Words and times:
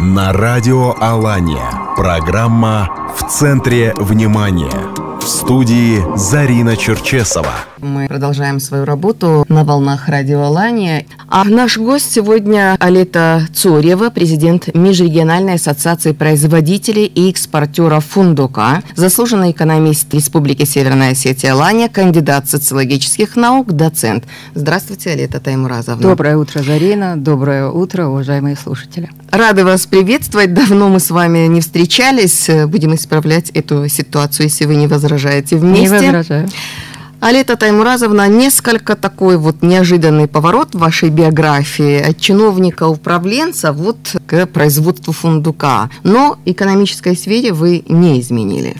на 0.00 0.32
радио 0.32 0.94
Алания. 1.00 1.94
Программа 1.96 2.88
«В 3.16 3.28
центре 3.28 3.94
внимания». 3.96 5.07
В 5.28 5.30
студии 5.30 6.02
Зарина 6.16 6.74
Черчесова. 6.74 7.52
Мы 7.82 8.08
продолжаем 8.08 8.58
свою 8.60 8.86
работу 8.86 9.44
на 9.50 9.62
волнах 9.62 10.08
радио 10.08 10.40
Алания. 10.40 11.04
А 11.28 11.44
наш 11.44 11.76
гость 11.76 12.10
сегодня 12.10 12.76
Алета 12.80 13.46
Цорева, 13.54 14.08
президент 14.08 14.74
Межрегиональной 14.74 15.54
ассоциации 15.56 16.12
производителей 16.12 17.04
и 17.04 17.30
экспортеров 17.30 18.06
фундука, 18.06 18.82
заслуженный 18.96 19.50
экономист 19.50 20.12
Республики 20.14 20.64
Северная 20.64 21.12
Осетия 21.12 21.52
Алания, 21.52 21.90
кандидат 21.90 22.48
социологических 22.48 23.36
наук, 23.36 23.70
доцент. 23.72 24.24
Здравствуйте, 24.54 25.10
Алета 25.10 25.40
Таймуразовна. 25.40 26.00
Доброе 26.00 26.38
утро, 26.38 26.62
Зарина. 26.62 27.18
Доброе 27.18 27.68
утро, 27.68 28.06
уважаемые 28.06 28.56
слушатели. 28.56 29.10
Рады 29.30 29.66
вас 29.66 29.84
приветствовать. 29.84 30.54
Давно 30.54 30.88
мы 30.88 31.00
с 31.00 31.10
вами 31.10 31.46
не 31.48 31.60
встречались. 31.60 32.48
Будем 32.66 32.94
исправлять 32.94 33.50
эту 33.50 33.86
ситуацию, 33.88 34.46
если 34.46 34.64
вы 34.64 34.76
не 34.76 34.86
возражаете 34.86 35.17
вместе. 35.56 35.98
Не 35.98 36.06
возражаю. 36.06 36.48
Алета 37.20 37.56
Таймуразовна, 37.56 38.28
несколько 38.28 38.94
такой 38.94 39.38
вот 39.38 39.62
неожиданный 39.62 40.28
поворот 40.28 40.74
в 40.74 40.78
вашей 40.78 41.10
биографии 41.10 42.00
от 42.00 42.20
чиновника-управленца 42.20 43.72
вот 43.72 43.98
к 44.26 44.46
производству 44.46 45.12
фундука. 45.12 45.90
Но 46.04 46.38
экономической 46.44 47.16
сфере 47.16 47.52
вы 47.52 47.82
не 47.88 48.20
изменили 48.20 48.76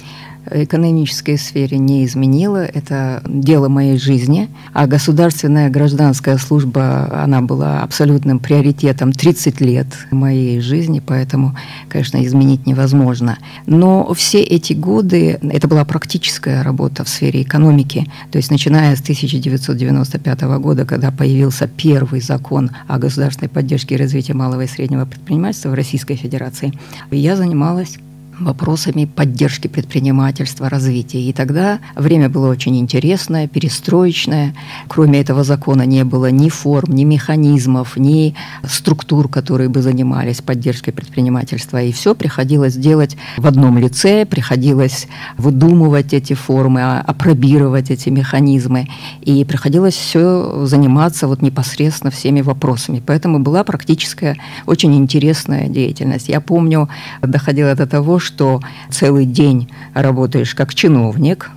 экономической 0.51 1.39
сфере 1.39 1.79
не 1.79 2.05
изменила. 2.05 2.65
Это 2.65 3.23
дело 3.27 3.69
моей 3.69 3.99
жизни. 3.99 4.49
А 4.73 4.87
государственная 4.87 5.71
гражданская 5.71 6.39
служба, 6.39 7.23
она 7.23 7.41
была 7.41 7.83
абсолютным 7.83 8.39
приоритетом 8.39 9.13
30 9.13 9.61
лет 9.61 9.87
моей 10.11 10.61
жизни, 10.61 11.03
поэтому, 11.05 11.57
конечно, 11.89 12.25
изменить 12.25 12.67
невозможно. 12.67 13.39
Но 13.67 14.13
все 14.15 14.43
эти 14.43 14.73
годы, 14.73 15.39
это 15.43 15.69
была 15.69 15.85
практическая 15.85 16.63
работа 16.63 17.05
в 17.05 17.09
сфере 17.09 17.43
экономики. 17.43 18.07
То 18.31 18.39
есть, 18.39 18.51
начиная 18.51 18.97
с 18.97 19.01
1995 19.01 20.43
года, 20.59 20.85
когда 20.85 21.11
появился 21.11 21.69
первый 21.69 22.21
закон 22.21 22.71
о 22.87 22.99
государственной 22.99 23.49
поддержке 23.49 23.95
и 23.95 23.99
развитии 23.99 24.33
малого 24.33 24.63
и 24.63 24.67
среднего 24.67 25.05
предпринимательства 25.05 25.71
в 25.71 25.75
Российской 25.75 26.17
Федерации, 26.17 26.73
я 27.11 27.37
занималась 27.37 27.99
вопросами 28.41 29.05
поддержки 29.05 29.69
предпринимательства, 29.69 30.69
развития. 30.69 31.23
И 31.23 31.33
тогда 31.33 31.81
время 31.95 32.29
было 32.29 32.51
очень 32.51 32.79
интересное, 32.79 33.49
перестроечное. 33.49 34.55
Кроме 34.89 35.21
этого 35.21 35.45
закона 35.45 35.83
не 35.83 36.05
было 36.05 36.31
ни 36.31 36.49
форм, 36.49 36.95
ни 36.95 37.05
механизмов, 37.05 37.97
ни 37.97 38.35
структур, 38.65 39.29
которые 39.29 39.69
бы 39.69 39.83
занимались 39.83 40.41
поддержкой 40.41 40.93
предпринимательства. 40.93 41.83
И 41.83 41.93
все 41.93 42.15
приходилось 42.15 42.77
делать 42.77 43.17
в 43.37 43.47
одном 43.47 43.79
лице, 43.79 44.25
приходилось 44.25 45.09
выдумывать 45.37 46.13
эти 46.13 46.35
формы, 46.35 46.81
а, 46.83 47.01
апробировать 47.01 47.91
эти 47.91 48.09
механизмы. 48.09 48.89
И 49.23 49.45
приходилось 49.45 49.95
все 49.95 50.65
заниматься 50.67 51.27
вот 51.27 51.43
непосредственно 51.43 52.11
всеми 52.11 52.41
вопросами. 52.41 53.03
Поэтому 53.05 53.39
была 53.39 53.65
практическая, 53.65 54.37
очень 54.67 54.95
интересная 54.95 55.69
деятельность. 55.69 56.29
Я 56.29 56.41
помню, 56.41 56.89
доходило 57.23 57.75
до 57.75 57.87
того, 57.87 58.19
что 58.29 58.61
целый 58.91 59.25
день 59.25 59.71
работаешь 59.95 60.55
как 60.55 60.75
чиновник, 60.75 61.51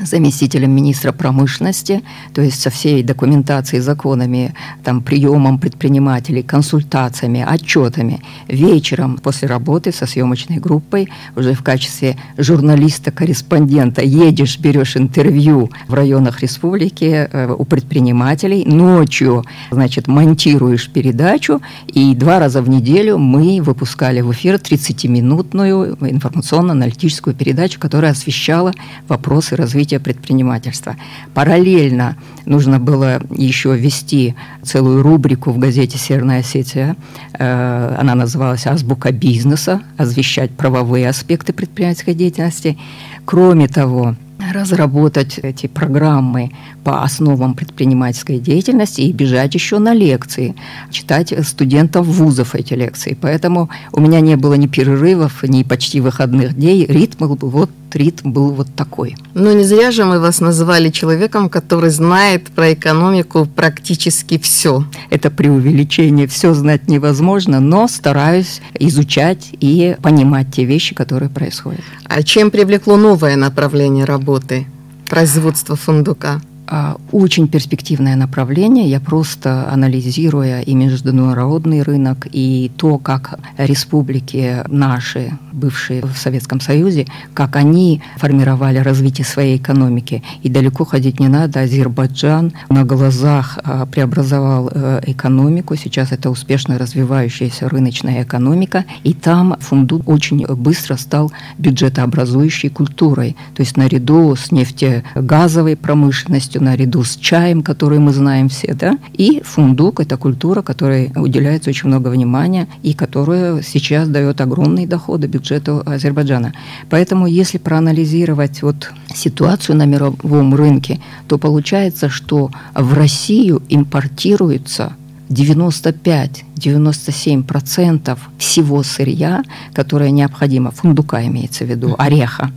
заместителем 0.00 0.70
министра 0.70 1.12
промышленности, 1.12 2.02
то 2.34 2.42
есть 2.42 2.60
со 2.60 2.70
всей 2.70 3.02
документацией, 3.02 3.82
законами, 3.82 4.54
там, 4.84 5.02
приемом 5.02 5.58
предпринимателей, 5.58 6.42
консультациями, 6.42 7.46
отчетами. 7.48 8.22
Вечером 8.48 9.18
после 9.18 9.48
работы 9.48 9.92
со 9.92 10.06
съемочной 10.06 10.58
группой 10.58 11.08
уже 11.36 11.54
в 11.54 11.62
качестве 11.62 12.16
журналиста-корреспондента 12.38 14.02
едешь, 14.02 14.58
берешь 14.58 14.96
интервью 14.96 15.70
в 15.88 15.94
районах 15.94 16.40
республики 16.40 17.28
э, 17.30 17.54
у 17.56 17.64
предпринимателей, 17.64 18.64
ночью, 18.64 19.44
значит, 19.70 20.08
монтируешь 20.08 20.88
передачу, 20.88 21.60
и 21.88 22.14
два 22.14 22.38
раза 22.38 22.62
в 22.62 22.68
неделю 22.68 23.18
мы 23.18 23.60
выпускали 23.62 24.20
в 24.20 24.32
эфир 24.32 24.56
30-минутную 24.56 25.96
информационно-аналитическую 26.00 27.34
передачу, 27.34 27.78
которая 27.78 28.12
освещала 28.12 28.72
вопросы 29.08 29.56
развития 29.56 29.81
развития 29.82 29.98
предпринимательства. 29.98 30.96
Параллельно 31.34 32.16
нужно 32.46 32.78
было 32.78 33.20
еще 33.36 33.76
ввести 33.76 34.34
целую 34.62 35.02
рубрику 35.02 35.50
в 35.50 35.58
газете 35.58 35.98
«Северная 35.98 36.40
Осетия». 36.40 36.94
Э, 37.38 37.96
она 37.98 38.14
называлась 38.14 38.66
«Азбука 38.66 39.10
бизнеса», 39.12 39.80
освещать 39.98 40.52
правовые 40.52 41.08
аспекты 41.08 41.52
предпринимательской 41.52 42.14
деятельности. 42.14 42.78
Кроме 43.24 43.66
того, 43.66 44.14
разработать 44.52 45.38
эти 45.38 45.66
программы 45.66 46.50
по 46.84 47.02
основам 47.02 47.54
предпринимательской 47.54 48.38
деятельности 48.38 49.00
и 49.02 49.12
бежать 49.12 49.54
еще 49.54 49.78
на 49.78 49.94
лекции, 49.94 50.54
читать 50.90 51.34
студентов 51.46 52.06
вузов 52.06 52.54
эти 52.54 52.74
лекции. 52.74 53.16
Поэтому 53.20 53.68
у 53.92 54.00
меня 54.00 54.20
не 54.20 54.36
было 54.36 54.54
ни 54.54 54.66
перерывов, 54.66 55.42
ни 55.42 55.62
почти 55.64 56.00
выходных 56.00 56.54
дней. 56.54 56.86
Ритм 56.86 57.26
был 57.26 57.50
вот 57.50 57.70
ритм 57.96 58.32
был 58.32 58.52
вот 58.52 58.68
такой. 58.74 59.16
Но 59.34 59.52
не 59.52 59.64
зря 59.64 59.90
же 59.90 60.04
мы 60.04 60.20
вас 60.20 60.40
называли 60.40 60.90
человеком, 60.90 61.48
который 61.48 61.90
знает 61.90 62.48
про 62.48 62.72
экономику 62.72 63.46
практически 63.46 64.38
все. 64.38 64.84
Это 65.10 65.30
преувеличение, 65.30 66.26
все 66.26 66.54
знать 66.54 66.88
невозможно, 66.88 67.60
но 67.60 67.88
стараюсь 67.88 68.60
изучать 68.78 69.50
и 69.60 69.96
понимать 70.02 70.52
те 70.52 70.64
вещи, 70.64 70.94
которые 70.94 71.30
происходят. 71.30 71.82
А 72.04 72.22
чем 72.22 72.50
привлекло 72.50 72.96
новое 72.96 73.36
направление 73.36 74.04
работы? 74.04 74.66
Производство 75.08 75.76
фундука? 75.76 76.40
А, 76.74 76.96
очень 77.10 77.48
перспективное 77.48 78.16
направление. 78.16 78.88
Я 78.88 78.98
просто 78.98 79.68
анализируя 79.70 80.62
и 80.62 80.72
международный 80.74 81.82
рынок, 81.82 82.26
и 82.32 82.70
то, 82.78 82.96
как 82.96 83.38
республики 83.58 84.64
наши, 84.68 85.36
бывшие 85.52 86.00
в 86.00 86.16
Советском 86.16 86.62
Союзе, 86.62 87.06
как 87.34 87.56
они 87.56 88.00
формировали 88.16 88.78
развитие 88.78 89.26
своей 89.26 89.58
экономики. 89.58 90.22
И 90.42 90.48
далеко 90.48 90.86
ходить 90.86 91.20
не 91.20 91.28
надо. 91.28 91.60
Азербайджан 91.60 92.54
на 92.70 92.84
глазах 92.84 93.58
а, 93.62 93.84
преобразовал 93.84 94.70
э, 94.72 95.02
экономику. 95.08 95.76
Сейчас 95.76 96.10
это 96.10 96.30
успешно 96.30 96.78
развивающаяся 96.78 97.68
рыночная 97.68 98.22
экономика. 98.22 98.86
И 99.04 99.12
там 99.12 99.58
фундук 99.60 100.08
очень 100.08 100.46
быстро 100.46 100.96
стал 100.96 101.32
бюджетообразующей 101.58 102.70
культурой. 102.70 103.36
То 103.54 103.60
есть 103.60 103.76
наряду 103.76 104.34
с 104.36 104.50
нефтегазовой 104.52 105.76
промышленностью, 105.76 106.61
наряду 106.62 107.04
с 107.04 107.16
чаем, 107.16 107.62
который 107.62 107.98
мы 107.98 108.12
знаем 108.12 108.48
все, 108.48 108.72
да, 108.74 108.96
и 109.12 109.42
фундук– 109.44 110.00
это 110.00 110.16
культура, 110.16 110.62
которой 110.62 111.12
уделяется 111.14 111.68
очень 111.70 111.88
много 111.88 112.08
внимания 112.08 112.66
и 112.82 112.94
которая 112.94 113.60
сейчас 113.62 114.08
дает 114.08 114.40
огромные 114.40 114.86
доходы 114.86 115.26
бюджету 115.26 115.82
Азербайджана. 115.84 116.54
Поэтому, 116.88 117.26
если 117.26 117.58
проанализировать 117.58 118.62
вот 118.62 118.90
ситуацию 119.14 119.76
на 119.76 119.84
мировом 119.84 120.54
рынке, 120.54 121.00
то 121.28 121.36
получается, 121.38 122.08
что 122.08 122.50
в 122.74 122.94
Россию 122.94 123.62
импортируется 123.68 124.94
95-97% 125.28 128.18
всего 128.38 128.82
сырья, 128.82 129.42
которое 129.74 130.10
необходимо, 130.10 130.70
фундука 130.70 131.26
имеется 131.26 131.64
в 131.64 131.68
виду, 131.68 131.94
ореха, 131.98 132.50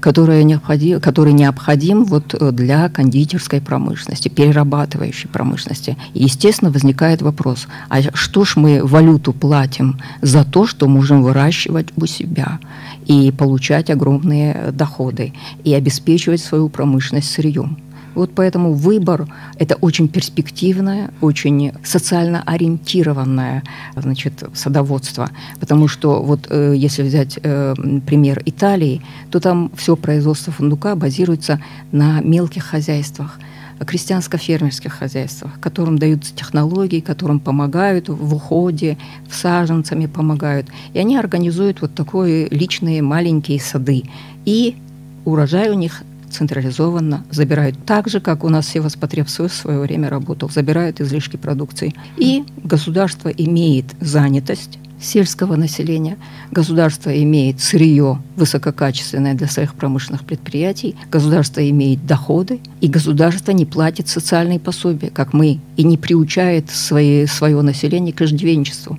который 0.00 0.44
необходим, 0.44 1.00
который 1.00 1.32
необходим 1.32 2.04
вот 2.04 2.34
э, 2.34 2.50
для 2.52 2.88
кондитерской 2.88 3.60
промышленности, 3.60 4.28
перерабатывающей 4.28 5.28
промышленности. 5.28 5.96
И, 6.14 6.24
естественно, 6.24 6.70
возникает 6.70 7.22
вопрос, 7.22 7.68
а 7.88 8.02
что 8.14 8.44
ж 8.44 8.56
мы 8.56 8.84
валюту 8.84 9.32
платим 9.32 10.00
за 10.22 10.44
то, 10.44 10.66
что 10.66 10.88
можем 10.88 11.22
выращивать 11.22 11.88
у 11.96 12.06
себя 12.06 12.58
и 13.06 13.30
получать 13.30 13.90
огромные 13.90 14.72
доходы 14.72 15.32
и 15.64 15.74
обеспечивать 15.74 16.40
свою 16.40 16.68
промышленность 16.68 17.30
сырьем? 17.30 17.78
Вот 18.14 18.30
поэтому 18.34 18.72
выбор– 18.72 19.26
это 19.58 19.76
очень 19.76 20.08
перспективное, 20.08 21.10
очень 21.20 21.72
социально 21.82 22.42
ориентированное 22.42 23.62
значит, 23.96 24.44
садоводство. 24.54 25.30
Потому 25.60 25.88
что 25.88 26.22
вот 26.22 26.46
э, 26.50 26.74
если 26.76 27.02
взять 27.02 27.38
э, 27.42 27.74
пример 28.06 28.42
Италии, 28.46 29.02
то 29.30 29.40
там 29.40 29.70
все 29.76 29.96
производство 29.96 30.52
фундука 30.52 30.94
базируется 30.94 31.60
на 31.92 32.20
мелких 32.20 32.64
хозяйствах 32.64 33.38
крестьянско-фермерских 33.80 34.90
хозяйствах, 34.90 35.58
которым 35.60 35.98
даются 35.98 36.34
технологии, 36.34 37.00
которым 37.00 37.40
помогают 37.40 38.08
в 38.08 38.34
уходе, 38.34 38.96
в 39.28 39.34
саженцами 39.34 40.06
помогают. 40.06 40.68
И 40.92 40.98
они 40.98 41.16
организуют 41.16 41.80
вот 41.80 41.94
такие 41.94 42.48
личные 42.48 43.02
маленькие 43.02 43.60
сады. 43.60 44.04
И 44.44 44.76
урожай 45.24 45.70
у 45.70 45.74
них 45.74 46.02
централизованно 46.34 47.24
забирают 47.30 47.76
так 47.86 48.08
же, 48.08 48.20
как 48.20 48.44
у 48.44 48.48
нас 48.48 48.68
Севаспотребсоюз 48.68 49.52
в 49.52 49.56
свое 49.56 49.80
время 49.80 50.10
работал, 50.10 50.50
забирают 50.50 51.00
излишки 51.00 51.36
продукции. 51.36 51.94
И 52.16 52.44
государство 52.62 53.28
имеет 53.28 53.86
занятость 54.00 54.78
сельского 55.00 55.56
населения. 55.56 56.16
Государство 56.50 57.10
имеет 57.22 57.60
сырье 57.60 58.20
высококачественное 58.36 59.34
для 59.34 59.46
своих 59.48 59.74
промышленных 59.74 60.24
предприятий, 60.24 60.96
государство 61.10 61.68
имеет 61.68 62.06
доходы, 62.06 62.60
и 62.80 62.88
государство 62.88 63.52
не 63.52 63.66
платит 63.66 64.08
социальные 64.08 64.60
пособия, 64.60 65.10
как 65.10 65.32
мы, 65.32 65.60
и 65.76 65.84
не 65.84 65.98
приучает 65.98 66.70
свои, 66.70 67.26
свое 67.26 67.60
население 67.62 68.12
к 68.12 68.22
иждивенчеству. 68.22 68.98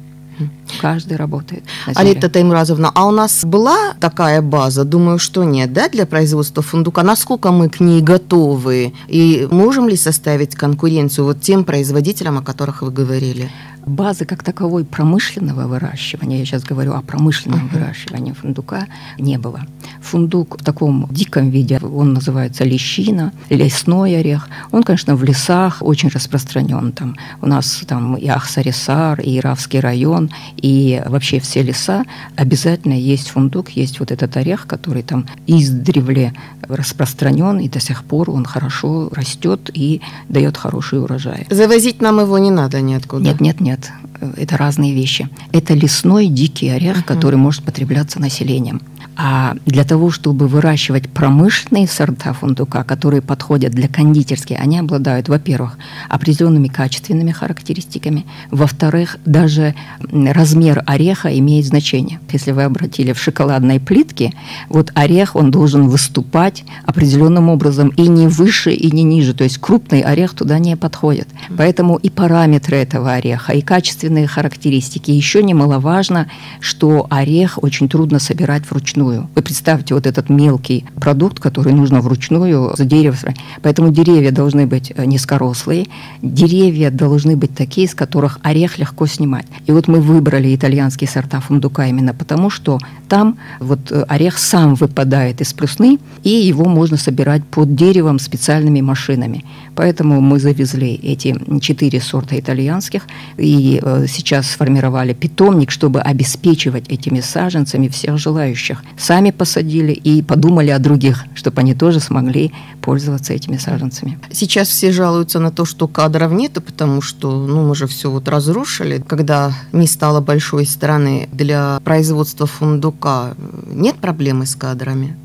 Каждый 0.82 1.18
работает. 1.18 1.64
Алита 1.96 2.30
Таймуразовна, 2.30 2.92
а 2.94 3.06
у 3.08 3.12
нас 3.12 3.46
была 3.46 3.94
такая 4.00 4.42
база? 4.42 4.84
Думаю, 4.84 5.20
что 5.20 5.44
нет, 5.44 5.74
да, 5.74 5.90
для 5.90 6.06
производства 6.06 6.62
фундука. 6.62 7.04
Насколько 7.04 7.52
мы 7.52 7.70
к 7.70 7.80
ней 7.80 8.02
готовы? 8.02 8.94
И 9.08 9.48
можем 9.50 9.88
ли 9.88 9.96
составить 9.96 10.56
конкуренцию 10.56 11.26
вот 11.26 11.42
тем 11.42 11.64
производителям, 11.64 12.38
о 12.38 12.42
которых 12.42 12.82
вы 12.82 12.92
говорили? 12.92 13.50
Базы 13.86 14.26
как 14.26 14.42
таковой 14.42 14.84
промышленного 14.84 15.68
выращивания, 15.68 16.40
я 16.40 16.46
сейчас 16.46 16.64
говорю 16.64 16.94
о 16.94 17.02
промышленном 17.04 17.68
uh-huh. 17.68 17.80
выращивании 17.80 18.34
фундука, 18.34 18.88
не 19.20 19.38
было. 19.38 19.62
Фундук 20.02 20.60
в 20.60 20.64
таком 20.64 21.08
диком 21.12 21.52
виде, 21.52 21.78
он 21.78 22.14
называется 22.14 22.64
лещина, 22.64 23.32
лесной 23.50 24.18
орех. 24.18 24.50
Он, 24.72 24.82
конечно, 24.82 25.16
в 25.16 25.24
лесах 25.24 25.78
очень 25.82 26.10
распространен. 26.10 26.94
Там 26.94 27.16
у 27.42 27.46
нас 27.46 27.84
там 27.88 28.16
и 28.16 28.28
Ахсарисар, 28.28 29.20
и 29.22 29.38
Иравский 29.38 29.80
район, 29.80 30.32
и 30.58 31.04
вообще 31.06 31.40
все 31.40 31.62
леса 31.62 32.06
обязательно 32.36 32.94
есть 32.94 33.30
фундук, 33.30 33.70
есть 33.70 34.00
вот 34.00 34.12
этот 34.12 34.36
орех, 34.36 34.66
который 34.66 35.04
там 35.04 35.28
издревле 35.46 36.34
распространен, 36.68 37.60
и 37.60 37.70
до 37.70 37.80
сих 37.80 38.04
пор 38.04 38.32
он 38.32 38.46
хорошо 38.46 39.10
растет 39.12 39.70
и 39.74 40.02
дает 40.28 40.58
хороший 40.58 41.00
урожай. 41.04 41.46
Завозить 41.52 42.02
нам 42.02 42.20
его 42.20 42.40
не 42.40 42.50
надо 42.50 42.82
ниоткуда? 42.82 43.24
Нет, 43.24 43.42
нет, 43.42 43.62
нет 43.62 43.75
нет, 43.76 43.92
это 44.38 44.58
разные 44.58 44.94
вещи. 44.94 45.30
Это 45.52 45.74
лесной 45.74 46.28
дикий 46.28 46.70
орех, 46.70 47.00
uh-huh. 47.00 47.04
который 47.04 47.36
может 47.36 47.64
потребляться 47.64 48.20
населением. 48.20 48.82
А 49.18 49.56
для 49.66 49.84
того, 49.86 50.12
чтобы 50.12 50.48
выращивать 50.48 51.10
промышленные 51.10 51.88
сорта 51.88 52.34
фундука, 52.34 52.84
которые 52.84 53.22
подходят 53.22 53.72
для 53.72 53.88
кондитерских, 53.88 54.60
они 54.60 54.80
обладают, 54.80 55.30
во-первых, 55.30 55.78
определенными 56.10 56.68
качественными 56.68 57.32
характеристиками, 57.32 58.26
во-вторых, 58.52 59.18
даже 59.26 59.74
размер 60.00 60.84
ореха 60.86 61.38
имеет 61.40 61.66
значение. 61.66 62.20
Если 62.32 62.52
вы 62.52 62.64
обратили 62.64 63.14
в 63.14 63.20
шоколадной 63.20 63.80
плитке, 63.80 64.34
вот 64.68 64.92
орех, 64.96 65.36
он 65.36 65.50
должен 65.50 65.88
выступать 65.88 66.66
определенным 66.86 67.50
образом 67.50 67.90
и 67.90 68.08
не 68.08 68.28
выше, 68.28 68.72
и 68.74 68.92
не 68.92 69.04
ниже, 69.04 69.34
то 69.34 69.46
есть 69.46 69.60
крупный 69.60 70.02
орех 70.02 70.34
туда 70.34 70.60
не 70.60 70.76
подходит. 70.76 71.30
Поэтому 71.58 71.96
и 71.96 72.10
параметры 72.10 72.78
этого 72.78 73.14
ореха, 73.14 73.54
и 73.54 73.62
качественные 73.62 74.28
характеристики. 74.28 75.12
Еще 75.12 75.42
немаловажно, 75.42 76.28
что 76.60 77.08
орех 77.10 77.64
очень 77.64 77.88
трудно 77.88 78.20
собирать 78.20 78.70
вручную. 78.70 79.05
Вы 79.12 79.42
представьте 79.42 79.94
вот 79.94 80.06
этот 80.06 80.30
мелкий 80.30 80.86
продукт, 81.00 81.40
который 81.40 81.74
нужно 81.74 82.02
вручную 82.02 82.76
за 82.76 82.86
дерево. 82.86 83.16
Поэтому 83.62 83.92
деревья 83.92 84.32
должны 84.32 84.68
быть 84.68 84.92
э, 84.96 85.06
низкорослые, 85.06 85.88
деревья 86.22 86.92
должны 86.92 87.36
быть 87.36 87.56
такие, 87.56 87.88
из 87.88 87.96
которых 87.96 88.40
орех 88.44 88.78
легко 88.78 89.06
снимать. 89.08 89.46
И 89.66 89.72
вот 89.72 89.88
мы 89.88 90.02
выбрали 90.02 90.56
итальянские 90.56 91.08
сорта 91.08 91.40
фундука 91.40 91.86
именно 91.88 92.14
потому, 92.14 92.50
что 92.50 92.80
там 93.08 93.38
вот 93.60 93.92
э, 93.92 94.04
орех 94.08 94.38
сам 94.38 94.76
выпадает 94.76 95.42
из 95.42 95.54
плюсны, 95.54 96.00
и 96.24 96.30
его 96.30 96.66
можно 96.66 96.98
собирать 96.98 97.44
под 97.46 97.76
деревом 97.76 98.20
специальными 98.20 98.82
машинами. 98.82 99.46
Поэтому 99.76 100.22
мы 100.22 100.40
завезли 100.40 100.94
эти 100.96 101.36
четыре 101.60 102.02
сорта 102.02 102.40
итальянских, 102.40 103.04
и 103.38 103.80
э, 103.82 104.06
сейчас 104.08 104.52
сформировали 104.52 105.14
питомник, 105.14 105.72
чтобы 105.72 106.00
обеспечивать 106.00 106.90
этими 106.90 107.20
саженцами 107.20 107.88
всех 107.88 108.18
желающих. 108.18 108.84
Сами 108.98 109.32
посадили 109.32 109.92
и 109.92 110.22
подумали 110.22 110.70
о 110.70 110.80
других, 110.80 111.26
чтобы 111.36 111.62
они 111.62 111.74
тоже 111.74 112.00
смогли 112.00 112.52
пользоваться 112.82 113.34
этими 113.34 113.58
саженцами. 113.58 114.20
Сейчас 114.32 114.70
все 114.70 114.92
жалуются 114.92 115.40
на 115.40 115.52
то, 115.52 115.66
что 115.66 115.88
кадров 115.88 116.32
нет, 116.32 116.54
потому 116.54 117.02
что 117.02 117.46
ну, 117.46 117.68
мы 117.68 117.76
же 117.76 117.88
все 117.88 118.10
вот 118.10 118.28
разрушили. 118.30 119.04
Когда 119.06 119.54
не 119.74 119.88
стало 119.88 120.22
большой 120.22 120.66
страны 120.66 121.28
для 121.32 121.80
производства 121.84 122.48
фундука, 122.48 123.34
нет 123.72 123.96
проблемы 123.96 124.46
с 124.46 124.56
кадрами? 124.56 125.18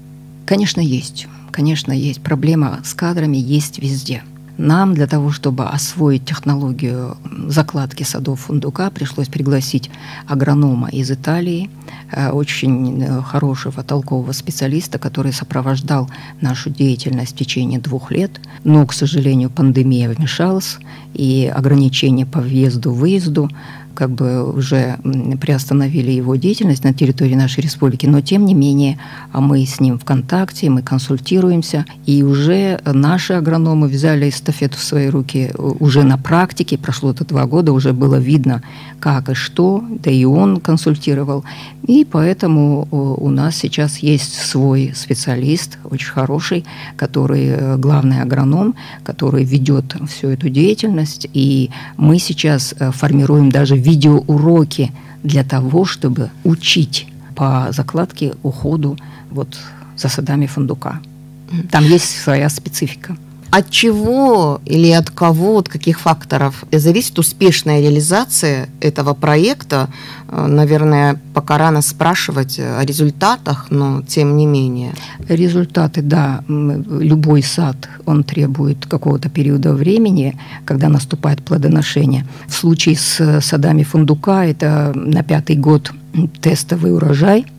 Конечно, 0.46 0.80
есть. 0.80 1.28
Конечно, 1.52 1.92
есть. 1.92 2.20
Проблема 2.22 2.80
с 2.84 2.94
кадрами 2.94 3.36
есть 3.36 3.78
везде. 3.78 4.22
Нам 4.60 4.92
для 4.92 5.06
того, 5.06 5.30
чтобы 5.30 5.64
освоить 5.64 6.26
технологию 6.26 7.16
закладки 7.48 8.02
садов 8.02 8.40
фундука, 8.40 8.90
пришлось 8.90 9.28
пригласить 9.28 9.90
агронома 10.26 10.88
из 10.88 11.10
Италии, 11.10 11.70
э, 12.12 12.28
очень 12.30 13.02
э, 13.02 13.22
хорошего, 13.22 13.82
толкового 13.82 14.32
специалиста, 14.32 14.98
который 14.98 15.32
сопровождал 15.32 16.10
нашу 16.42 16.68
деятельность 16.68 17.32
в 17.32 17.38
течение 17.38 17.80
двух 17.80 18.10
лет. 18.10 18.38
Но, 18.62 18.86
к 18.86 18.92
сожалению, 18.92 19.48
пандемия 19.48 20.10
вмешалась, 20.10 20.76
и 21.14 21.50
ограничения 21.56 22.26
по 22.26 22.40
въезду-выезду 22.40 23.48
как 24.00 24.12
бы 24.12 24.50
уже 24.50 24.98
приостановили 25.42 26.10
его 26.10 26.34
деятельность 26.36 26.84
на 26.84 26.94
территории 26.94 27.34
нашей 27.34 27.60
республики, 27.60 28.06
но 28.06 28.22
тем 28.22 28.46
не 28.46 28.54
менее 28.54 28.98
а 29.30 29.42
мы 29.42 29.62
с 29.66 29.78
ним 29.78 29.98
в 29.98 30.06
контакте, 30.06 30.70
мы 30.70 30.80
консультируемся, 30.80 31.84
и 32.06 32.22
уже 32.22 32.80
наши 32.86 33.34
агрономы 33.34 33.88
взяли 33.88 34.30
эстафету 34.30 34.78
в 34.78 34.82
свои 34.82 35.08
руки 35.08 35.50
уже 35.58 36.02
на 36.02 36.16
практике, 36.16 36.78
прошло 36.78 37.10
это 37.10 37.26
два 37.26 37.44
года, 37.44 37.72
уже 37.72 37.92
было 37.92 38.16
видно, 38.16 38.62
как 39.00 39.28
и 39.28 39.34
что, 39.34 39.84
да 39.90 40.10
и 40.10 40.24
он 40.24 40.60
консультировал, 40.60 41.44
и 41.86 42.06
поэтому 42.10 42.88
у 42.90 43.28
нас 43.28 43.56
сейчас 43.56 43.98
есть 43.98 44.32
свой 44.32 44.92
специалист, 44.96 45.76
очень 45.84 46.10
хороший, 46.10 46.64
который 46.96 47.48
э, 47.48 47.76
главный 47.76 48.22
агроном, 48.22 48.74
который 49.04 49.44
ведет 49.44 49.94
всю 50.08 50.28
эту 50.28 50.48
деятельность, 50.48 51.28
и 51.34 51.70
мы 51.98 52.18
сейчас 52.18 52.74
э, 52.78 52.92
формируем 52.92 53.50
даже 53.50 53.76
видеоуроки 53.90 54.92
для 55.22 55.44
того, 55.44 55.84
чтобы 55.84 56.30
учить 56.44 57.06
по 57.34 57.68
закладке, 57.72 58.34
уходу 58.42 58.96
вот 59.30 59.58
за 59.96 60.08
садами 60.08 60.46
фундука. 60.46 61.00
Там 61.70 61.84
есть 61.84 62.22
своя 62.22 62.48
специфика. 62.48 63.16
От 63.50 63.70
чего 63.70 64.60
или 64.64 64.90
от 64.92 65.10
кого, 65.10 65.58
от 65.58 65.68
каких 65.68 66.00
факторов 66.00 66.64
зависит 66.70 67.18
успешная 67.18 67.80
реализация 67.80 68.68
этого 68.80 69.14
проекта? 69.14 69.88
Э, 70.28 70.46
наверное, 70.46 71.20
пока 71.34 71.58
рано 71.58 71.82
спрашивать 71.82 72.60
о 72.60 72.84
результатах, 72.84 73.66
но 73.70 74.02
тем 74.02 74.36
не 74.36 74.46
менее. 74.46 74.94
Результаты, 75.28 76.00
да. 76.00 76.44
Любой 76.48 77.42
сад, 77.42 77.76
он 78.06 78.22
требует 78.22 78.86
какого-то 78.86 79.28
периода 79.28 79.72
времени, 79.72 80.38
когда 80.64 80.88
наступает 80.88 81.42
плодоношение. 81.42 82.26
В 82.46 82.54
случае 82.54 82.96
с 82.96 83.40
садами 83.40 83.82
фундука 83.82 84.44
это 84.44 84.92
на 84.94 85.22
пятый 85.24 85.56
год 85.56 85.92
тестовый 86.40 86.94
урожай– 86.94 87.46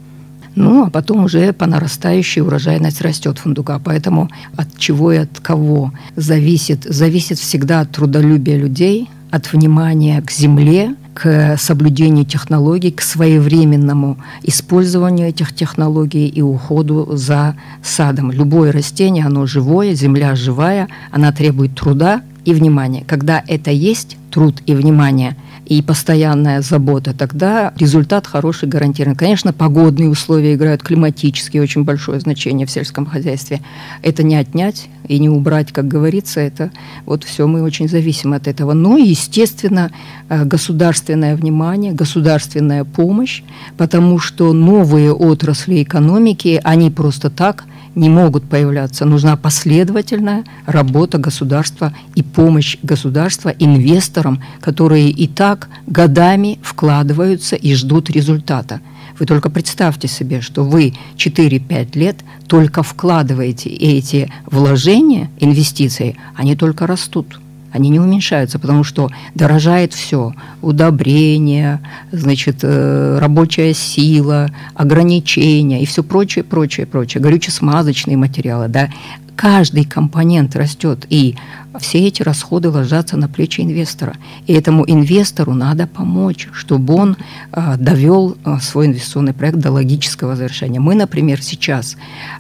ну, 0.56 0.86
а 0.86 0.90
потом 0.90 1.26
уже 1.26 1.54
по 1.54 1.66
нарастающей 1.66 2.42
урожайность 2.42 3.02
растет 3.02 3.40
фундука. 3.40 3.80
Поэтому 3.84 4.30
от 4.56 4.78
чего 4.78 5.12
и 5.12 5.18
от 5.18 5.40
кого 5.40 5.94
зависит, 6.16 6.84
зависит 6.84 7.40
всегда 7.40 7.82
от 7.82 7.92
трудолюбия 7.92 8.58
людей, 8.58 9.10
от 9.30 9.52
внимания 9.54 10.22
к 10.22 10.32
земле, 10.32 10.96
к 11.14 11.58
соблюдению 11.58 12.26
технологий, 12.26 12.92
к 12.92 13.02
своевременному 13.02 14.18
использованию 14.44 15.30
этих 15.30 15.54
технологий 15.54 16.28
и 16.28 16.42
уходу 16.42 17.16
за 17.16 17.56
садом. 17.84 18.32
Любое 18.32 18.72
растение, 18.72 19.26
оно 19.26 19.46
живое, 19.46 19.94
земля 19.94 20.36
живая, 20.36 20.90
она 21.12 21.32
требует 21.32 21.76
труда 21.76 22.22
и 22.44 22.54
внимания. 22.54 23.04
Когда 23.08 23.44
это 23.48 23.72
есть, 23.72 24.18
труд 24.32 24.62
и 24.66 24.76
внимание– 24.76 25.38
и 25.72 25.82
постоянная 25.82 26.62
забота, 26.62 27.14
тогда 27.14 27.72
результат 27.78 28.28
хороший 28.28 28.68
гарантирован. 28.68 29.16
Конечно, 29.16 29.54
погодные 29.54 30.10
условия 30.10 30.56
играют 30.56 30.84
климатические 30.84 31.64
очень 31.64 31.86
большое 31.86 32.20
значение 32.20 32.68
в 32.68 32.72
сельском 32.72 33.06
хозяйстве. 33.06 33.62
Это 34.02 34.22
не 34.22 34.36
отнять 34.36 34.90
и 35.08 35.18
не 35.18 35.30
убрать, 35.30 35.72
как 35.72 35.88
говорится, 35.88 36.42
это 36.42 36.72
вот 37.06 37.24
все 37.24 37.48
мы 37.48 37.62
очень 37.62 37.88
зависим 37.88 38.34
от 38.34 38.50
этого. 38.50 38.74
Но, 38.74 38.98
естественно, 38.98 39.92
э, 40.28 40.44
государственное 40.44 41.38
внимание, 41.38 41.94
государственная 41.94 42.84
помощь, 42.84 43.42
потому 43.78 44.20
что 44.20 44.52
новые 44.52 45.14
отрасли 45.14 45.84
экономики, 45.84 46.60
они 46.66 46.92
просто 46.92 47.30
так 47.30 47.64
не 47.96 48.10
могут 48.10 48.50
появляться. 48.50 49.06
Нужна 49.06 49.36
последовательная 49.36 50.44
работа 50.66 51.18
государства 51.18 51.94
и 52.16 52.24
помощь 52.24 52.78
государства 52.84 53.50
инвесторам, 53.50 54.42
которые 54.60 55.10
и 55.10 55.28
так 55.28 55.70
годами 55.88 56.60
вкладываются 56.64 57.56
и 57.56 57.74
ждут 57.74 58.10
результата. 58.10 58.82
Вы 59.20 59.26
только 59.26 59.50
представьте 59.50 60.08
себе, 60.08 60.42
что 60.42 60.64
вы 60.64 60.94
4-5 61.18 61.98
лет 61.98 62.18
только 62.48 62.82
вкладываете 62.82 63.70
эти 63.70 64.32
вложения, 64.46 65.30
инвестиции, 65.40 66.18
они 66.36 66.56
только 66.56 66.88
растут. 66.88 67.40
Они 67.72 67.90
не 67.90 68.00
уменьшаются, 68.00 68.60
потому 68.60 68.84
что 68.84 69.10
дорожает 69.34 69.94
все. 69.94 70.34
Удобрения, 70.62 71.82
значит, 72.12 72.60
э, 72.64 73.18
рабочая 73.20 73.74
сила, 73.74 74.50
ограничения 74.76 75.82
и 75.82 75.86
все 75.86 76.04
прочее, 76.04 76.44
прочее, 76.44 76.86
прочее. 76.86 77.22
Горюче-смазочные 77.22 78.18
материалы, 78.18 78.68
да. 78.68 78.90
Каждый 79.36 79.86
компонент 79.86 80.56
растет, 80.56 81.06
и 81.10 81.36
все 81.80 82.08
эти 82.08 82.22
расходы 82.22 82.70
ложатся 82.70 83.18
на 83.18 83.28
плечи 83.28 83.62
инвестора. 83.62 84.16
И 84.46 84.54
этому 84.54 84.84
инвестору 84.86 85.54
надо 85.54 85.88
помочь, 85.88 86.50
чтобы 86.52 86.94
он 86.96 87.18
э, 87.52 87.76
довел 87.78 88.38
э, 88.44 88.58
свой 88.62 88.88
инвестиционный 88.88 89.34
проект 89.34 89.58
до 89.58 89.72
логического 89.72 90.36
завершения. 90.36 90.80
Мы, 90.80 90.96
например, 90.96 91.42
сейчас 91.42 91.96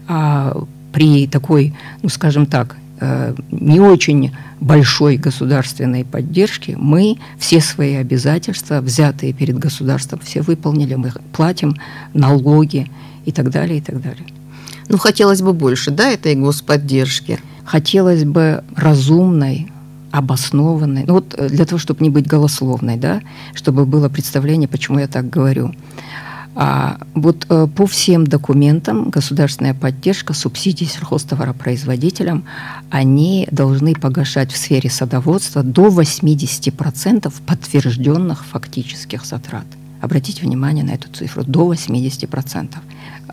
э, 0.07 0.53
при 0.91 1.27
такой, 1.27 1.73
ну 2.03 2.09
скажем 2.09 2.45
так, 2.45 2.75
не 3.51 3.79
очень 3.79 4.31
большой 4.59 5.17
государственной 5.17 6.05
поддержки 6.05 6.77
мы 6.79 7.17
все 7.39 7.59
свои 7.59 7.95
обязательства, 7.95 8.79
взятые 8.79 9.33
перед 9.33 9.57
государством, 9.57 10.19
все 10.23 10.41
выполнили, 10.41 10.95
мы 10.95 11.11
платим 11.33 11.75
налоги 12.13 12.91
и 13.25 13.31
так 13.31 13.49
далее, 13.49 13.79
и 13.79 13.81
так 13.81 14.01
далее. 14.01 14.25
Ну, 14.87 14.97
хотелось 14.97 15.41
бы 15.41 15.53
больше, 15.53 15.89
да, 15.91 16.11
этой 16.11 16.35
господдержки? 16.35 17.39
Хотелось 17.63 18.23
бы 18.23 18.63
разумной, 18.75 19.71
обоснованной. 20.11 21.05
Ну 21.07 21.13
вот 21.13 21.33
э, 21.37 21.49
для 21.49 21.65
того, 21.65 21.79
чтобы 21.79 22.03
не 22.03 22.09
быть 22.09 22.27
голословной, 22.27 22.97
да, 22.97 23.21
чтобы 23.53 23.85
было 23.85 24.09
представление, 24.09 24.67
почему 24.67 24.99
я 24.99 25.07
так 25.07 25.29
говорю. 25.29 25.73
А 26.53 26.97
вот 27.15 27.45
э, 27.49 27.67
по 27.67 27.85
всем 27.85 28.27
документам 28.27 29.09
государственная 29.09 29.73
поддержка, 29.73 30.33
субсидии 30.33 30.85
сельхозтоваропроизводителям, 30.85 32.43
они 32.89 33.47
должны 33.51 33.95
погашать 33.95 34.51
в 34.51 34.57
сфере 34.57 34.89
садоводства 34.89 35.63
до 35.63 35.87
80% 35.87 37.33
подтвержденных 37.45 38.45
фактических 38.45 39.25
затрат. 39.25 39.65
Обратите 40.01 40.41
внимание 40.41 40.83
на 40.83 40.91
эту 40.91 41.09
цифру, 41.09 41.43
до 41.43 41.71
80%. 41.71 42.75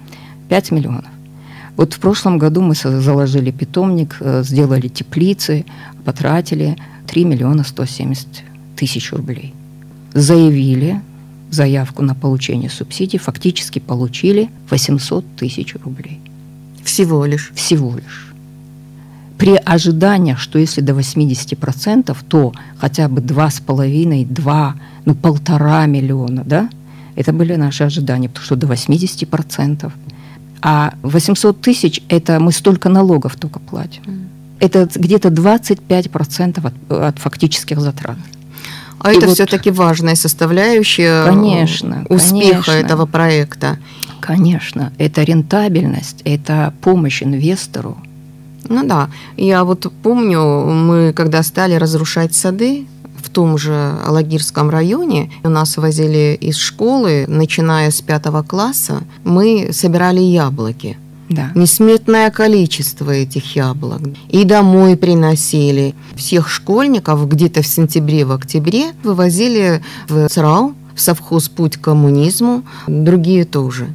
5 0.50 0.72
миллионов. 0.72 1.12
Вот 1.75 1.94
в 1.94 2.00
прошлом 2.00 2.39
году 2.39 2.62
мы 2.62 2.74
заложили 2.74 3.51
питомник, 3.51 4.17
э, 4.20 4.41
сделали 4.44 4.88
теплицы, 4.88 5.63
потратили 6.06 6.75
3 7.06 7.24
миллиона 7.24 7.63
170 7.63 8.46
тысяч 8.77 9.12
рублей. 9.12 9.53
Заявили 10.13 11.01
заявку 11.51 12.03
на 12.03 12.15
получение 12.15 12.69
субсидий, 12.69 13.19
фактически 13.19 13.79
получили 13.79 14.50
800 14.69 15.25
тысяч 15.36 15.75
рублей. 15.84 16.19
Всего 16.84 17.25
лишь? 17.25 17.51
Всего 17.53 17.96
лишь. 17.96 18.34
При 19.38 19.55
ожидании, 19.55 20.36
что 20.36 20.57
если 20.57 20.81
до 20.81 20.93
80%, 20.93 22.15
то 22.27 22.53
хотя 22.77 23.07
бы 23.07 23.22
2,5, 23.22 24.25
2, 24.25 24.75
ну 25.05 25.15
полтора 25.15 25.86
миллиона, 25.86 26.43
да? 26.43 26.69
Это 27.15 27.34
были 27.34 27.55
наши 27.55 27.84
ожидания, 27.84 28.29
потому 28.29 28.46
что 28.46 28.55
до 28.55 28.67
80%. 28.67 29.91
А 30.62 30.93
800 31.03 31.62
тысяч– 31.62 32.01
это 32.10 32.39
мы 32.39 32.51
столько 32.51 32.89
налогов 32.89 33.36
только 33.36 33.60
платим. 33.60 34.29
Это 34.60 34.89
где-то 34.96 35.29
25% 35.29 36.67
от, 36.67 36.91
от 36.91 37.19
фактических 37.19 37.79
затрат. 37.79 38.17
А 38.99 39.13
и 39.13 39.17
это 39.17 39.27
вот, 39.27 39.35
все-таки 39.35 39.71
важная 39.71 40.15
составляющая 40.15 41.25
конечно, 41.25 42.05
успеха 42.09 42.63
конечно, 42.63 42.71
этого 42.71 43.05
проекта. 43.05 43.77
Конечно, 44.19 44.91
это 44.97 45.23
рентабельность, 45.23 46.21
это 46.25 46.73
помощь 46.81 47.23
инвестору. 47.23 47.97
Ну 48.67 48.85
да, 48.85 49.09
я 49.37 49.63
вот 49.63 49.91
помню, 50.03 50.41
мы 50.41 51.13
когда 51.13 51.43
стали 51.43 51.75
разрушать 51.75 52.35
сады, 52.35 52.85
в 53.23 53.29
том 53.29 53.57
же 53.57 53.93
Алагирском 54.05 54.69
районе 54.69 55.31
у 55.43 55.49
нас 55.49 55.77
возили 55.77 56.37
из 56.39 56.57
школы, 56.57 57.25
начиная 57.27 57.91
с 57.91 58.01
пятого 58.01 58.43
класса, 58.43 59.03
мы 59.23 59.69
собирали 59.71 60.21
яблоки. 60.21 60.97
Да. 61.29 61.51
Несметное 61.55 62.31
количество 62.31 63.12
этих 63.12 63.55
яблок. 63.55 64.01
И 64.29 64.43
домой 64.43 64.96
приносили. 64.96 65.93
Всех 66.15 66.50
школьников 66.50 67.27
где-то 67.27 67.62
в 67.62 67.67
сентябре, 67.67 68.25
в 68.25 68.31
октябре 68.31 68.91
вывозили 69.03 69.84
в 70.07 70.29
СРАУ, 70.29 70.74
в 70.96 71.01
совхоз 71.01 71.50
«Путь 71.50 71.77
к 71.77 71.81
коммунизму», 71.81 72.63
другие 72.88 73.46
тоже. 73.46 73.88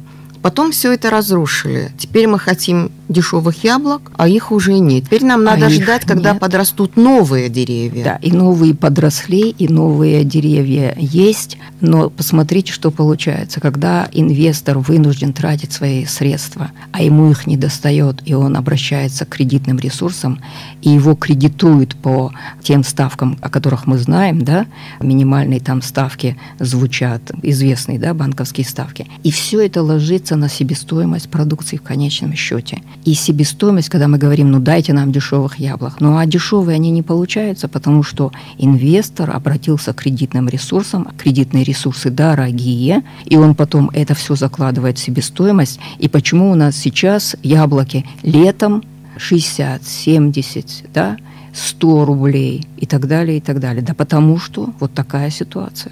Потом 0.43 0.71
все 0.71 0.91
это 0.91 1.09
разрушили. 1.09 1.91
Теперь 1.97 2.27
мы 2.27 2.37
хотим 2.37 2.91
дешевых 3.07 3.63
яблок, 3.63 4.11
а 4.17 4.27
их 4.27 4.51
уже 4.51 4.77
нет. 4.79 5.05
Теперь 5.05 5.23
нам 5.23 5.41
а 5.41 5.43
надо 5.43 5.67
а 5.67 5.69
ждать, 5.69 6.03
когда 6.03 6.31
нет. 6.31 6.39
подрастут 6.41 6.97
новые 6.97 7.47
деревья. 7.47 8.03
Да, 8.03 8.15
и 8.21 8.31
новые 8.31 8.75
подросли, 8.75 9.49
и 9.49 9.67
новые 9.69 10.25
деревья 10.25 10.95
есть. 10.97 11.57
Но 11.79 12.09
посмотрите, 12.09 12.73
что 12.73 12.91
получается. 12.91 13.61
Когда 13.61 14.09
инвестор 14.11 14.79
вынужден 14.79 15.31
тратить 15.31 15.71
свои 15.71 16.05
средства, 16.05 16.71
а 16.91 17.01
ему 17.01 17.31
их 17.31 17.47
не 17.47 17.55
достает, 17.55 18.21
и 18.25 18.33
он 18.33 18.57
обращается 18.57 19.25
к 19.25 19.29
кредитным 19.29 19.79
ресурсам, 19.79 20.41
и 20.81 20.89
его 20.89 21.15
кредитуют 21.15 21.95
по 21.95 22.33
тем 22.61 22.83
ставкам, 22.83 23.37
о 23.41 23.49
которых 23.49 23.87
мы 23.87 23.97
знаем, 23.97 24.43
да, 24.43 24.65
минимальные 24.99 25.61
там 25.61 25.81
ставки 25.81 26.37
звучат, 26.59 27.31
известные, 27.41 27.97
да, 27.97 28.13
банковские 28.13 28.65
ставки. 28.65 29.07
И 29.23 29.31
все 29.31 29.61
это 29.61 29.81
ложится 29.81 30.32
ложится 30.32 30.32
на 30.35 30.49
себестоимость 30.49 31.29
продукции 31.29 31.77
в 31.77 31.81
конечном 31.81 32.33
счете. 32.35 32.81
И 33.05 33.13
себестоимость, 33.13 33.89
когда 33.89 34.07
мы 34.07 34.17
говорим, 34.17 34.51
ну 34.51 34.59
дайте 34.59 34.93
нам 34.93 35.11
дешевых 35.11 35.59
яблок, 35.59 35.99
ну 35.99 36.17
а 36.17 36.25
дешевые 36.25 36.75
они 36.75 36.91
не 36.91 37.01
получаются, 37.01 37.67
потому 37.67 38.03
что 38.03 38.31
инвестор 38.57 39.31
обратился 39.31 39.93
к 39.93 39.97
кредитным 39.97 40.49
ресурсам, 40.49 41.07
кредитные 41.17 41.63
ресурсы 41.63 42.09
дорогие, 42.09 43.03
и 43.25 43.37
он 43.37 43.55
потом 43.55 43.89
это 43.93 44.15
все 44.15 44.35
закладывает 44.35 44.97
в 44.97 45.01
себестоимость. 45.01 45.79
И 45.99 46.07
почему 46.07 46.51
у 46.51 46.55
нас 46.55 46.75
сейчас 46.75 47.35
яблоки 47.43 48.05
летом 48.21 48.83
60, 49.17 49.83
70, 49.83 50.85
да, 50.93 51.17
100 51.53 52.05
рублей 52.05 52.67
и 52.77 52.85
так 52.85 53.07
далее, 53.07 53.37
и 53.37 53.41
так 53.41 53.59
далее. 53.59 53.83
Да 53.83 53.93
потому 53.93 54.39
что 54.39 54.73
вот 54.79 54.93
такая 54.93 55.29
ситуация. 55.29 55.91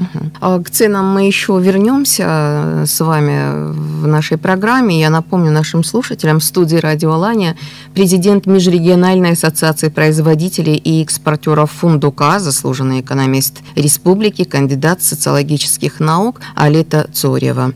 Угу. 0.00 0.62
К 0.64 0.70
ценам 0.70 1.12
мы 1.12 1.26
еще 1.26 1.58
вернемся 1.60 2.24
э, 2.26 2.84
с 2.86 3.00
вами 3.00 3.72
в 3.72 4.06
нашей 4.06 4.38
программе. 4.38 5.00
Я 5.00 5.10
напомню 5.10 5.50
нашим 5.50 5.84
слушателям, 5.84 6.38
в 6.38 6.44
студии 6.44 6.76
«Радио 6.76 7.12
Алания» 7.12 7.56
президент 7.94 8.46
Межрегиональной 8.46 9.32
ассоциации 9.32 9.88
производителей 9.88 10.76
и 10.76 11.02
экспортеров 11.02 11.70
фундука, 11.72 12.38
заслуженный 12.38 13.00
экономист 13.00 13.58
республики, 13.74 14.44
кандидат 14.44 15.02
социологических 15.02 16.00
наук 16.00 16.40
Алета 16.54 17.08
Цорева. 17.12 17.72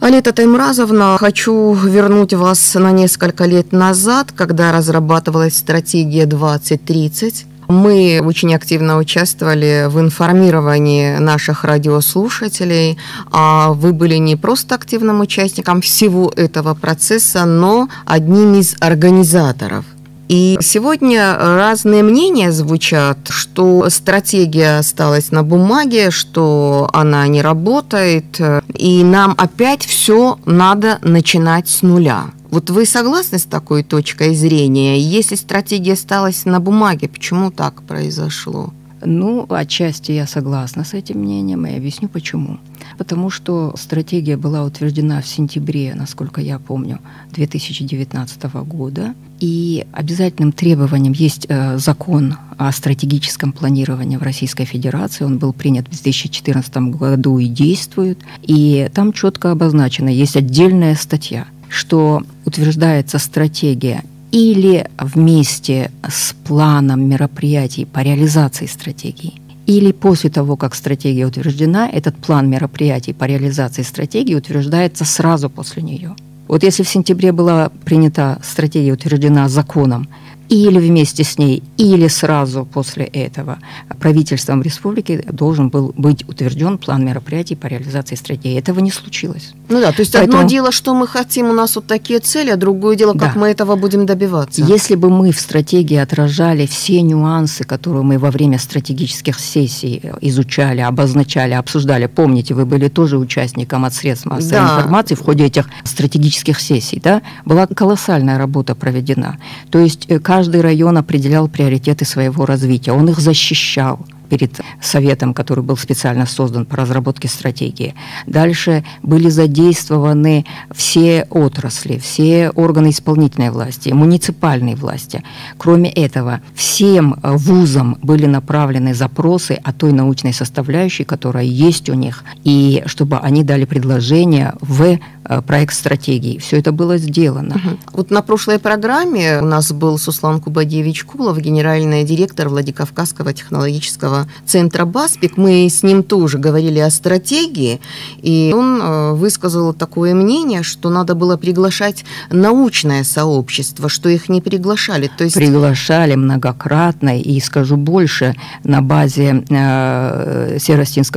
Алета 0.00 0.32
Таймразовна, 0.32 1.16
хочу 1.16 1.74
вернуть 1.74 2.34
вас 2.34 2.74
на 2.74 2.90
несколько 2.90 3.44
лет 3.44 3.72
назад, 3.72 4.32
когда 4.34 4.72
разрабатывалась 4.72 5.56
стратегия 5.56 6.26
2030 6.26 7.46
мы 7.68 8.20
очень 8.24 8.54
активно 8.54 8.98
участвовали 8.98 9.86
в 9.88 10.00
информировании 10.00 11.16
наших 11.16 11.64
радиослушателей, 11.64 12.98
а 13.30 13.72
вы 13.72 13.92
были 13.92 14.16
не 14.16 14.36
просто 14.36 14.74
активным 14.74 15.20
участником 15.20 15.80
всего 15.80 16.32
этого 16.36 16.74
процесса, 16.74 17.44
но 17.44 17.88
одним 18.06 18.54
из 18.54 18.76
организаторов. 18.80 19.84
И 20.28 20.56
сегодня 20.62 21.36
разные 21.36 22.02
мнения 22.02 22.52
звучат, 22.52 23.18
что 23.28 23.90
стратегия 23.90 24.78
осталась 24.78 25.30
на 25.30 25.42
бумаге, 25.42 26.10
что 26.10 26.88
она 26.94 27.26
не 27.28 27.42
работает, 27.42 28.40
и 28.72 29.04
нам 29.04 29.34
опять 29.36 29.84
все 29.84 30.38
надо 30.46 30.98
начинать 31.02 31.68
с 31.68 31.82
нуля. 31.82 32.30
Вот 32.52 32.68
вы 32.68 32.84
согласны 32.84 33.38
с 33.38 33.44
такой 33.44 33.82
точкой 33.82 34.34
зрения? 34.34 35.00
Если 35.00 35.36
стратегия 35.36 35.94
осталась 35.94 36.44
на 36.44 36.60
бумаге, 36.60 37.08
почему 37.08 37.50
так 37.50 37.82
произошло? 37.82 38.74
Ну, 39.02 39.46
отчасти 39.48 40.12
я 40.12 40.26
согласна 40.26 40.84
с 40.84 40.92
этим 40.92 41.20
мнением, 41.20 41.64
и 41.64 41.74
объясню 41.74 42.10
почему. 42.10 42.58
Потому 42.98 43.30
что 43.30 43.74
стратегия 43.78 44.36
была 44.36 44.64
утверждена 44.64 45.22
в 45.22 45.26
сентябре, 45.26 45.94
насколько 45.94 46.42
я 46.42 46.58
помню, 46.58 47.00
2019 47.30 48.42
года. 48.66 49.14
И 49.40 49.86
обязательным 49.90 50.52
требованием 50.52 51.14
есть 51.14 51.46
э, 51.48 51.78
закон 51.78 52.36
о 52.58 52.70
стратегическом 52.70 53.52
планировании 53.52 54.18
в 54.18 54.22
Российской 54.22 54.66
Федерации. 54.66 55.24
Он 55.24 55.38
был 55.38 55.54
принят 55.54 55.86
в 55.86 55.90
2014 55.90 56.76
году 56.76 57.38
и 57.38 57.46
действует. 57.46 58.18
И 58.42 58.90
там 58.92 59.14
четко 59.14 59.52
обозначено, 59.52 60.10
есть 60.10 60.36
отдельная 60.36 60.96
статья, 60.96 61.46
что 61.72 62.22
утверждается 62.44 63.18
стратегия 63.18 64.04
или 64.30 64.90
вместе 64.98 65.90
с 66.06 66.34
планом 66.44 67.08
мероприятий 67.08 67.86
по 67.86 68.00
реализации 68.00 68.66
стратегии, 68.66 69.40
или 69.66 69.92
после 69.92 70.28
того, 70.28 70.56
как 70.56 70.74
стратегия 70.74 71.26
утверждена, 71.26 71.88
этот 71.88 72.16
план 72.16 72.50
мероприятий 72.50 73.14
по 73.14 73.24
реализации 73.24 73.82
стратегии 73.82 74.34
утверждается 74.34 75.06
сразу 75.06 75.48
после 75.48 75.82
нее. 75.82 76.14
Вот 76.46 76.62
если 76.62 76.82
в 76.82 76.88
сентябре 76.88 77.32
была 77.32 77.70
принята 77.84 78.38
стратегия, 78.42 78.92
утверждена 78.92 79.48
законом, 79.48 80.08
или 80.52 80.78
вместе 80.78 81.24
с 81.24 81.38
ней, 81.38 81.62
или 81.78 82.08
сразу 82.08 82.66
после 82.66 83.04
этого 83.04 83.58
правительством 83.98 84.60
республики 84.62 85.24
должен 85.32 85.70
был 85.70 85.94
быть 85.96 86.28
утвержден 86.28 86.76
план 86.76 87.06
мероприятий 87.06 87.56
по 87.56 87.68
реализации 87.68 88.16
стратегии. 88.16 88.58
Этого 88.58 88.80
не 88.80 88.90
случилось. 88.90 89.54
Ну 89.70 89.80
да, 89.80 89.92
то 89.92 90.00
есть 90.00 90.12
Поэтому... 90.12 90.38
одно 90.38 90.48
дело, 90.48 90.70
что 90.70 90.94
мы 90.94 91.06
хотим, 91.06 91.48
у 91.48 91.54
нас 91.54 91.76
вот 91.76 91.86
такие 91.86 92.18
цели, 92.18 92.50
а 92.50 92.56
другое 92.56 92.96
дело, 92.96 93.12
как 93.14 93.32
да. 93.32 93.40
мы 93.40 93.48
этого 93.48 93.76
будем 93.76 94.04
добиваться. 94.04 94.62
Если 94.62 94.94
бы 94.94 95.08
мы 95.08 95.32
в 95.32 95.40
стратегии 95.40 95.96
отражали 95.96 96.66
все 96.66 97.00
нюансы, 97.00 97.64
которые 97.64 98.02
мы 98.02 98.18
во 98.18 98.30
время 98.30 98.58
стратегических 98.58 99.40
сессий 99.40 100.02
изучали, 100.20 100.80
обозначали, 100.80 101.54
обсуждали, 101.54 102.06
помните, 102.06 102.52
вы 102.52 102.66
были 102.66 102.88
тоже 102.88 103.16
участником 103.16 103.86
от 103.86 103.94
средств 103.94 104.26
массовой 104.26 104.66
да. 104.66 104.76
информации 104.76 105.14
в 105.14 105.22
ходе 105.22 105.46
этих 105.46 105.66
стратегических 105.84 106.60
сессий, 106.60 107.00
да, 107.02 107.22
была 107.46 107.66
колоссальная 107.66 108.36
работа 108.36 108.74
проведена. 108.74 109.38
То 109.70 109.78
есть 109.78 110.06
каждый 110.22 110.41
каждый 110.42 110.60
район 110.60 110.98
определял 110.98 111.46
приоритеты 111.46 112.04
своего 112.04 112.44
развития, 112.46 112.90
он 112.90 113.08
их 113.08 113.20
защищал 113.20 114.00
перед 114.32 114.62
советом, 114.80 115.34
который 115.34 115.62
был 115.62 115.76
специально 115.76 116.24
создан 116.24 116.64
по 116.64 116.78
разработке 116.78 117.28
стратегии. 117.28 117.94
Дальше 118.26 118.82
были 119.02 119.28
задействованы 119.28 120.46
все 120.74 121.26
отрасли, 121.28 121.98
все 121.98 122.48
органы 122.48 122.88
исполнительной 122.88 123.50
власти, 123.50 123.90
муниципальной 123.90 124.74
власти. 124.74 125.22
Кроме 125.58 125.90
этого, 125.90 126.40
всем 126.54 127.16
вузам 127.22 127.98
были 128.00 128.24
направлены 128.24 128.94
запросы 128.94 129.60
о 129.62 129.74
той 129.74 129.92
научной 129.92 130.32
составляющей, 130.32 131.04
которая 131.04 131.44
есть 131.44 131.90
у 131.90 131.94
них, 131.94 132.24
и 132.42 132.82
чтобы 132.86 133.18
они 133.18 133.44
дали 133.44 133.66
предложение 133.66 134.54
в 134.62 134.98
Э, 135.24 135.40
проект 135.40 135.74
стратегии. 135.74 136.38
Все 136.38 136.58
это 136.58 136.72
было 136.72 136.96
сделано. 136.96 137.54
Угу. 137.54 137.76
Вот 137.92 138.10
на 138.10 138.22
прошлой 138.22 138.58
программе 138.58 139.38
у 139.40 139.44
нас 139.44 139.72
был 139.72 139.96
Суслан 139.96 140.40
Кубадевич 140.40 141.04
Кулов, 141.04 141.38
генеральный 141.38 142.02
директор 142.02 142.48
Владикавказского 142.48 143.32
технологического 143.32 144.21
центра 144.46 144.84
«Баспик». 144.84 145.36
Мы 145.36 145.68
с 145.68 145.82
ним 145.82 146.02
тоже 146.02 146.38
говорили 146.38 146.78
о 146.78 146.90
стратегии, 146.90 147.80
и 148.22 148.52
он 148.54 148.80
э, 148.80 149.12
высказал 149.12 149.72
такое 149.72 150.14
мнение, 150.14 150.62
что 150.62 150.90
надо 150.90 151.14
было 151.14 151.36
приглашать 151.36 152.04
научное 152.30 153.04
сообщество, 153.04 153.88
что 153.88 154.08
их 154.08 154.28
не 154.28 154.40
приглашали. 154.40 155.10
То 155.16 155.24
есть... 155.24 155.36
Приглашали 155.36 156.14
многократно, 156.14 157.20
и 157.20 157.40
скажу 157.40 157.76
больше, 157.76 158.34
на 158.64 158.82
базе 158.82 159.44
э, 159.48 160.58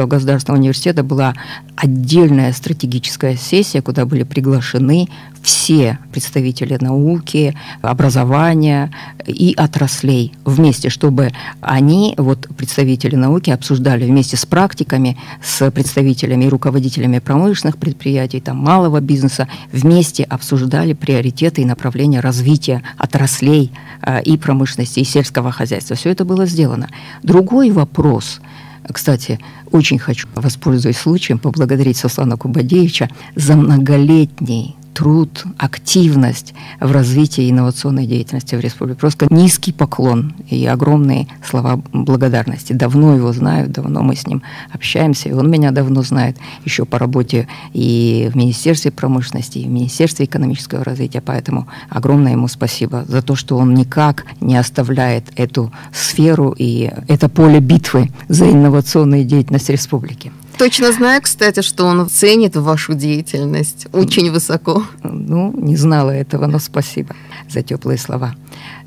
государственного 0.07 0.59
университета 0.59 1.03
была 1.03 1.33
отдельная 1.75 2.53
стратегическая 2.53 3.35
сессия, 3.35 3.81
куда 3.81 4.05
были 4.05 4.23
приглашены 4.23 5.09
все 5.41 5.99
представители 6.11 6.77
науки, 6.81 7.55
образования 7.81 8.91
и 9.27 9.53
отраслей 9.55 10.33
вместе, 10.43 10.89
чтобы 10.89 11.31
они, 11.61 12.15
вот 12.17 12.47
представители 12.57 12.94
науки, 13.15 13.49
обсуждали 13.51 14.05
вместе 14.05 14.37
с 14.37 14.45
практиками, 14.45 15.17
с 15.43 15.69
представителями 15.71 16.45
и 16.45 16.49
руководителями 16.49 17.19
промышленных 17.19 17.77
предприятий, 17.77 18.39
там, 18.39 18.57
малого 18.57 18.99
бизнеса, 19.01 19.47
вместе 19.71 20.23
обсуждали 20.23 20.93
приоритеты 20.93 21.61
и 21.61 21.65
направления 21.65 22.19
развития 22.19 22.83
отраслей 22.97 23.71
э, 24.01 24.21
и 24.23 24.37
промышленности, 24.37 24.99
и 24.99 25.03
сельского 25.03 25.51
хозяйства. 25.51 25.95
Все 25.95 26.09
это 26.09 26.25
было 26.25 26.45
сделано. 26.45 26.89
Другой 27.23 27.71
вопрос– 27.71 28.39
кстати, 28.91 29.39
очень 29.71 29.97
хочу, 29.97 30.27
воспользуясь 30.35 30.97
случаем, 30.97 31.39
поблагодарить 31.39 31.97
Сослана 31.97 32.37
Кубадеевича 32.37 33.09
за 33.35 33.55
многолетний 33.55 34.75
труд, 34.95 35.43
активность 35.57 36.53
в 36.79 36.89
развитии 36.91 37.51
инновационной 37.51 38.07
деятельности 38.07 38.55
в 38.55 38.61
республике. 38.61 38.99
Просто 38.99 39.27
низкий 39.29 39.73
поклон 39.73 40.33
и 40.49 40.65
огромные 40.65 41.27
слова 41.47 41.81
благодарности. 41.91 42.71
Давно 42.71 43.13
его 43.13 43.33
знаю, 43.33 43.67
давно 43.67 44.01
мы 44.01 44.15
с 44.15 44.25
ним 44.25 44.41
общаемся, 44.71 45.29
и 45.29 45.33
он 45.33 45.51
меня 45.51 45.71
давно 45.71 46.01
знает 46.01 46.37
еще 46.63 46.85
по 46.85 46.97
работе 46.97 47.47
и 47.73 48.29
в 48.31 48.37
Министерстве 48.37 48.89
промышленности, 48.89 49.57
и 49.57 49.65
в 49.65 49.69
Министерстве 49.69 50.25
экономического 50.25 50.85
развития. 50.85 51.21
Поэтому 51.21 51.67
огромное 51.89 52.31
ему 52.31 52.47
спасибо 52.47 53.03
за 53.05 53.21
то, 53.21 53.35
что 53.35 53.57
он 53.57 53.73
никак 53.73 54.25
не 54.39 54.55
оставляет 54.55 55.25
эту 55.35 55.73
сферу 55.91 56.55
и 56.57 56.89
это 57.09 57.27
поле 57.27 57.59
битвы 57.59 58.11
за 58.29 58.49
инновационную 58.49 59.25
деятельность 59.25 59.69
республики. 59.69 60.31
Точно 60.57 60.91
знаю, 60.91 61.21
кстати, 61.21 61.61
что 61.61 61.85
он 61.85 62.09
ценит 62.09 62.55
вашу 62.55 62.93
деятельность 62.93 63.87
очень 63.91 64.31
высоко. 64.31 64.83
Ну, 65.03 65.53
не 65.57 65.75
знала 65.75 66.11
этого, 66.11 66.47
но 66.47 66.59
спасибо 66.59 67.15
за 67.49 67.61
теплые 67.61 67.97
слова. 67.97 68.35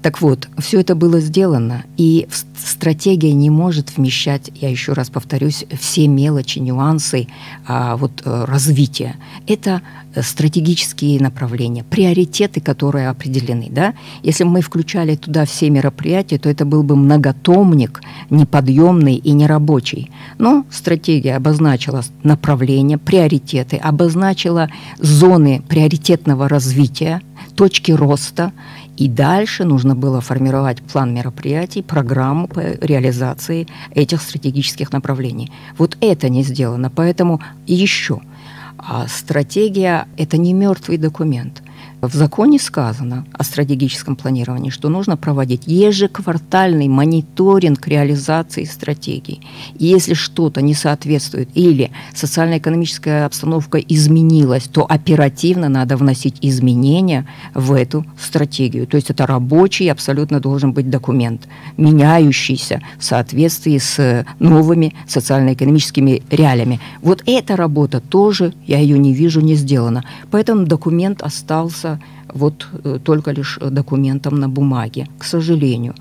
Так 0.03 0.21
вот, 0.21 0.49
все 0.59 0.81
это 0.81 0.95
было 0.95 1.21
сделано, 1.21 1.85
и 1.97 2.29
стратегия 2.57 3.33
не 3.33 3.51
может 3.51 3.97
вмещать, 3.97 4.51
я 4.55 4.71
еще 4.71 4.93
раз 4.93 5.11
повторюсь, 5.11 5.65
все 5.79 6.07
мелочи, 6.07 6.61
нюансы 6.61 7.27
а, 7.67 7.97
вот, 7.97 8.23
э, 8.25 8.45
развития. 8.45 9.17
Это 9.47 9.83
стратегические 10.23 11.21
направления, 11.21 11.85
приоритеты, 11.85 12.61
которые 12.61 13.09
определены. 13.09 13.69
Да? 13.71 13.95
Если 14.23 14.45
бы 14.45 14.51
мы 14.51 14.61
включали 14.61 15.17
туда 15.17 15.45
все 15.45 15.71
мероприятия, 15.71 16.39
то 16.39 16.49
это 16.49 16.65
был 16.65 16.83
бы 16.83 16.97
многотомник, 16.97 18.01
неподъемный 18.31 19.17
и 19.17 19.33
нерабочий. 19.33 20.11
Но 20.39 20.65
стратегия 20.71 21.37
обозначила 21.37 22.03
направления, 22.23 22.99
приоритеты, 22.99 23.77
обозначила 23.77 24.69
зоны 24.99 25.63
приоритетного 25.69 26.49
развития, 26.49 27.21
точки 27.55 27.93
роста, 27.93 28.53
и 28.99 29.09
дальше 29.09 29.65
нужно 29.65 29.95
было 29.95 30.21
формировать 30.21 30.83
план 30.83 31.15
мероприятий, 31.15 31.83
программу 31.83 32.49
по 32.49 32.61
реализации 32.61 33.69
этих 33.95 34.21
стратегических 34.21 34.93
направлений. 34.93 35.53
Вот 35.79 35.97
это 36.01 36.29
не 36.29 36.43
сделано, 36.43 36.91
поэтому 36.91 37.41
еще. 37.65 38.21
А 38.77 39.07
стратегия– 39.07 40.09
это 40.17 40.37
не 40.37 40.53
мертвый 40.53 40.99
документ. 40.99 41.63
В 42.01 42.15
законе 42.15 42.61
сказано 42.61 43.27
о 43.33 43.43
стратегическом 43.43 44.15
планировании, 44.15 44.71
что 44.71 44.89
нужно 44.89 45.17
проводить 45.17 45.65
ежеквартальный 45.67 46.87
мониторинг 46.87 47.89
реализации 47.89 48.63
стратегии. 48.65 49.41
И 49.81 49.87
если 49.87 50.15
что-то 50.15 50.63
не 50.63 50.75
соответствует 50.75 51.49
или 51.55 51.91
социально-экономическая 52.15 53.25
обстановка 53.27 53.79
изменилась, 53.79 54.69
то 54.69 54.87
оперативно 54.89 55.69
надо 55.69 55.97
вносить 55.97 56.37
изменения 56.41 57.27
в 57.53 57.73
эту 57.73 58.07
стратегию. 58.17 58.87
То 58.87 58.97
есть 58.97 59.11
это 59.11 59.27
рабочий 59.27 59.89
абсолютно 59.89 60.39
должен 60.39 60.73
быть 60.73 60.89
документ, 60.91 61.49
меняющийся 61.77 62.81
в 63.01 63.05
соответствии 63.05 63.79
с 63.79 64.25
новыми 64.39 64.95
социально-экономическими 65.09 66.23
реалиями. 66.31 66.79
Вот 67.03 67.25
эта 67.27 67.57
работа 67.57 68.01
тоже, 68.01 68.55
я 68.69 68.79
ее 68.79 69.01
не 69.01 69.13
вижу, 69.13 69.41
не 69.41 69.57
сделана. 69.57 70.05
Поэтому 70.31 70.65
документ 70.65 71.23
остался 71.23 71.88
остается 71.89 71.99
вот 72.35 72.67
э, 72.85 72.99
только 73.03 73.33
лишь 73.33 73.59
документом 73.71 74.39
на 74.41 74.49
бумаге, 74.49 75.07
к 75.19 75.25
сожалению. 75.25 75.95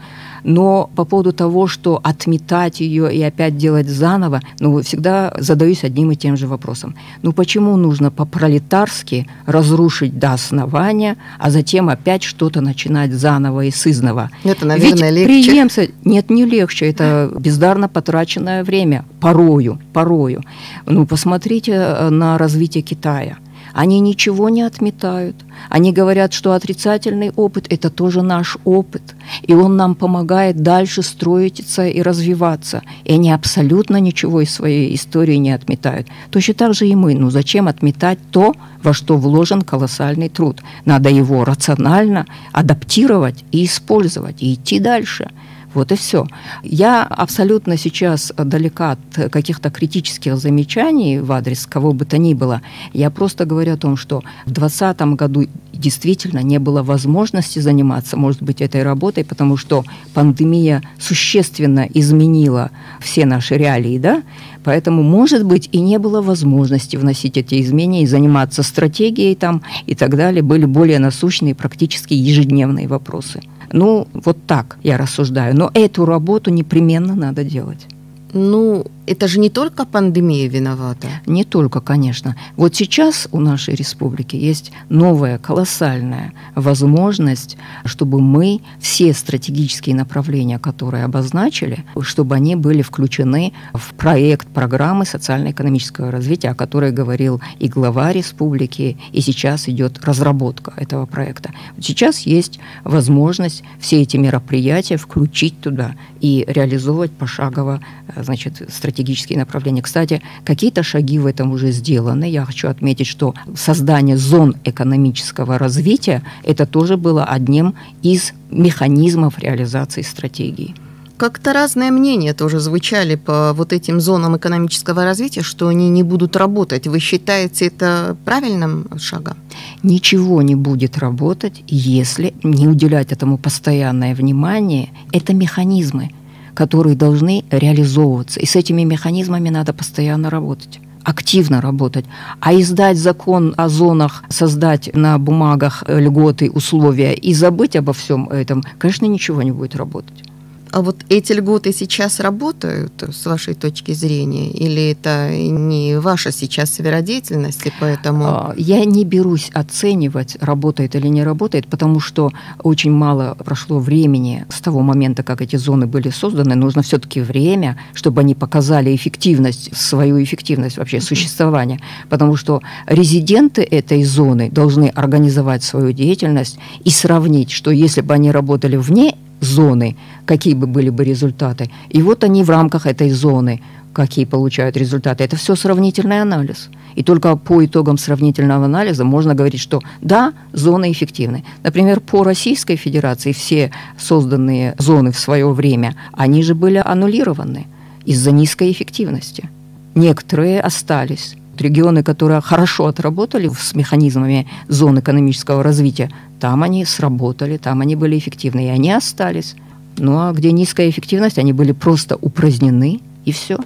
Но 0.44 0.90
по 0.96 1.06
поводу 1.06 1.32
того, 1.32 1.68
что 1.68 2.00
отметать 2.04 2.82
ее 2.82 3.14
и 3.14 3.24
опять 3.24 3.58
делать 3.58 3.88
заново, 3.88 4.42
ну, 4.60 4.82
всегда 4.82 5.34
задаюсь 5.40 5.86
одним 5.86 6.12
и 6.12 6.16
тем 6.16 6.38
же 6.38 6.48
вопросом. 6.48 6.96
Ну, 7.24 7.32
почему 7.32 7.78
нужно 7.78 8.12
по-пролетарски 8.12 9.28
разрушить 9.46 10.20
до 10.20 10.34
основания, 10.34 11.16
а 11.40 11.50
затем 11.50 11.88
опять 11.90 12.24
что-то 12.24 12.62
начинать 12.62 13.14
заново 13.14 13.62
и 13.62 13.72
сызново? 13.72 14.30
Это, 14.44 14.66
наверное, 14.66 15.12
Ведь 15.12 15.28
легче. 15.28 15.52
Преемся... 15.52 15.88
Нет, 16.06 16.30
не 16.30 16.46
легче. 16.46 16.90
Это 16.90 17.32
бездарно 17.40 17.88
потраченное 17.88 18.64
время. 18.64 19.06
Порою, 19.22 19.80
порою. 19.94 20.44
Ну, 20.86 21.06
посмотрите 21.06 21.72
э, 21.72 22.10
на 22.10 22.38
развитие 22.38 22.84
Китая. 22.84 23.38
Они 23.78 24.00
ничего 24.00 24.50
не 24.50 24.64
отметают. 24.64 25.36
Они 25.70 25.94
говорят, 25.94 26.34
что 26.34 26.54
отрицательный 26.54 27.32
опыт– 27.36 27.68
это 27.70 27.92
тоже 27.92 28.24
наш 28.24 28.58
опыт, 28.66 29.04
и 29.44 29.54
он 29.54 29.78
нам 29.78 29.94
помогает 29.94 30.64
дальше 30.64 31.04
строиться 31.04 31.86
и 31.86 32.02
развиваться. 32.02 32.82
И 33.04 33.14
они 33.14 33.32
абсолютно 33.32 33.98
ничего 33.98 34.42
из 34.42 34.50
своей 34.50 34.96
истории 34.96 35.36
не 35.36 35.52
отметают. 35.52 36.08
Точно 36.32 36.56
так 36.56 36.74
же 36.74 36.88
и 36.88 36.96
мы. 36.96 37.14
Ну 37.14 37.30
зачем 37.30 37.68
отметать 37.68 38.18
то, 38.32 38.56
во 38.82 38.96
что 38.96 39.16
вложен 39.16 39.62
колоссальный 39.62 40.30
труд? 40.30 40.64
Надо 40.86 41.10
его 41.12 41.46
рационально 41.46 42.26
адаптировать 42.54 43.46
и 43.52 43.64
использовать, 43.66 44.42
и 44.42 44.56
идти 44.56 44.80
дальше– 44.80 45.30
вот 45.74 45.92
и 45.92 45.96
все. 45.96 46.26
Я 46.64 47.04
абсолютно 47.04 47.78
сейчас 47.78 48.34
далека 48.38 48.92
от 48.92 49.32
каких-то 49.32 49.70
критических 49.70 50.38
замечаний 50.38 51.20
в 51.20 51.32
адрес 51.32 51.66
кого 51.66 51.94
бы 51.94 52.06
то 52.06 52.18
ни 52.18 52.34
было. 52.34 52.62
Я 52.94 53.10
просто 53.10 53.46
говорю 53.46 53.74
о 53.74 53.78
том, 53.78 53.98
что 53.98 54.22
в 54.46 54.52
2020 54.52 55.02
году 55.16 55.48
действительно 55.74 56.40
не 56.40 56.58
было 56.60 56.82
возможности 56.82 57.60
заниматься, 57.60 58.18
может 58.18 58.42
быть, 58.42 58.62
этой 58.62 58.84
работой, 58.84 59.24
потому 59.24 59.58
что 59.58 59.84
пандемия 60.14 60.82
существенно 61.00 61.88
изменила 61.94 62.72
все 63.00 63.26
наши 63.26 63.56
реалии, 63.56 64.00
да, 64.00 64.24
Поэтому, 64.68 65.02
может 65.02 65.46
быть, 65.46 65.70
и 65.72 65.80
не 65.80 65.98
было 65.98 66.22
возможности 66.22 66.98
вносить 66.98 67.38
эти 67.38 67.62
изменения 67.62 68.04
и 68.04 68.06
заниматься 68.06 68.64
стратегией 68.64 69.34
там 69.34 69.62
и 69.86 69.96
так 69.96 70.18
далее. 70.18 70.42
Были 70.42 70.66
более 70.66 71.00
насущные, 71.00 71.56
практически 71.56 72.14
ежедневные 72.14 72.86
вопросы. 72.90 73.42
Ну, 73.72 74.08
вот 74.14 74.38
так 74.46 74.78
я 74.84 74.98
рассуждаю. 74.98 75.56
Но 75.56 75.72
эту 75.74 76.06
работу 76.06 76.52
непременно 76.52 77.16
надо 77.16 77.44
делать. 77.44 77.88
Ну, 78.34 78.86
это 79.08 79.28
же 79.28 79.40
не 79.40 79.50
только 79.50 79.86
пандемия 79.86 80.48
виновата. 80.50 81.08
Не 81.26 81.44
только, 81.46 81.80
конечно. 81.80 82.36
Вот 82.58 82.76
сейчас 82.76 83.28
у 83.32 83.40
нашей 83.40 83.74
республики 83.74 84.36
есть 84.36 84.72
новая 84.90 85.38
колоссальная 85.38 86.34
возможность, 86.56 87.58
чтобы 87.86 88.20
мы 88.20 88.62
все 88.80 89.14
стратегические 89.14 89.96
направления, 89.96 90.60
которые 90.60 91.06
обозначили, 91.06 91.86
чтобы 92.02 92.36
они 92.36 92.56
были 92.56 92.82
включены 92.82 93.54
в 93.74 93.94
проект 93.94 94.48
программы 94.50 95.06
социально-экономического 95.06 96.12
развития, 96.12 96.50
о 96.50 96.56
которой 96.56 96.92
говорил 96.92 97.42
и 97.60 97.70
глава 97.70 98.12
республики, 98.12 98.98
и 99.14 99.22
сейчас 99.22 99.70
идет 99.70 100.04
разработка 100.04 100.74
этого 100.76 101.06
проекта. 101.06 101.52
Сейчас 101.80 102.22
есть 102.22 102.60
возможность 102.84 103.64
все 103.80 104.02
эти 104.02 104.18
мероприятия 104.18 104.98
включить 104.98 105.62
туда 105.62 105.96
и 106.20 106.44
реализовывать 106.48 107.12
пошагово 107.12 107.82
значит, 108.16 108.62
стратегические 108.70 108.97
стратегические 108.98 109.38
направления. 109.38 109.82
Кстати, 109.82 110.22
какие-то 110.44 110.84
шаги 110.84 111.20
в 111.20 111.28
этом 111.28 111.52
уже 111.52 111.72
сделаны. 111.72 112.30
Я 112.30 112.46
хочу 112.46 112.68
отметить, 112.68 113.08
что 113.08 113.34
создание 113.56 114.18
зон 114.18 114.56
экономического 114.66 115.58
развития 115.58 116.24
это 116.44 116.66
тоже 116.66 116.98
было 116.98 117.24
одним 117.24 117.76
из 118.02 118.34
механизмов 118.52 119.40
реализации 119.40 120.02
стратегии. 120.02 120.74
Как-то 121.18 121.54
разные 121.54 121.92
мнения 121.92 122.34
тоже 122.34 122.60
звучали 122.60 123.16
по 123.16 123.54
вот 123.54 123.74
этим 123.74 124.00
зонам 124.00 124.36
экономического 124.38 125.04
развития, 125.04 125.44
что 125.44 125.68
они 125.68 125.90
не 125.90 126.04
будут 126.04 126.36
работать. 126.36 126.88
Вы 126.88 127.00
считаете 127.00 127.68
это 127.68 128.16
правильным 128.26 128.88
шагом? 128.98 129.36
Ничего 129.84 130.42
не 130.42 130.56
будет 130.56 130.98
работать, 130.98 131.64
если 131.68 132.34
не 132.44 132.68
уделять 132.68 133.12
этому 133.12 133.38
постоянное 133.38 134.16
внимание. 134.16 134.90
Это 135.12 135.34
механизмы 135.34 136.10
которые 136.58 136.96
должны 136.96 137.46
реализовываться. 137.52 138.40
И 138.40 138.48
с 138.48 138.56
этими 138.56 138.84
механизмами 138.84 139.50
надо 139.50 139.74
постоянно 139.74 140.30
работать 140.30 140.80
активно 141.04 141.62
работать. 141.62 142.06
А 142.42 142.54
издать 142.54 142.98
закон 142.98 143.54
о 143.56 143.70
зонах, 143.70 144.24
создать 144.28 144.90
на 144.94 145.18
бумагах 145.18 145.86
льготы, 145.88 146.52
условия 146.52 147.14
и 147.14 147.34
забыть 147.34 147.78
обо 147.78 147.94
всем 147.94 148.28
этом, 148.28 148.62
конечно, 148.78 149.06
ничего 149.06 149.42
не 149.42 149.52
будет 149.52 149.78
работать. 149.78 150.27
А 150.72 150.82
вот 150.82 150.98
эти 151.10 151.34
льготы 151.34 151.72
сейчас 151.72 152.20
работают, 152.20 153.04
с 153.04 153.26
вашей 153.26 153.54
точки 153.54 153.94
зрения, 153.94 154.52
или 154.52 154.92
это 154.92 155.30
не 155.32 156.00
ваша 156.00 156.32
сейчас 156.32 156.74
сфера 156.74 157.02
деятельности, 157.02 157.72
поэтому... 157.80 158.26
А, 158.26 158.54
я 158.58 158.84
не 158.86 159.06
берусь 159.06 159.50
оценивать, 159.54 160.38
работает 160.42 160.96
или 160.96 161.08
не 161.08 161.24
работает, 161.24 161.68
потому 161.68 162.00
что 162.00 162.32
очень 162.64 162.92
мало 162.92 163.36
прошло 163.36 163.80
времени 163.80 164.46
с 164.50 164.60
того 164.62 164.82
момента, 164.82 165.24
как 165.24 165.42
эти 165.42 165.56
зоны 165.56 165.88
были 165.88 166.10
созданы. 166.10 166.56
Нужно 166.56 166.82
все-таки 166.82 167.22
время, 167.22 167.78
чтобы 167.94 168.22
они 168.22 168.36
показали 168.36 168.96
эффективность, 168.96 169.76
свою 169.76 170.22
эффективность 170.22 170.78
вообще 170.78 171.02
существования. 171.02 171.80
Потому 172.10 172.36
что 172.36 172.62
резиденты 172.88 173.62
этой 173.64 174.04
зоны 174.04 174.50
должны 174.52 174.90
организовать 174.90 175.64
свою 175.64 175.92
деятельность 175.92 176.58
и 176.84 176.90
сравнить, 176.90 177.52
что 177.52 177.72
если 177.72 178.02
бы 178.02 178.14
они 178.14 178.32
работали 178.32 178.76
вне 178.76 179.16
зоны, 179.40 179.96
какие 180.26 180.54
бы 180.54 180.68
были 180.68 180.90
бы 180.90 181.04
результаты. 181.04 181.70
И 181.90 182.02
вот 182.02 182.24
они 182.24 182.44
в 182.44 182.50
рамках 182.50 182.86
этой 182.86 183.10
зоны, 183.10 183.62
какие 183.94 184.26
получают 184.26 184.78
результаты. 184.78 185.24
Это 185.24 185.36
все 185.36 185.56
сравнительный 185.56 186.22
анализ. 186.22 186.70
И 186.96 187.04
только 187.04 187.36
по 187.36 187.64
итогам 187.66 187.98
сравнительного 187.98 188.66
анализа 188.66 189.04
можно 189.04 189.36
говорить, 189.36 189.62
что 189.62 189.82
да, 190.02 190.34
зоны 190.54 190.92
эффективны. 190.92 191.44
Например, 191.64 192.00
по 192.00 192.24
Российской 192.24 192.76
Федерации 192.76 193.32
все 193.32 193.72
созданные 193.98 194.76
зоны 194.78 195.12
в 195.12 195.20
свое 195.20 195.52
время, 195.52 195.96
они 196.14 196.44
же 196.44 196.54
были 196.56 196.82
аннулированы 196.84 197.66
из-за 198.06 198.32
низкой 198.32 198.72
эффективности. 198.72 199.50
Некоторые 199.96 200.62
остались 200.62 201.36
регионы, 201.62 202.04
которые 202.04 202.42
хорошо 202.42 202.88
отработали 202.88 203.50
с 203.50 203.76
механизмами 203.76 204.48
зон 204.68 205.00
экономического 205.00 205.64
развития, 205.64 206.10
там 206.40 206.64
они 206.64 206.86
сработали, 206.86 207.58
там 207.58 207.82
они 207.82 207.96
были 207.96 208.18
эффективны, 208.18 208.66
и 208.66 208.70
они 208.70 208.92
остались. 208.92 209.56
Ну 209.98 210.20
а 210.20 210.32
где 210.34 210.52
низкая 210.52 210.90
эффективность, 210.90 211.40
они 211.40 211.54
были 211.54 211.72
просто 211.72 212.18
упразднены, 212.18 213.02
и 213.26 213.32
все. 213.32 213.58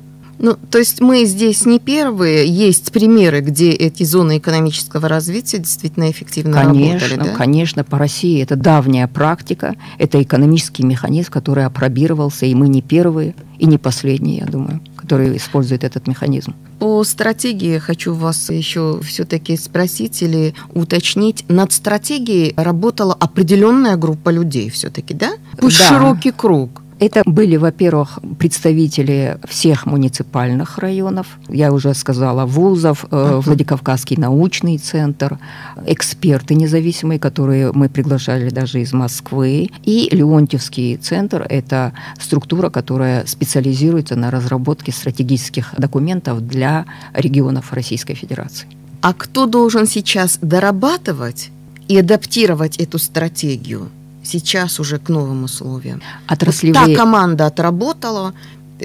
Ну, 0.42 0.58
то 0.72 0.80
есть 0.80 1.02
мы 1.02 1.26
здесь 1.26 1.68
не 1.68 1.80
первые. 1.80 2.48
Есть 2.48 2.92
примеры, 2.92 3.42
где 3.42 3.70
эти 3.70 4.04
зоны 4.04 4.40
экономического 4.40 5.08
развития 5.08 5.60
действительно 5.60 6.10
эффективно 6.10 6.64
конечно, 6.64 7.08
работали. 7.08 7.30
Да? 7.30 7.36
Конечно, 7.36 7.84
по 7.84 8.00
России 8.00 8.42
это 8.42 8.56
давняя 8.56 9.08
практика, 9.08 9.76
это 10.00 10.22
экономический 10.22 10.84
механизм, 10.84 11.32
который 11.32 11.64
опробировался, 11.66 12.48
и 12.48 12.56
мы 12.56 12.70
не 12.70 12.82
первые, 12.82 13.36
и 13.60 13.68
не 13.68 13.78
последние, 13.78 14.40
я 14.40 14.46
думаю, 14.48 14.82
которые 14.96 15.38
используют 15.38 15.84
этот 15.84 16.08
механизм. 16.08 16.56
По 16.80 17.04
стратегии 17.04 17.78
хочу 17.78 18.16
вас 18.16 18.50
еще 18.50 19.00
все-таки 19.04 19.56
спросить 19.58 20.24
или 20.24 20.56
уточнить. 20.74 21.46
Над 21.50 21.72
стратегией 21.72 22.56
работала 22.58 23.14
определенная 23.14 23.96
группа 23.96 24.30
людей 24.30 24.72
все-таки, 24.72 25.14
да? 25.14 25.34
Пусть 25.60 25.78
да. 25.78 25.90
широкий 25.90 26.32
круг. 26.32 26.82
Это 27.02 27.24
были, 27.26 27.56
во-первых, 27.56 28.20
представители 28.38 29.40
всех 29.50 29.88
муниципальных 29.88 30.78
районов, 30.78 31.26
я 31.50 31.74
уже 31.74 31.96
сказала, 31.96 32.46
вузов, 32.46 33.06
uh-huh. 33.06 33.42
Владикавказский 33.42 34.18
научный 34.18 34.78
центр, 34.78 35.40
эксперты 35.88 36.54
независимые, 36.54 37.20
которые 37.20 37.72
мы 37.72 37.90
приглашали 37.90 38.52
даже 38.52 38.82
из 38.82 38.94
Москвы, 38.94 39.72
и 39.84 40.10
Леонтьевский 40.12 40.98
центр– 40.98 41.44
это 41.50 41.94
структура, 42.20 42.70
которая 42.70 43.26
специализируется 43.26 44.16
на 44.16 44.30
разработке 44.30 44.92
стратегических 44.92 45.74
документов 45.80 46.48
для 46.48 46.86
регионов 47.14 47.74
Российской 47.74 48.14
Федерации. 48.14 48.68
А 49.02 49.14
кто 49.14 49.48
должен 49.48 49.88
сейчас 49.88 50.38
дорабатывать 50.40 51.50
и 51.88 51.98
адаптировать 51.98 52.78
эту 52.78 53.00
стратегию? 53.00 53.90
Сейчас 54.24 54.80
уже 54.80 54.98
к 54.98 55.10
новым 55.10 55.44
условиям. 55.44 56.02
Отраслевые... 56.28 56.82
Вот 56.82 56.96
та 56.96 56.96
команда 56.96 57.46
отработала, 57.46 58.34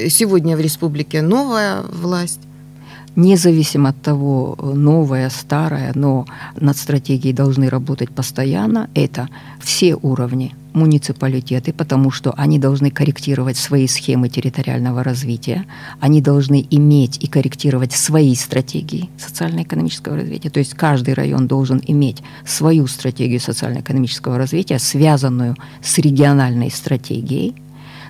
сегодня 0.09 0.57
в 0.57 0.61
республике 0.61 1.23
новая 1.23 1.83
власть. 1.83 2.41
Независимо 3.17 3.89
от 3.89 4.03
того, 4.03 4.59
новая, 4.75 5.31
старая, 5.31 5.93
но 5.95 6.27
над 6.61 6.77
стратегией 6.77 7.33
должны 7.33 7.71
работать 7.71 8.11
постоянно. 8.11 8.89
Это 8.95 9.29
все 9.61 9.95
уровни 9.95 10.55
муниципалитеты, 10.77 11.73
потому 11.73 12.11
что 12.13 12.33
они 12.37 12.59
должны 12.59 12.91
корректировать 12.91 13.57
свои 13.57 13.89
схемы 13.89 14.29
территориального 14.29 15.03
развития, 15.03 15.65
они 16.01 16.21
должны 16.21 16.65
иметь 16.71 17.19
и 17.25 17.27
корректировать 17.27 17.93
свои 17.93 18.35
стратегии 18.35 19.09
социально-экономического 19.19 20.17
развития. 20.17 20.51
То 20.51 20.61
есть 20.61 20.75
каждый 20.75 21.15
район 21.15 21.49
должен 21.49 21.83
иметь 21.85 22.23
свою 22.45 22.87
стратегию 22.87 23.41
социально-экономического 23.41 24.39
развития, 24.39 24.79
связанную 24.79 25.57
с 25.83 25.99
региональной 25.99 26.71
стратегией, 26.71 27.55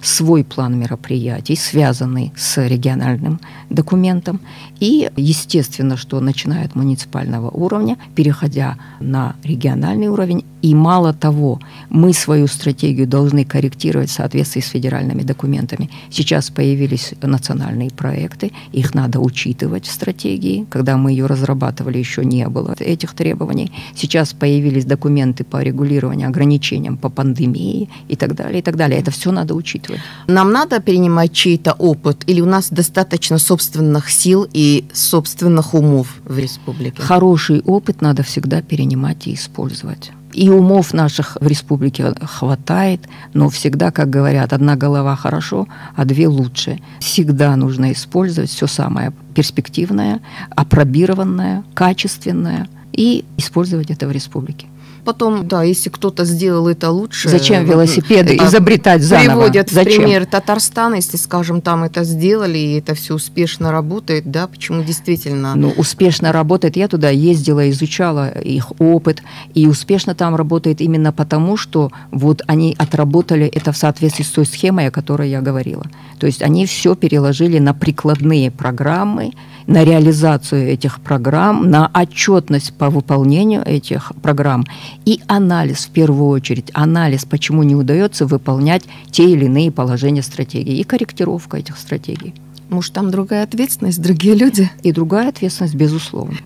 свой 0.06 0.44
план 0.44 0.78
мероприятий, 0.78 1.56
связанный 1.56 2.32
с 2.36 2.64
региональным 2.64 3.40
документом. 3.70 4.40
И, 4.78 5.10
естественно, 5.16 5.96
что 5.96 6.20
начиная 6.20 6.64
от 6.64 6.74
муниципального 6.74 7.50
уровня, 7.50 7.96
переходя 8.14 8.76
на 9.00 9.34
региональный 9.42 10.08
уровень, 10.08 10.44
и 10.62 10.74
мало 10.74 11.12
того, 11.12 11.60
мы 11.90 12.12
свою 12.12 12.46
стратегию 12.46 13.06
должны 13.06 13.44
корректировать 13.44 14.10
в 14.10 14.12
соответствии 14.12 14.60
с 14.60 14.68
федеральными 14.68 15.22
документами. 15.22 15.90
Сейчас 16.10 16.50
появились 16.50 17.14
национальные 17.22 17.90
проекты, 17.90 18.52
их 18.72 18.94
надо 18.94 19.20
учитывать 19.20 19.86
в 19.86 19.92
стратегии. 19.92 20.66
Когда 20.70 20.96
мы 20.96 21.10
ее 21.12 21.26
разрабатывали, 21.26 21.98
еще 21.98 22.24
не 22.24 22.48
было 22.48 22.74
этих 22.78 23.14
требований. 23.14 23.72
Сейчас 23.94 24.32
появились 24.32 24.84
документы 24.84 25.44
по 25.44 25.62
регулированию 25.62 26.28
ограничениям 26.28 26.96
по 26.96 27.08
пандемии 27.10 27.88
и 28.08 28.16
так 28.16 28.34
далее, 28.34 28.58
и 28.58 28.62
так 28.62 28.76
далее. 28.76 28.98
Это 28.98 29.10
все 29.10 29.30
надо 29.32 29.54
учитывать. 29.54 29.95
Нам 30.26 30.52
надо 30.52 30.80
перенимать 30.80 31.32
чей-то 31.32 31.72
опыт 31.72 32.24
или 32.26 32.40
у 32.40 32.46
нас 32.46 32.68
достаточно 32.70 33.38
собственных 33.38 34.10
сил 34.10 34.48
и 34.52 34.86
собственных 34.92 35.74
умов 35.74 36.08
в 36.24 36.38
республике? 36.38 37.02
Хороший 37.02 37.60
опыт 37.60 38.02
надо 38.02 38.22
всегда 38.22 38.62
перенимать 38.62 39.26
и 39.26 39.34
использовать. 39.34 40.10
И 40.32 40.50
умов 40.50 40.92
наших 40.92 41.38
в 41.40 41.46
республике 41.46 42.12
хватает, 42.22 43.00
но 43.32 43.48
всегда, 43.48 43.90
как 43.90 44.10
говорят, 44.10 44.52
одна 44.52 44.76
голова 44.76 45.16
хорошо, 45.16 45.66
а 45.94 46.04
две 46.04 46.28
лучше. 46.28 46.80
Всегда 47.00 47.56
нужно 47.56 47.92
использовать 47.92 48.50
все 48.50 48.66
самое 48.66 49.12
перспективное, 49.34 50.20
апробированное, 50.50 51.64
качественное 51.72 52.68
и 52.92 53.24
использовать 53.38 53.90
это 53.90 54.06
в 54.06 54.12
республике 54.12 54.66
потом, 55.06 55.46
да, 55.46 55.62
если 55.62 55.88
кто-то 55.88 56.24
сделал 56.24 56.68
это 56.68 56.90
лучше. 56.90 57.28
Зачем 57.28 57.64
велосипеды 57.64 58.36
а, 58.38 58.46
изобретать 58.46 59.02
заново? 59.02 59.42
Приводят 59.42 59.70
Зачем? 59.70 60.02
пример 60.02 60.26
Татарстан, 60.26 60.94
если, 60.94 61.16
скажем, 61.16 61.60
там 61.60 61.84
это 61.84 62.04
сделали, 62.04 62.58
и 62.58 62.78
это 62.78 62.94
все 62.94 63.14
успешно 63.14 63.70
работает, 63.70 64.30
да, 64.30 64.48
почему 64.48 64.82
действительно? 64.82 65.54
Ну, 65.54 65.72
успешно 65.76 66.32
работает. 66.32 66.76
Я 66.76 66.88
туда 66.88 67.08
ездила, 67.08 67.70
изучала 67.70 68.28
их 68.28 68.72
опыт, 68.80 69.22
и 69.54 69.66
успешно 69.66 70.14
там 70.14 70.34
работает 70.34 70.80
именно 70.80 71.12
потому, 71.12 71.56
что 71.56 71.92
вот 72.10 72.42
они 72.48 72.74
отработали 72.76 73.46
это 73.46 73.70
в 73.72 73.76
соответствии 73.76 74.24
с 74.24 74.28
той 74.28 74.44
схемой, 74.44 74.88
о 74.88 74.90
которой 74.90 75.30
я 75.30 75.40
говорила. 75.40 75.86
То 76.18 76.26
есть 76.26 76.42
они 76.42 76.66
все 76.66 76.96
переложили 76.96 77.58
на 77.60 77.74
прикладные 77.74 78.50
программы, 78.50 79.32
на 79.66 79.84
реализацию 79.84 80.68
этих 80.68 81.00
программ, 81.00 81.70
на 81.70 81.90
отчетность 81.92 82.72
по 82.74 82.88
выполнению 82.90 83.62
этих 83.66 84.12
программ 84.22 84.64
и 85.04 85.20
анализ 85.26 85.86
в 85.86 85.90
первую 85.90 86.28
очередь, 86.28 86.70
анализ, 86.72 87.24
почему 87.24 87.62
не 87.62 87.74
удается 87.74 88.26
выполнять 88.26 88.82
те 89.10 89.30
или 89.30 89.44
иные 89.44 89.70
положения 89.70 90.22
стратегии 90.22 90.78
и 90.78 90.84
корректировка 90.84 91.58
этих 91.58 91.78
стратегий. 91.78 92.34
Может, 92.68 92.94
там 92.94 93.10
другая 93.10 93.44
ответственность, 93.44 94.02
другие 94.02 94.34
люди? 94.34 94.70
И 94.82 94.92
другая 94.92 95.28
ответственность, 95.28 95.76
безусловно. 95.76 96.36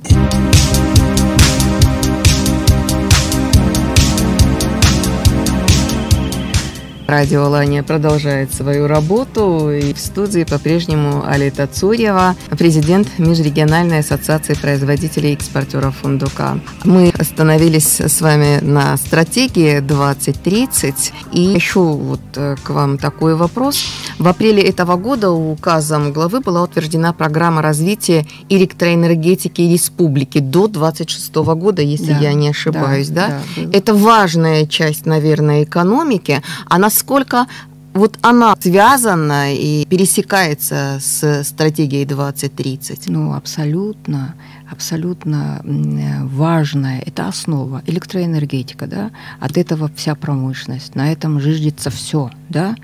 Радио 7.10 7.46
Алания 7.46 7.82
продолжает 7.82 8.54
свою 8.54 8.86
работу. 8.86 9.68
И 9.72 9.92
в 9.92 9.98
студии 9.98 10.44
по-прежнему 10.44 11.24
Алита 11.26 11.66
Цурьева, 11.66 12.36
президент 12.50 13.18
Межрегиональной 13.18 13.98
ассоциации 13.98 14.54
производителей 14.54 15.32
и 15.32 15.34
экспортеров 15.34 15.96
фундука. 15.96 16.60
Мы 16.84 17.12
остановились 17.18 18.00
с 18.00 18.20
вами 18.20 18.60
на 18.60 18.96
стратегии 18.96 19.80
2030. 19.80 21.12
И 21.32 21.40
еще 21.40 21.80
вот 21.80 22.20
э, 22.36 22.54
к 22.62 22.70
вам 22.70 22.96
такой 22.96 23.34
вопрос. 23.34 23.84
В 24.20 24.28
апреле 24.28 24.62
этого 24.62 24.94
года 24.94 25.32
указом 25.32 26.12
главы 26.12 26.38
была 26.38 26.62
утверждена 26.62 27.12
программа 27.12 27.60
развития 27.60 28.24
электроэнергетики 28.48 29.62
республики 29.62 30.38
до 30.38 30.68
2026 30.68 31.34
года, 31.58 31.82
если 31.82 32.12
да, 32.12 32.18
я 32.20 32.34
не 32.34 32.50
ошибаюсь. 32.50 33.08
Да, 33.08 33.26
да? 33.26 33.40
Да, 33.56 33.76
Это 33.76 33.94
важная 33.94 34.66
часть, 34.66 35.06
наверное, 35.06 35.64
экономики. 35.64 36.40
Она 36.68 36.88
насколько 37.00 37.46
вот 37.94 38.18
она 38.20 38.54
связана 38.60 39.54
и 39.54 39.84
пересекается 39.86 40.98
с 41.00 41.44
стратегией 41.44 42.04
2030? 42.04 43.08
Ну, 43.08 43.34
абсолютно 43.34 44.34
абсолютно 44.70 45.60
важная, 45.64 47.02
это 47.04 47.26
основа, 47.26 47.82
электроэнергетика, 47.86 48.86
да, 48.86 49.10
от 49.40 49.58
этого 49.58 49.90
вся 49.96 50.14
промышленность, 50.14 50.94
на 50.94 51.10
этом 51.10 51.40
жиждется 51.40 51.90
все, 51.90 52.30
да, 52.50 52.76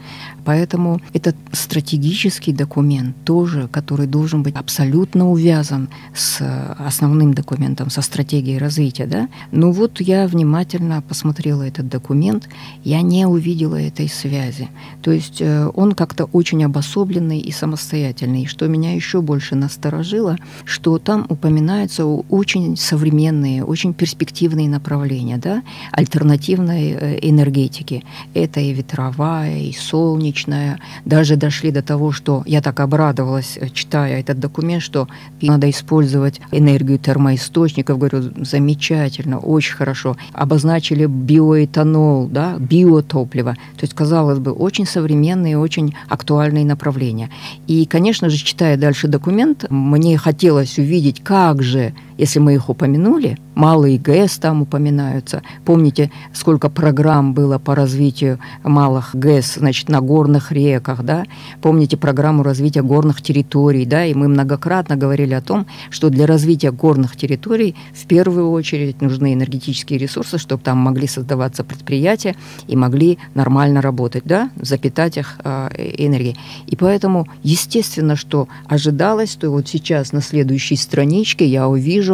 поэтому 0.45 1.01
этот 1.13 1.37
стратегический 1.53 2.53
документ 2.53 3.17
тоже, 3.25 3.69
который 3.69 4.07
должен 4.07 4.43
быть 4.43 4.55
абсолютно 4.57 5.31
увязан 5.31 5.89
с 6.15 6.41
основным 6.79 7.35
документом, 7.35 7.91
со 7.91 8.03
стратегией 8.03 8.59
развития, 8.59 9.07
да, 9.07 9.29
ну 9.53 9.73
вот 9.73 10.01
я 10.01 10.27
внимательно 10.27 11.03
посмотрела 11.03 11.63
этот 11.63 11.89
документ, 11.89 12.49
я 12.85 13.03
не 13.03 13.27
увидела 13.27 13.77
этой 13.77 14.09
связи, 14.09 14.69
то 15.03 15.11
есть 15.11 15.41
э, 15.41 15.71
он 15.75 15.93
как-то 15.93 16.25
очень 16.27 16.65
обособленный 16.65 17.41
и 17.41 17.53
самостоятельный, 17.53 18.47
что 18.47 18.67
меня 18.69 18.95
еще 18.95 19.21
больше 19.21 19.55
насторожило, 19.55 20.39
что 20.65 20.99
там 20.99 21.27
упоминается 21.29 21.77
начинаются 21.77 22.05
очень 22.05 22.77
современные, 22.77 23.65
очень 23.65 23.93
перспективные 23.93 24.69
направления 24.69 25.37
да, 25.37 25.63
альтернативной 25.93 26.91
э, 26.91 27.19
энергетики. 27.23 28.05
Это 28.35 28.61
и 28.61 28.73
ветровая, 28.73 29.56
и 29.59 29.73
солнечная. 29.73 30.79
Даже 31.05 31.37
дошли 31.37 31.71
до 31.71 31.83
того, 31.83 32.13
что 32.13 32.43
я 32.47 32.61
так 32.61 32.81
обрадовалась, 32.81 33.59
э, 33.61 33.69
читая 33.71 34.21
этот 34.21 34.39
документ, 34.39 34.83
что 34.83 35.09
надо 35.43 35.69
использовать 35.71 36.41
энергию 36.53 36.99
термоисточников. 36.99 37.99
Говорю, 37.99 38.23
замечательно, 38.45 39.39
очень 39.39 39.75
хорошо. 39.75 40.17
Обозначили 40.33 41.07
биоэтанол, 41.07 42.29
да, 42.29 42.57
биотопливо. 42.59 43.55
То 43.77 43.83
есть, 43.83 43.95
казалось 43.95 44.39
бы, 44.39 44.53
очень 44.53 44.87
современные, 44.87 45.59
очень 45.59 45.95
актуальные 46.09 46.65
направления. 46.65 47.31
И, 47.67 47.87
конечно 47.87 48.29
же, 48.31 48.37
читая 48.37 48.77
дальше 48.77 49.09
документ, 49.09 49.67
мне 49.71 50.17
хотелось 50.19 50.79
увидеть, 50.79 51.23
как 51.23 51.63
же, 51.63 51.95
если 52.19 52.39
мы 52.39 52.55
их 52.55 52.69
упомянули, 52.69 53.39
малые 53.55 53.99
ГЭС 53.99 54.39
там 54.39 54.63
упоминаются. 54.63 55.43
Помните, 55.65 56.11
сколько 56.33 56.69
программ 56.69 57.35
было 57.35 57.59
по 57.59 57.75
развитию 57.75 58.39
малых 58.63 59.15
ГЭС, 59.15 59.55
значит, 59.57 59.89
на 59.89 60.01
горных 60.01 60.53
реках, 60.53 61.03
да? 61.03 61.25
Помните 61.61 61.97
программу 61.97 62.43
развития 62.43 62.83
горных 62.83 63.23
территорий, 63.23 63.85
да? 63.85 64.05
И 64.07 64.15
мы 64.15 64.29
многократно 64.29 64.97
говорили 64.97 65.35
о 65.35 65.41
том, 65.41 65.67
что 65.91 66.11
для 66.11 66.27
развития 66.27 66.71
горных 66.71 67.17
территорий 67.17 67.75
в 67.95 68.07
первую 68.07 68.51
очередь 68.51 69.01
нужны 69.01 69.35
энергетические 69.35 69.99
ресурсы, 69.99 70.39
чтобы 70.39 70.63
там 70.63 70.79
могли 70.79 71.07
создаваться 71.07 71.65
предприятия 71.65 72.37
и 72.69 72.77
могли 72.77 73.19
нормально 73.35 73.81
работать, 73.81 74.25
да? 74.25 74.51
Запитать 74.61 75.17
их 75.17 75.39
э, 75.45 75.69
энергией. 75.99 76.37
И 76.67 76.77
поэтому, 76.77 77.27
естественно, 77.43 78.17
что 78.17 78.49
ожидалось, 78.67 79.33
что 79.33 79.51
вот 79.51 79.69
сейчас 79.69 80.13
на 80.13 80.23
следующей 80.23 80.77
страничке 80.77 81.47
я 81.47 81.69
увижу 81.69 82.06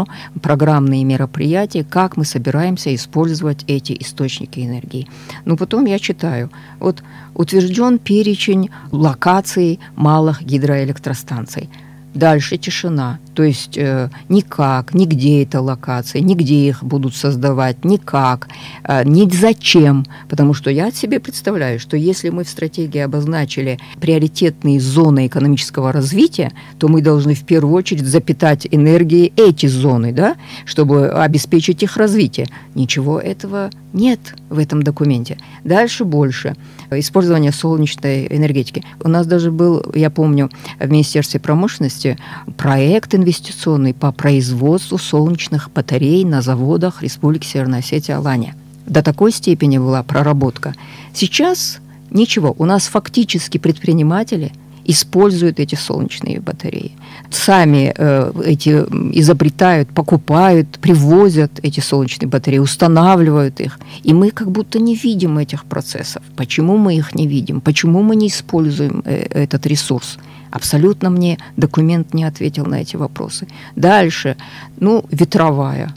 программные 0.43 1.05
мероприятия, 1.05 1.85
как 1.85 2.17
мы 2.17 2.25
собираемся 2.25 2.95
использовать 2.95 3.65
эти 3.67 3.97
источники 4.01 4.61
энергии. 4.61 5.09
Но 5.45 5.57
потом 5.57 5.87
я 5.87 5.99
читаю, 5.99 6.51
вот 6.79 7.03
утвержден 7.35 7.99
перечень 7.99 8.71
локаций 8.91 9.79
малых 9.97 10.43
гидроэлектростанций– 10.43 11.69
Дальше 12.15 12.59
тишина. 12.59 13.19
То 13.35 13.43
есть 13.43 13.79
э, 13.79 14.11
никак, 14.29 14.93
нигде 14.93 15.43
эта 15.43 15.63
локация, 15.63 16.21
нигде 16.21 16.69
их 16.69 16.85
будут 16.85 17.17
создавать, 17.17 17.85
никак, 17.85 18.49
э, 18.85 19.03
ни 19.05 19.29
зачем. 19.31 20.05
Потому 20.29 20.53
что 20.53 20.71
я 20.71 20.91
себе 20.91 21.21
представляю, 21.21 21.81
что 21.81 21.97
если 21.97 22.29
мы 22.29 22.45
в 22.45 22.49
стратегии 22.51 22.99
обозначили 22.99 23.79
приоритетные 23.99 24.79
зоны 24.79 25.27
экономического 25.27 25.91
развития, 25.91 26.53
то 26.79 26.89
мы 26.89 27.01
должны 27.01 27.35
в 27.35 27.45
первую 27.45 27.75
очередь 27.75 28.07
запитать 28.07 28.67
энергией 28.71 29.33
эти 29.37 29.65
зоны, 29.65 30.13
да, 30.13 30.37
чтобы 30.67 31.09
обеспечить 31.09 31.83
их 31.83 31.97
развитие. 31.97 32.49
Ничего 32.75 33.19
этого 33.21 33.71
нет 33.95 34.35
в 34.51 34.59
этом 34.59 34.83
документе. 34.83 35.39
Дальше 35.65 36.05
больше. 36.05 36.57
Использование 36.99 37.53
солнечной 37.53 38.27
энергетики. 38.31 38.85
У 39.03 39.09
нас 39.09 39.27
даже 39.27 39.51
был, 39.51 39.85
я 39.95 40.11
помню, 40.11 40.51
в 40.79 40.91
Министерстве 40.91 41.41
промышленности 41.41 42.19
проект 42.57 43.15
инвестиционный 43.15 43.95
по 43.95 44.13
производству 44.13 44.99
солнечных 44.99 45.71
батарей 45.73 46.25
на 46.25 46.43
заводах 46.43 47.03
Республики 47.03 47.47
Северная 47.47 47.81
Осетия 47.81 48.17
Алания. 48.17 48.55
До 48.87 49.03
такой 49.03 49.33
степени 49.33 49.79
была 49.79 50.03
проработка. 50.03 50.75
Сейчас 51.15 51.79
ничего. 52.11 52.55
У 52.59 52.65
нас 52.65 52.87
фактически 52.87 53.59
предприниматели 53.59 54.53
используют 54.85 55.61
эти 55.61 55.75
солнечные 55.75 56.41
батареи. 56.41 56.93
Сами 57.31 57.93
э, 57.97 58.33
эти 58.45 58.71
изобретают, 59.19 59.89
покупают, 59.89 60.79
привозят 60.81 61.51
эти 61.63 61.81
солнечные 61.81 62.29
батареи, 62.29 62.59
устанавливают 62.59 63.61
их. 63.61 63.79
И 64.03 64.13
мы 64.13 64.31
как 64.31 64.51
будто 64.51 64.79
не 64.79 64.95
видим 64.95 65.39
этих 65.39 65.65
процессов. 65.65 66.23
Почему 66.37 66.77
мы 66.77 66.97
их 66.97 67.15
не 67.15 67.27
видим? 67.27 67.61
Почему 67.61 68.03
мы 68.03 68.17
не 68.17 68.27
используем 68.27 69.03
э, 69.05 69.27
этот 69.45 69.67
ресурс? 69.67 70.19
Абсолютно 70.51 71.11
мне 71.11 71.39
документ 71.57 72.15
не 72.15 72.25
ответил 72.25 72.67
на 72.67 72.83
эти 72.83 72.97
вопросы. 72.97 73.47
Дальше, 73.77 74.37
ну, 74.81 75.05
ветровая 75.11 75.95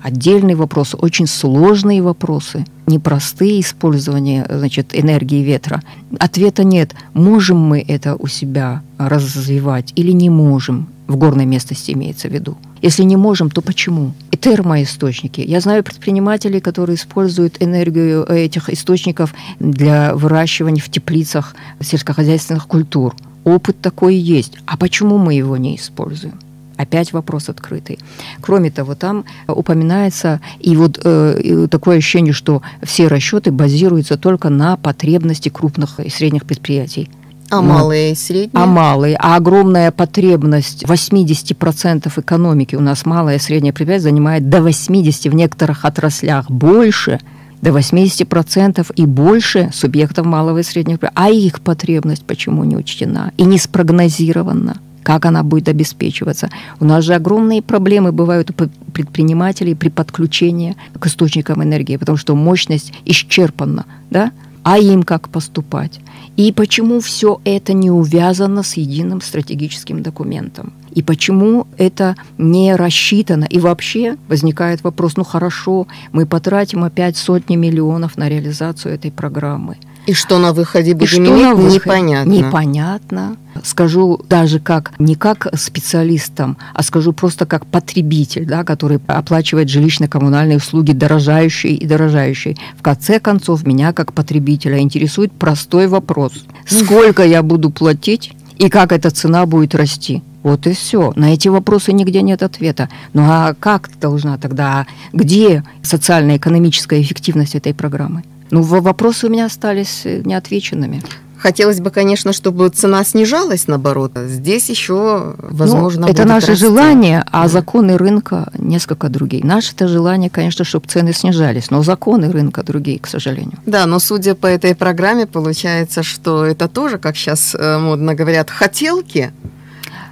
отдельные 0.00 0.56
вопросы, 0.56 0.96
очень 0.96 1.26
сложные 1.26 2.02
вопросы, 2.02 2.64
непростые 2.86 3.60
использования 3.60 4.46
значит, 4.48 4.90
энергии 4.92 5.42
ветра. 5.42 5.82
Ответа 6.18 6.64
нет. 6.64 6.94
Можем 7.12 7.58
мы 7.58 7.84
это 7.86 8.16
у 8.16 8.26
себя 8.26 8.82
развивать 8.98 9.92
или 9.96 10.12
не 10.12 10.30
можем? 10.30 10.88
В 11.06 11.16
горной 11.16 11.46
местности 11.46 11.92
имеется 11.92 12.28
в 12.28 12.32
виду. 12.32 12.58
Если 12.82 13.02
не 13.02 13.16
можем, 13.16 13.50
то 13.50 13.62
почему? 13.62 14.12
И 14.30 14.36
термоисточники. 14.36 15.40
Я 15.40 15.60
знаю 15.60 15.82
предпринимателей, 15.82 16.60
которые 16.60 16.96
используют 16.96 17.56
энергию 17.60 18.24
этих 18.24 18.68
источников 18.68 19.34
для 19.58 20.14
выращивания 20.14 20.82
в 20.82 20.90
теплицах 20.90 21.56
сельскохозяйственных 21.80 22.66
культур. 22.66 23.16
Опыт 23.44 23.80
такой 23.80 24.16
есть. 24.16 24.58
А 24.66 24.76
почему 24.76 25.16
мы 25.16 25.32
его 25.32 25.56
не 25.56 25.76
используем? 25.76 26.38
Опять 26.78 27.12
вопрос 27.12 27.48
открытый. 27.48 27.98
Кроме 28.40 28.70
того, 28.70 28.94
там 28.94 29.24
упоминается 29.46 30.40
и 30.60 30.76
вот 30.76 31.00
э, 31.04 31.66
такое 31.70 31.98
ощущение, 31.98 32.32
что 32.32 32.62
все 32.82 33.08
расчеты 33.08 33.50
базируются 33.50 34.16
только 34.16 34.48
на 34.48 34.76
потребности 34.76 35.48
крупных 35.48 36.00
и 36.00 36.08
средних 36.08 36.44
предприятий. 36.44 37.10
А 37.50 37.62
малые 37.62 38.12
и 38.12 38.14
средние? 38.14 38.50
А 38.52 38.66
малые. 38.66 39.16
А 39.16 39.36
огромная 39.36 39.90
потребность 39.90 40.84
80% 40.84 42.12
экономики 42.20 42.76
у 42.76 42.80
нас 42.80 43.06
малое 43.06 43.36
и 43.36 43.38
среднее 43.38 43.72
предприятие 43.72 44.10
занимает 44.10 44.48
до 44.48 44.58
80% 44.58 45.30
в 45.30 45.34
некоторых 45.34 45.84
отраслях 45.84 46.50
больше 46.50 47.18
до 47.60 47.70
80% 47.70 48.92
и 48.94 49.06
больше 49.06 49.70
субъектов 49.72 50.26
малого 50.26 50.58
и 50.58 50.62
среднего 50.62 50.98
предприятия. 50.98 51.20
А 51.28 51.30
их 51.30 51.60
потребность 51.60 52.24
почему 52.24 52.62
не 52.62 52.76
учтена 52.76 53.32
и 53.36 53.42
не 53.42 53.58
спрогнозирована? 53.58 54.76
Как 55.08 55.24
она 55.24 55.42
будет 55.42 55.70
обеспечиваться. 55.70 56.50
У 56.80 56.84
нас 56.84 57.02
же 57.02 57.14
огромные 57.14 57.62
проблемы 57.62 58.12
бывают 58.12 58.50
у 58.50 58.52
предпринимателей 58.92 59.74
при 59.74 59.88
подключении 59.88 60.76
к 61.00 61.06
источникам 61.06 61.62
энергии, 61.62 61.96
потому 61.96 62.18
что 62.18 62.34
мощность 62.34 62.92
исчерпана, 63.06 63.86
да? 64.10 64.32
А 64.64 64.76
им 64.76 65.04
как 65.04 65.30
поступать? 65.30 66.00
И 66.36 66.52
почему 66.52 67.00
все 67.00 67.40
это 67.44 67.72
не 67.72 67.90
увязано 67.90 68.62
с 68.62 68.76
единым 68.76 69.22
стратегическим 69.22 70.02
документом? 70.02 70.74
И 70.94 71.02
почему 71.02 71.66
это 71.78 72.14
не 72.36 72.76
рассчитано? 72.76 73.46
И 73.46 73.58
вообще 73.58 74.18
возникает 74.28 74.84
вопрос, 74.84 75.16
ну 75.16 75.24
хорошо, 75.24 75.86
мы 76.12 76.26
потратим 76.26 76.84
опять 76.84 77.16
сотни 77.16 77.56
миллионов 77.56 78.18
на 78.18 78.28
реализацию 78.28 78.94
этой 78.94 79.10
программы– 79.10 79.78
и 80.08 80.14
что 80.14 80.38
на 80.38 80.54
выходе 80.54 80.94
будем 80.94 81.18
иметь, 81.18 81.42
на 81.42 81.54
выходе? 81.54 81.74
непонятно. 81.74 82.32
Непонятно. 82.32 83.36
Скажу 83.62 84.18
даже 84.26 84.58
как 84.58 84.92
не 84.98 85.16
как 85.16 85.48
специалистам, 85.54 86.56
а 86.72 86.82
скажу 86.82 87.12
просто 87.12 87.44
как 87.44 87.66
потребитель, 87.66 88.46
да, 88.46 88.64
который 88.64 89.00
оплачивает 89.06 89.68
жилищно-коммунальные 89.68 90.56
услуги 90.56 90.92
дорожающие 90.92 91.74
и 91.74 91.86
дорожающие. 91.86 92.56
В 92.78 92.82
конце 92.82 93.20
концов, 93.20 93.66
меня 93.66 93.92
как 93.92 94.14
потребителя 94.14 94.78
интересует 94.78 95.30
простой 95.30 95.88
вопрос. 95.88 96.32
Сколько 96.66 97.22
я 97.22 97.42
буду 97.42 97.68
платить 97.68 98.32
и 98.56 98.70
как 98.70 98.92
эта 98.92 99.10
цена 99.10 99.44
будет 99.44 99.74
расти? 99.74 100.22
Вот 100.42 100.66
и 100.66 100.72
все. 100.72 101.12
На 101.16 101.34
эти 101.34 101.48
вопросы 101.48 101.92
нигде 101.92 102.22
нет 102.22 102.42
ответа. 102.42 102.88
Ну 103.12 103.24
а 103.26 103.54
как 103.60 103.90
должна 104.00 104.38
тогда, 104.38 104.86
где 105.12 105.64
социально-экономическая 105.82 107.02
эффективность 107.02 107.56
этой 107.56 107.74
программы? 107.74 108.22
Ну, 108.50 108.62
вопросы 108.62 109.26
у 109.26 109.30
меня 109.30 109.46
остались 109.46 110.02
э, 110.04 110.22
неотвеченными. 110.24 111.02
Хотелось 111.38 111.80
бы, 111.80 111.90
конечно, 111.90 112.32
чтобы 112.32 112.68
цена 112.68 113.04
снижалась, 113.04 113.68
наоборот. 113.68 114.12
Здесь 114.26 114.68
еще, 114.68 115.36
возможно, 115.38 116.06
ну, 116.06 116.12
это 116.12 116.24
наше 116.24 116.48
расти. 116.48 116.64
желание, 116.64 117.24
а 117.30 117.42
да. 117.42 117.48
законы 117.48 117.96
рынка 117.96 118.50
несколько 118.58 119.08
другие. 119.08 119.44
Наше 119.44 119.72
это 119.72 119.86
желание, 119.86 120.30
конечно, 120.30 120.64
чтобы 120.64 120.88
цены 120.88 121.12
снижались, 121.12 121.70
но 121.70 121.84
законы 121.84 122.30
рынка 122.32 122.64
другие, 122.64 122.98
к 122.98 123.06
сожалению. 123.06 123.58
Да, 123.66 123.86
но 123.86 124.00
судя 124.00 124.34
по 124.34 124.48
этой 124.48 124.74
программе, 124.74 125.26
получается, 125.26 126.02
что 126.02 126.44
это 126.44 126.66
тоже, 126.66 126.98
как 126.98 127.16
сейчас 127.16 127.54
э, 127.54 127.78
модно 127.78 128.16
говорят, 128.16 128.50
хотелки, 128.50 129.32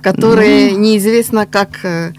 которые 0.03 0.71
ну, 0.71 0.79
неизвестно 0.79 1.45
как 1.45 1.71
э, 1.83 2.13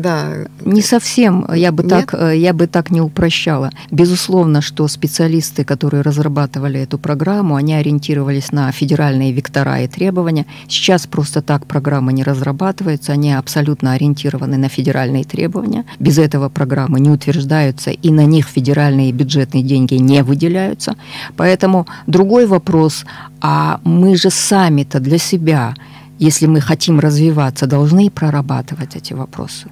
да. 0.00 0.46
Не 0.64 0.82
совсем, 0.82 1.46
я 1.54 1.72
бы, 1.72 1.82
так, 1.82 2.14
э, 2.14 2.36
я 2.36 2.52
бы 2.52 2.66
так 2.66 2.90
не 2.90 3.00
упрощала. 3.00 3.70
Безусловно, 3.90 4.60
что 4.60 4.88
специалисты, 4.88 5.64
которые 5.64 6.02
разрабатывали 6.02 6.80
эту 6.80 6.98
программу, 6.98 7.56
они 7.56 7.74
ориентировались 7.74 8.52
на 8.52 8.70
федеральные 8.72 9.32
вектора 9.32 9.80
и 9.80 9.88
требования. 9.88 10.46
Сейчас 10.68 11.06
просто 11.06 11.42
так 11.42 11.66
программы 11.66 12.12
не 12.12 12.22
разрабатываются, 12.22 13.12
они 13.12 13.32
абсолютно 13.32 13.92
ориентированы 13.92 14.56
на 14.56 14.68
федеральные 14.68 15.24
требования. 15.24 15.84
Без 15.98 16.18
этого 16.18 16.48
программы 16.48 17.00
не 17.00 17.10
утверждаются, 17.10 17.90
и 17.90 18.10
на 18.10 18.24
них 18.24 18.46
федеральные 18.46 19.12
бюджетные 19.12 19.62
деньги 19.62 19.94
не 19.94 20.22
выделяются. 20.22 20.96
Поэтому 21.36 21.86
другой 22.06 22.46
вопрос, 22.46 23.04
а 23.40 23.80
мы 23.84 24.16
же 24.16 24.30
сами-то 24.30 25.00
для 25.00 25.18
себя 25.18 25.74
если 26.18 26.46
мы 26.46 26.60
хотим 26.60 27.00
развиваться, 27.00 27.66
должны 27.66 28.10
прорабатывать 28.10 28.96
эти 28.96 29.12
вопросы 29.12 29.68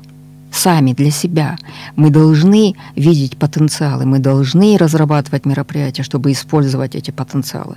сами 0.54 0.92
для 0.92 1.10
себя. 1.10 1.56
Мы 1.96 2.10
должны 2.10 2.74
видеть 2.96 3.36
потенциалы, 3.36 4.04
мы 4.04 4.18
должны 4.18 4.76
разрабатывать 4.78 5.46
мероприятия, 5.46 6.02
чтобы 6.02 6.30
использовать 6.30 6.94
эти 6.94 7.10
потенциалы. 7.10 7.76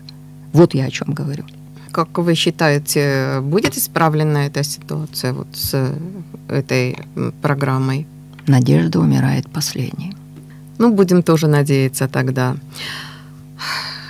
Вот 0.54 0.74
я 0.74 0.86
о 0.86 0.92
чем 0.92 1.14
говорю. 1.14 1.44
Как 1.92 2.18
вы 2.18 2.36
считаете, 2.36 3.40
будет 3.42 3.78
исправлена 3.78 4.46
эта 4.46 4.64
ситуация 4.64 5.34
вот 5.34 5.48
с 5.54 5.94
этой 6.48 6.98
программой? 7.42 8.06
Надежда 8.48 9.00
умирает 9.00 9.50
последней. 9.50 10.14
Ну, 10.78 10.94
будем 10.94 11.24
тоже 11.24 11.48
надеяться 11.48 12.08
тогда. 12.08 12.56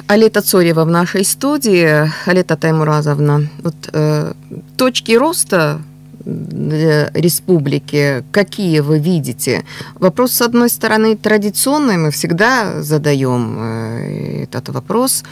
Алета 0.07 0.41
Цорева 0.41 0.85
в 0.85 0.89
нашей 0.89 1.23
студии. 1.23 2.09
Алета 2.29 2.55
Таймуразовна, 2.55 3.47
вот 3.63 3.75
э, 3.93 4.33
точки 4.77 5.17
роста 5.17 5.81
республики, 6.25 8.23
какие 8.31 8.79
вы 8.79 8.99
видите? 8.99 9.63
Вопрос, 9.95 10.33
с 10.33 10.41
одной 10.41 10.69
стороны, 10.69 11.15
традиционный, 11.15 11.97
мы 11.97 12.11
всегда 12.11 12.81
задаем 12.81 13.57
э, 13.59 14.43
этот 14.43 14.69
вопрос, 14.69 15.23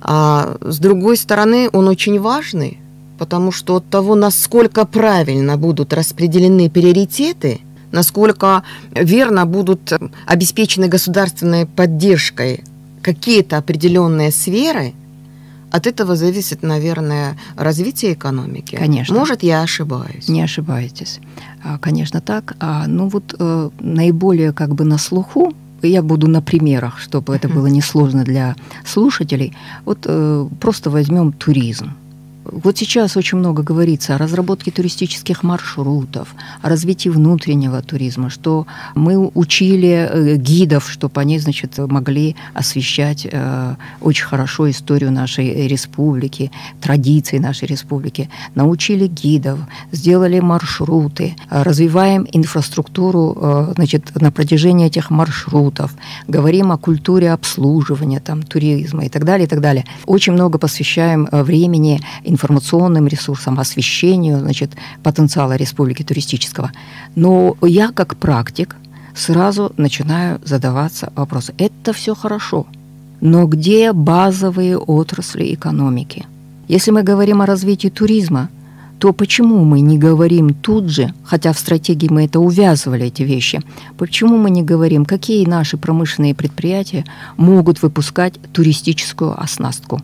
а 0.00 0.56
с 0.60 0.78
другой 0.78 1.16
стороны, 1.16 1.68
он 1.72 1.88
очень 1.88 2.18
важный, 2.18 2.78
потому 3.18 3.52
что 3.52 3.76
от 3.76 3.90
того, 3.90 4.14
насколько 4.14 4.86
правильно 4.86 5.56
будут 5.56 5.92
распределены 5.92 6.70
приоритеты, 6.70 7.60
насколько 7.92 8.62
верно 8.94 9.46
будут 9.46 9.92
обеспечены 10.26 10.88
государственной 10.88 11.66
поддержкой 11.66 12.64
какие-то 13.02 13.58
определенные 13.58 14.30
сферы, 14.30 14.94
от 15.70 15.86
этого 15.86 16.16
зависит, 16.16 16.62
наверное, 16.62 17.36
развитие 17.56 18.12
экономики. 18.12 18.76
Конечно. 18.76 19.16
Может, 19.18 19.42
я 19.42 19.62
ошибаюсь. 19.62 20.28
Не 20.28 20.42
ошибаетесь. 20.42 21.20
А, 21.64 21.78
конечно, 21.78 22.20
так. 22.20 22.56
А, 22.60 22.86
ну 22.86 23.08
вот 23.08 23.34
э, 23.38 23.70
наиболее 23.80 24.52
как 24.52 24.74
бы 24.74 24.84
на 24.84 24.98
слуху 24.98 25.54
я 25.82 26.02
буду 26.02 26.28
на 26.28 26.42
примерах, 26.42 26.98
чтобы 26.98 27.34
это 27.34 27.48
было 27.48 27.66
несложно 27.66 28.24
для 28.24 28.54
слушателей. 28.84 29.56
Вот 29.84 29.98
э, 30.04 30.48
просто 30.60 30.90
возьмем 30.90 31.32
туризм. 31.32 31.92
Вот 32.52 32.78
сейчас 32.78 33.16
очень 33.16 33.38
много 33.38 33.62
говорится 33.62 34.14
о 34.14 34.18
разработке 34.18 34.70
туристических 34.70 35.42
маршрутов, 35.42 36.34
о 36.62 36.68
развитии 36.68 37.08
внутреннего 37.08 37.80
туризма, 37.80 38.28
что 38.28 38.66
мы 38.94 39.30
учили 39.34 40.08
э, 40.10 40.36
гидов, 40.36 40.90
чтобы 40.90 41.20
они, 41.20 41.38
значит, 41.38 41.78
могли 41.78 42.34
освещать 42.52 43.26
э, 43.30 43.74
очень 44.00 44.24
хорошо 44.24 44.68
историю 44.68 45.12
нашей 45.12 45.68
республики, 45.68 46.50
традиции 46.80 47.38
нашей 47.38 47.68
республики. 47.68 48.28
Научили 48.54 49.06
гидов, 49.06 49.60
сделали 49.92 50.40
маршруты, 50.40 51.36
развиваем 51.50 52.26
инфраструктуру, 52.32 53.36
э, 53.40 53.72
значит, 53.76 54.20
на 54.20 54.32
протяжении 54.32 54.86
этих 54.86 55.10
маршрутов, 55.10 55.94
говорим 56.26 56.72
о 56.72 56.78
культуре 56.78 57.32
обслуживания, 57.32 58.20
там, 58.20 58.42
туризма 58.42 59.04
и 59.04 59.08
так 59.08 59.24
далее, 59.24 59.46
и 59.46 59.48
так 59.48 59.60
далее. 59.60 59.84
Очень 60.06 60.32
много 60.32 60.58
посвящаем 60.58 61.28
э, 61.30 61.42
времени 61.44 62.00
инфраструктуре 62.24 62.39
информационным 62.40 63.06
ресурсам, 63.06 63.58
освещению 63.58 64.40
значит, 64.40 64.70
потенциала 65.02 65.56
республики 65.56 66.02
туристического. 66.02 66.70
Но 67.16 67.56
я 67.62 67.92
как 67.92 68.16
практик 68.16 68.76
сразу 69.14 69.72
начинаю 69.76 70.40
задаваться 70.44 71.12
вопросом. 71.16 71.54
Это 71.58 71.92
все 71.92 72.14
хорошо, 72.14 72.66
но 73.20 73.46
где 73.46 73.92
базовые 73.92 74.78
отрасли 74.78 75.54
экономики? 75.54 76.24
Если 76.68 76.92
мы 76.92 77.02
говорим 77.02 77.42
о 77.42 77.46
развитии 77.46 77.90
туризма, 77.90 78.48
то 78.98 79.12
почему 79.12 79.64
мы 79.64 79.80
не 79.80 79.98
говорим 79.98 80.54
тут 80.54 80.90
же, 80.90 81.12
хотя 81.24 81.52
в 81.52 81.58
стратегии 81.58 82.08
мы 82.10 82.26
это 82.26 82.38
увязывали, 82.38 83.06
эти 83.06 83.22
вещи, 83.22 83.60
почему 83.96 84.36
мы 84.36 84.50
не 84.50 84.62
говорим, 84.62 85.04
какие 85.04 85.46
наши 85.46 85.76
промышленные 85.76 86.34
предприятия 86.34 87.04
могут 87.36 87.82
выпускать 87.82 88.34
туристическую 88.52 89.42
оснастку? 89.42 90.00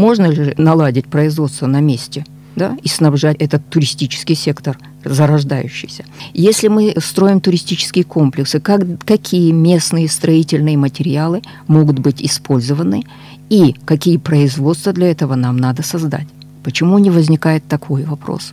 Можно 0.00 0.26
ли 0.26 0.54
наладить 0.56 1.06
производство 1.06 1.66
на 1.66 1.80
месте– 1.80 2.24
да, 2.56 2.76
и 2.82 2.88
снабжать 2.88 3.36
этот 3.38 3.68
туристический 3.70 4.34
сектор 4.34 4.78
зарождающийся. 5.04 6.04
Если 6.34 6.68
мы 6.68 6.94
строим 6.98 7.40
туристические 7.40 8.04
комплексы, 8.04 8.60
как, 8.60 8.82
какие 9.04 9.52
местные 9.52 10.08
строительные 10.08 10.76
материалы 10.76 11.42
могут 11.68 11.98
быть 12.00 12.22
использованы 12.22 13.04
и 13.48 13.74
какие 13.84 14.18
производства 14.18 14.92
для 14.92 15.10
этого 15.10 15.36
нам 15.36 15.56
надо 15.56 15.82
создать? 15.82 16.26
Почему 16.62 16.98
не 16.98 17.10
возникает 17.10 17.64
такой 17.66 18.04
вопрос? 18.04 18.52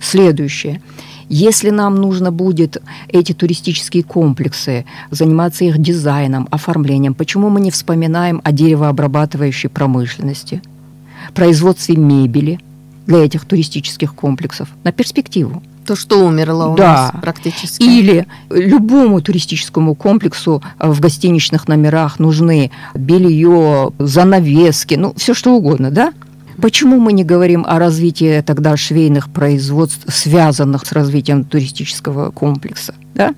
Следующее. 0.00 0.80
Если 1.28 1.70
нам 1.70 1.96
нужно 1.96 2.30
будет 2.30 2.80
эти 3.08 3.32
туристические 3.32 4.04
комплексы, 4.04 4.84
заниматься 5.10 5.64
их 5.64 5.78
дизайном, 5.78 6.46
оформлением, 6.50 7.14
почему 7.14 7.50
мы 7.50 7.60
не 7.60 7.70
вспоминаем 7.70 8.40
о 8.44 8.52
деревообрабатывающей 8.52 9.68
промышленности, 9.68 10.62
производстве 11.32 11.96
мебели– 11.96 12.60
для 13.08 13.24
этих 13.24 13.46
туристических 13.46 14.14
комплексов 14.14 14.68
на 14.84 14.92
перспективу. 14.92 15.62
То, 15.86 15.96
что 15.96 16.26
умерло 16.26 16.68
у 16.68 16.76
да. 16.76 16.92
нас 16.92 17.12
практически. 17.22 17.82
Или 17.82 18.26
любому 18.50 19.22
туристическому 19.22 19.94
комплексу 19.94 20.62
в 20.78 21.00
гостиничных 21.00 21.66
номерах 21.66 22.18
нужны 22.18 22.70
белье, 22.94 23.92
занавески, 23.98 24.94
ну, 24.94 25.14
все 25.16 25.32
что 25.32 25.54
угодно, 25.54 25.90
да? 25.90 26.12
Почему 26.60 27.00
мы 27.00 27.14
не 27.14 27.24
говорим 27.24 27.64
о 27.66 27.78
развитии 27.78 28.42
тогда 28.42 28.76
швейных 28.76 29.30
производств, 29.30 30.04
связанных 30.08 30.84
с 30.84 30.92
развитием 30.92 31.44
туристического 31.44 32.30
комплекса, 32.30 32.94
да? 33.14 33.34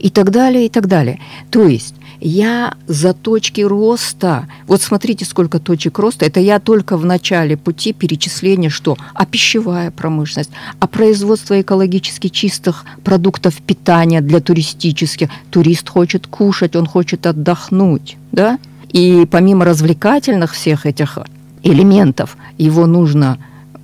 И 0.00 0.10
так 0.10 0.30
далее, 0.32 0.66
и 0.66 0.68
так 0.68 0.88
далее. 0.88 1.20
То 1.50 1.68
есть 1.68 1.94
я 2.20 2.74
за 2.86 3.12
точки 3.14 3.60
роста. 3.60 4.46
Вот 4.66 4.82
смотрите, 4.82 5.24
сколько 5.24 5.58
точек 5.58 5.98
роста. 5.98 6.24
Это 6.24 6.40
я 6.40 6.60
только 6.60 6.96
в 6.96 7.04
начале 7.04 7.56
пути 7.56 7.92
перечисления, 7.92 8.70
что 8.70 8.96
а 9.14 9.26
пищевая 9.26 9.90
промышленность, 9.90 10.50
а 10.80 10.86
производство 10.86 11.60
экологически 11.60 12.28
чистых 12.28 12.84
продуктов 13.02 13.56
питания 13.56 14.20
для 14.20 14.40
туристических. 14.40 15.28
Турист 15.50 15.88
хочет 15.88 16.26
кушать, 16.26 16.76
он 16.76 16.86
хочет 16.86 17.26
отдохнуть, 17.26 18.16
да? 18.32 18.58
И 18.90 19.26
помимо 19.30 19.64
развлекательных 19.64 20.52
всех 20.52 20.86
этих 20.86 21.18
элементов, 21.62 22.36
его 22.58 22.86
нужно 22.86 23.38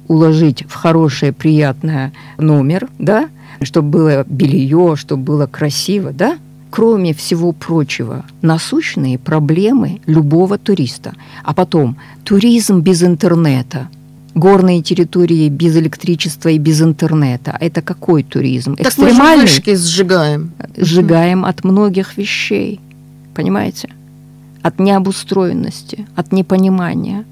уложить 0.07 0.65
в 0.69 0.75
хорошее, 0.75 1.33
приятное 1.33 2.13
номер, 2.39 2.89
да, 2.99 3.29
чтобы 3.63 3.91
было 3.91 4.25
белье, 4.29 4.97
чтобы 4.97 5.23
было 5.23 5.47
красиво, 5.47 6.13
да, 6.13 6.37
кроме 6.71 7.13
всего 7.13 7.53
прочего, 7.53 8.25
насущные 8.43 9.19
проблемы 9.19 10.01
любого 10.07 10.59
туриста. 10.59 11.15
А 11.45 11.53
потом, 11.53 11.97
туризм 12.25 12.81
без 12.81 13.03
интернета– 13.03 13.89
горные 14.35 14.83
территории 14.83 15.49
без 15.49 15.77
электричества 15.77 16.49
и 16.51 16.59
без 16.59 16.81
интернета. 16.81 17.57
Это 17.61 17.83
какой 17.83 18.23
туризм? 18.23 18.77
Так 18.77 18.87
Экстремальный? 18.87 19.43
мы 19.43 19.49
же 19.49 19.55
вышки 19.55 19.75
сжигаем. 19.75 20.53
Сжигаем 20.77 21.45
от 21.45 21.65
многих 21.65 22.17
вещей. 22.17 22.81
Понимаете? 23.35 23.89
От 24.63 24.79
необустроенности, 24.79 26.07
от 26.17 26.33
непонимания. 26.33 27.25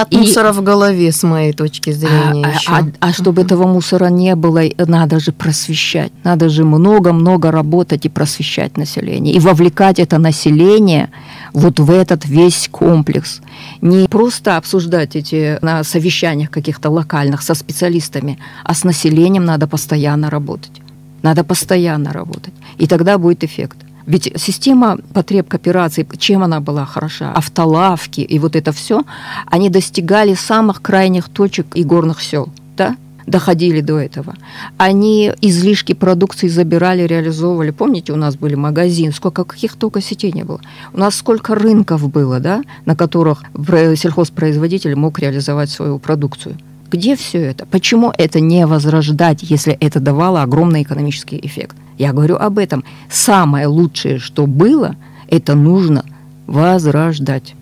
От 0.00 0.12
и... 0.12 0.18
мусора 0.18 0.52
в 0.52 0.62
голове, 0.62 1.12
с 1.12 1.22
моей 1.22 1.52
точки 1.52 1.92
зрения. 1.92 2.46
А, 2.46 2.50
еще. 2.50 2.72
а, 2.72 2.84
а 3.00 3.12
чтобы 3.12 3.42
этого 3.42 3.66
мусора 3.66 4.06
не 4.06 4.34
было, 4.34 4.62
надо 4.78 5.20
же 5.20 5.32
просвещать. 5.32 6.12
Надо 6.24 6.48
же 6.48 6.64
много-много 6.64 7.50
работать 7.50 8.06
и 8.06 8.08
просвещать 8.08 8.76
население. 8.76 9.34
И 9.34 9.38
вовлекать 9.38 9.98
это 9.98 10.18
население 10.18 11.10
вот 11.52 11.80
в 11.80 11.90
этот 11.90 12.24
весь 12.24 12.68
комплекс. 12.70 13.40
Не 13.82 14.08
просто 14.08 14.56
обсуждать 14.56 15.16
эти 15.16 15.58
на 15.62 15.84
совещаниях 15.84 16.50
каких-то 16.50 16.90
локальных 16.90 17.42
со 17.42 17.54
специалистами, 17.54 18.38
а 18.64 18.74
с 18.74 18.84
населением 18.84 19.44
надо 19.44 19.66
постоянно 19.66 20.30
работать. 20.30 20.80
Надо 21.22 21.44
постоянно 21.44 22.12
работать. 22.12 22.54
И 22.78 22.86
тогда 22.86 23.18
будет 23.18 23.44
эффект. 23.44 23.76
Ведь 24.10 24.32
система 24.34 24.98
потреб 25.14 25.48
кооперации, 25.48 26.04
чем 26.18 26.42
она 26.42 26.60
была 26.60 26.84
хороша? 26.84 27.32
Автолавки 27.32 28.20
и 28.20 28.38
вот 28.40 28.56
это 28.56 28.72
все, 28.72 29.02
они 29.46 29.70
достигали 29.70 30.34
самых 30.34 30.82
крайних 30.82 31.28
точек 31.28 31.66
и 31.76 31.84
горных 31.84 32.20
сел. 32.20 32.48
Да? 32.76 32.96
доходили 33.26 33.80
до 33.80 33.96
этого. 33.96 34.34
Они 34.76 35.30
излишки 35.40 35.92
продукции 35.94 36.48
забирали, 36.48 37.06
реализовывали. 37.06 37.70
Помните, 37.70 38.12
у 38.12 38.16
нас 38.16 38.34
были 38.34 38.56
магазины, 38.56 39.12
сколько 39.12 39.44
каких 39.44 39.76
только 39.76 40.00
сетей 40.00 40.32
не 40.32 40.42
было. 40.42 40.60
У 40.92 40.98
нас 40.98 41.14
сколько 41.14 41.54
рынков 41.54 42.10
было, 42.10 42.40
да, 42.40 42.62
на 42.86 42.96
которых 42.96 43.44
сельхозпроизводитель 43.54 44.96
мог 44.96 45.20
реализовать 45.20 45.70
свою 45.70 46.00
продукцию. 46.00 46.56
Где 46.90 47.14
все 47.14 47.38
это? 47.38 47.66
Почему 47.66 48.12
это 48.18 48.40
не 48.40 48.66
возрождать, 48.66 49.44
если 49.44 49.74
это 49.74 50.00
давало 50.00 50.42
огромный 50.42 50.82
экономический 50.82 51.38
эффект? 51.40 51.76
Я 52.00 52.14
говорю 52.14 52.36
об 52.36 52.56
этом. 52.56 52.82
Самое 53.10 53.66
лучшее, 53.66 54.18
что 54.18 54.46
было, 54.46 54.96
это 55.28 55.54
нужно 55.54 56.06
возрождать. 56.46 57.54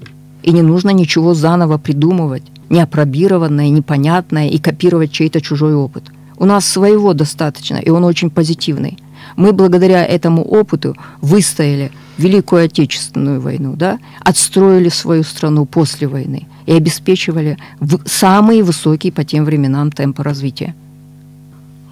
И 0.44 0.52
не 0.52 0.62
нужно 0.62 0.90
ничего 0.90 1.34
заново 1.34 1.76
придумывать, 1.76 2.44
неопробированное, 2.68 3.68
непонятное 3.68 4.48
и 4.48 4.58
копировать 4.58 5.10
чей-то 5.10 5.40
чужой 5.40 5.74
опыт. 5.74 6.04
У 6.36 6.44
нас 6.44 6.68
своего 6.68 7.14
достаточно, 7.14 7.78
и 7.78 7.90
он 7.90 8.04
очень 8.04 8.30
позитивный. 8.30 8.96
Мы 9.34 9.52
благодаря 9.52 10.06
этому 10.06 10.44
опыту 10.44 10.94
выстояли 11.20 11.90
Великую 12.16 12.66
Отечественную 12.66 13.40
войну, 13.40 13.74
да, 13.74 13.98
отстроили 14.20 14.88
свою 14.88 15.24
страну 15.24 15.64
после 15.64 16.06
войны 16.06 16.46
и 16.66 16.72
обеспечивали 16.74 17.58
самые 18.06 18.62
высокие 18.62 19.12
по 19.12 19.24
тем 19.24 19.44
временам 19.44 19.90
темпы 19.90 20.22
развития. 20.22 20.76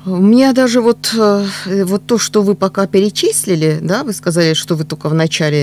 У 0.07 0.19
меня 0.19 0.53
даже 0.53 0.81
вот, 0.81 1.13
э, 1.19 1.47
вот 1.85 2.07
то, 2.07 2.17
что 2.17 2.43
вы 2.43 2.55
пока 2.55 2.87
перечислили, 2.87 3.81
да, 3.83 4.05
вы 4.05 4.13
сказали, 4.13 4.55
что 4.55 4.77
вы 4.77 4.85
только 4.85 5.09
в 5.09 5.15
начале 5.15 5.59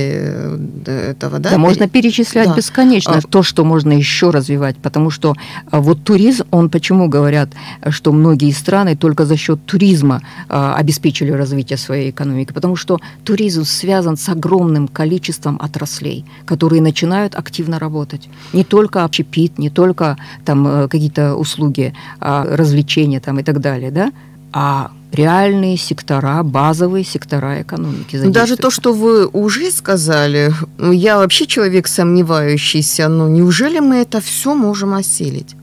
э, 0.85 1.11
этого, 1.11 1.39
да? 1.39 1.51
Да, 1.51 1.57
можно 1.57 1.87
перечислять 1.87 2.49
да. 2.49 2.53
бесконечно 2.53 3.15
а... 3.15 3.21
то, 3.21 3.41
что 3.41 3.63
можно 3.63 3.93
еще 3.93 4.31
развивать, 4.31 4.75
потому 4.75 5.11
что 5.11 5.33
а, 5.71 5.79
вот 5.79 6.03
туризм, 6.03 6.43
он 6.51 6.69
почему 6.69 7.07
говорят, 7.07 7.51
что 7.87 8.11
многие 8.11 8.51
страны 8.51 8.97
только 8.97 9.25
за 9.25 9.37
счет 9.37 9.65
туризма 9.65 10.21
а, 10.49 10.75
обеспечили 10.75 11.31
развитие 11.31 11.77
своей 11.77 12.09
экономики, 12.09 12.51
потому 12.51 12.75
что 12.75 12.99
туризм 13.23 13.63
связан 13.63 14.17
с 14.17 14.27
огромным 14.27 14.89
количеством 14.89 15.57
отраслей, 15.61 16.25
которые 16.45 16.81
начинают 16.81 17.35
активно 17.35 17.79
работать. 17.79 18.27
Не 18.51 18.65
только 18.65 19.05
общепит, 19.05 19.57
не 19.57 19.69
только 19.69 20.17
там 20.43 20.67
э, 20.67 20.87
какие-то 20.89 21.35
услуги, 21.35 21.93
а 22.19 22.43
развлечения 22.43 23.21
там 23.21 23.39
и 23.39 23.43
так 23.43 23.61
далее, 23.61 23.89
да? 23.89 24.11
А 24.53 24.91
реальные 25.11 25.77
сектора, 25.77 26.43
базовые 26.43 27.03
сектора 27.03 27.61
экономики. 27.61 28.17
Даже 28.27 28.55
то, 28.55 28.69
что 28.69 28.93
вы 28.93 29.27
уже 29.27 29.71
сказали, 29.71 30.53
ну, 30.77 30.91
я 30.91 31.17
вообще 31.17 31.45
человек 31.45 31.87
сомневающийся, 31.87 33.09
но 33.09 33.27
неужели 33.27 33.79
мы 33.79 33.97
это 33.97 34.21
все 34.21 34.55
можем 34.55 34.93
осилить? 34.93 35.55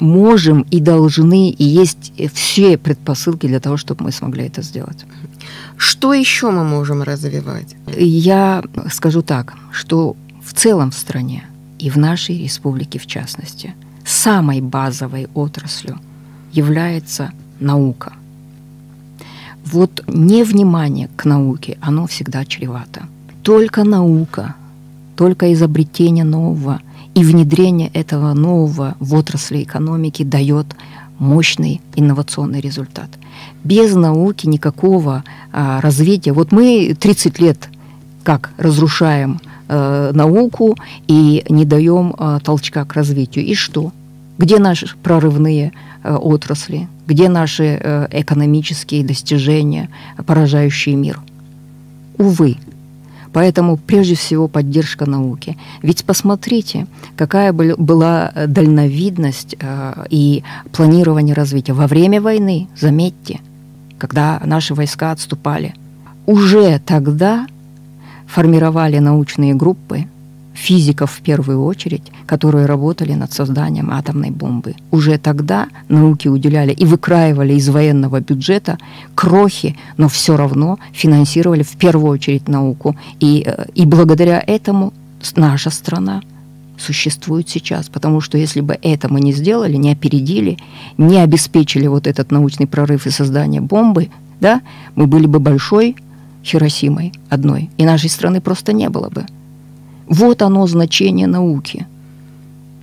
Можем 0.00 0.62
и 0.70 0.80
должны, 0.80 1.50
и 1.50 1.64
есть 1.64 2.12
все 2.32 2.78
предпосылки 2.78 3.46
для 3.46 3.60
того, 3.60 3.76
чтобы 3.76 4.04
мы 4.04 4.12
смогли 4.12 4.46
это 4.46 4.62
сделать. 4.62 5.04
Что 5.76 6.14
еще 6.14 6.50
мы 6.50 6.64
можем 6.64 7.02
развивать? 7.02 7.76
Я 7.96 8.62
скажу 8.90 9.22
так, 9.22 9.54
что 9.72 10.16
в 10.42 10.54
целом 10.54 10.90
в 10.90 10.94
стране 10.94 11.44
и 11.78 11.90
в 11.90 11.96
нашей 11.96 12.42
республике 12.42 12.98
в 12.98 13.06
частности 13.06 13.74
самой 14.06 14.60
базовой 14.60 15.28
отраслью 15.34 15.98
является 16.52 17.30
наука. 17.60 18.12
Вот 19.64 20.02
невнимание 20.08 21.08
к 21.16 21.24
науке, 21.24 21.78
оно 21.80 22.06
всегда 22.06 22.44
чревато. 22.44 23.04
Только 23.42 23.84
наука, 23.84 24.54
только 25.16 25.52
изобретение 25.52 26.24
нового 26.24 26.80
и 27.14 27.24
внедрение 27.24 27.90
этого 27.92 28.32
нового 28.34 28.96
в 29.00 29.14
отрасли 29.14 29.62
экономики 29.62 30.22
дает 30.22 30.66
мощный 31.18 31.80
инновационный 31.94 32.60
результат. 32.60 33.10
Без 33.62 33.94
науки 33.94 34.46
никакого 34.46 35.22
а, 35.52 35.80
развития. 35.80 36.32
Вот 36.32 36.52
мы 36.52 36.96
30 36.98 37.40
лет 37.40 37.68
как 38.22 38.50
разрушаем 38.58 39.40
э, 39.68 40.10
науку 40.12 40.76
и 41.08 41.44
не 41.48 41.64
даем 41.64 42.14
э, 42.18 42.38
толчка 42.44 42.84
к 42.84 42.94
развитию. 42.94 43.44
И 43.44 43.54
что? 43.54 43.92
Где 44.40 44.58
наши 44.58 44.86
прорывные 45.02 45.72
э, 46.02 46.14
отрасли? 46.14 46.88
Где 47.06 47.28
наши 47.28 47.64
э, 47.64 48.08
экономические 48.10 49.04
достижения, 49.04 49.88
поражающие 50.26 50.96
мир? 50.96 51.20
увы. 52.20 52.56
Поэтому 53.32 53.76
прежде 53.76 54.14
всего 54.14 54.48
поддержка 54.48 55.06
науки. 55.06 55.56
Ведь 55.82 56.04
посмотрите, 56.04 56.86
какая 57.16 57.52
была 57.52 58.32
дальновидность 58.46 59.56
э, 59.58 60.04
и 60.10 60.42
планирование 60.72 61.34
развития. 61.34 61.72
Во 61.72 61.86
время 61.86 62.20
войны, 62.20 62.68
заметьте, 62.76 63.40
когда 63.98 64.40
наши 64.44 64.74
войска 64.74 65.12
отступали, 65.12 65.74
уже 66.26 66.80
тогда 66.84 67.46
формировали 68.26 68.98
научные 68.98 69.54
группы, 69.54 70.06
физиков 70.60 71.10
в 71.10 71.20
первую 71.22 71.64
очередь, 71.64 72.02
которые 72.26 72.66
работали 72.66 73.14
над 73.14 73.32
созданием 73.32 73.90
атомной 73.90 74.30
бомбы. 74.30 74.74
Уже 74.90 75.18
тогда 75.18 75.68
науки 75.88 76.28
уделяли 76.28 76.72
и 76.72 76.84
выкраивали 76.84 77.54
из 77.54 77.68
военного 77.68 78.20
бюджета 78.20 78.78
крохи, 79.14 79.76
но 79.96 80.08
все 80.08 80.36
равно 80.36 80.78
финансировали 80.92 81.62
в 81.62 81.76
первую 81.76 82.12
очередь 82.12 82.48
науку. 82.48 82.94
И, 83.20 83.42
э, 83.46 83.64
и 83.74 83.86
благодаря 83.86 84.42
этому 84.46 84.92
наша 85.36 85.70
страна 85.70 86.20
существует 86.78 87.48
сейчас. 87.48 87.88
Потому 87.88 88.20
что 88.20 88.38
если 88.38 88.60
бы 88.60 88.78
это 88.82 89.12
мы 89.12 89.20
не 89.20 89.32
сделали, 89.32 89.76
не 89.76 89.92
опередили, 89.92 90.58
не 90.98 91.18
обеспечили 91.18 91.86
вот 91.86 92.06
этот 92.06 92.30
научный 92.30 92.66
прорыв 92.66 93.06
и 93.06 93.10
создание 93.10 93.60
бомбы, 93.60 94.08
да, 94.40 94.60
мы 94.94 95.06
были 95.06 95.26
бы 95.26 95.38
большой 95.40 95.96
Хиросимой 96.42 97.12
одной, 97.28 97.68
и 97.76 97.84
нашей 97.84 98.08
страны 98.08 98.40
просто 98.40 98.72
не 98.72 98.88
было 98.88 99.10
бы. 99.10 99.26
Вот 100.10 100.42
оно 100.42 100.66
значение 100.66 101.28
науки. 101.28 101.86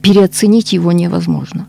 Переоценить 0.02 0.72
его 0.72 0.94
невозможно. 0.94 1.68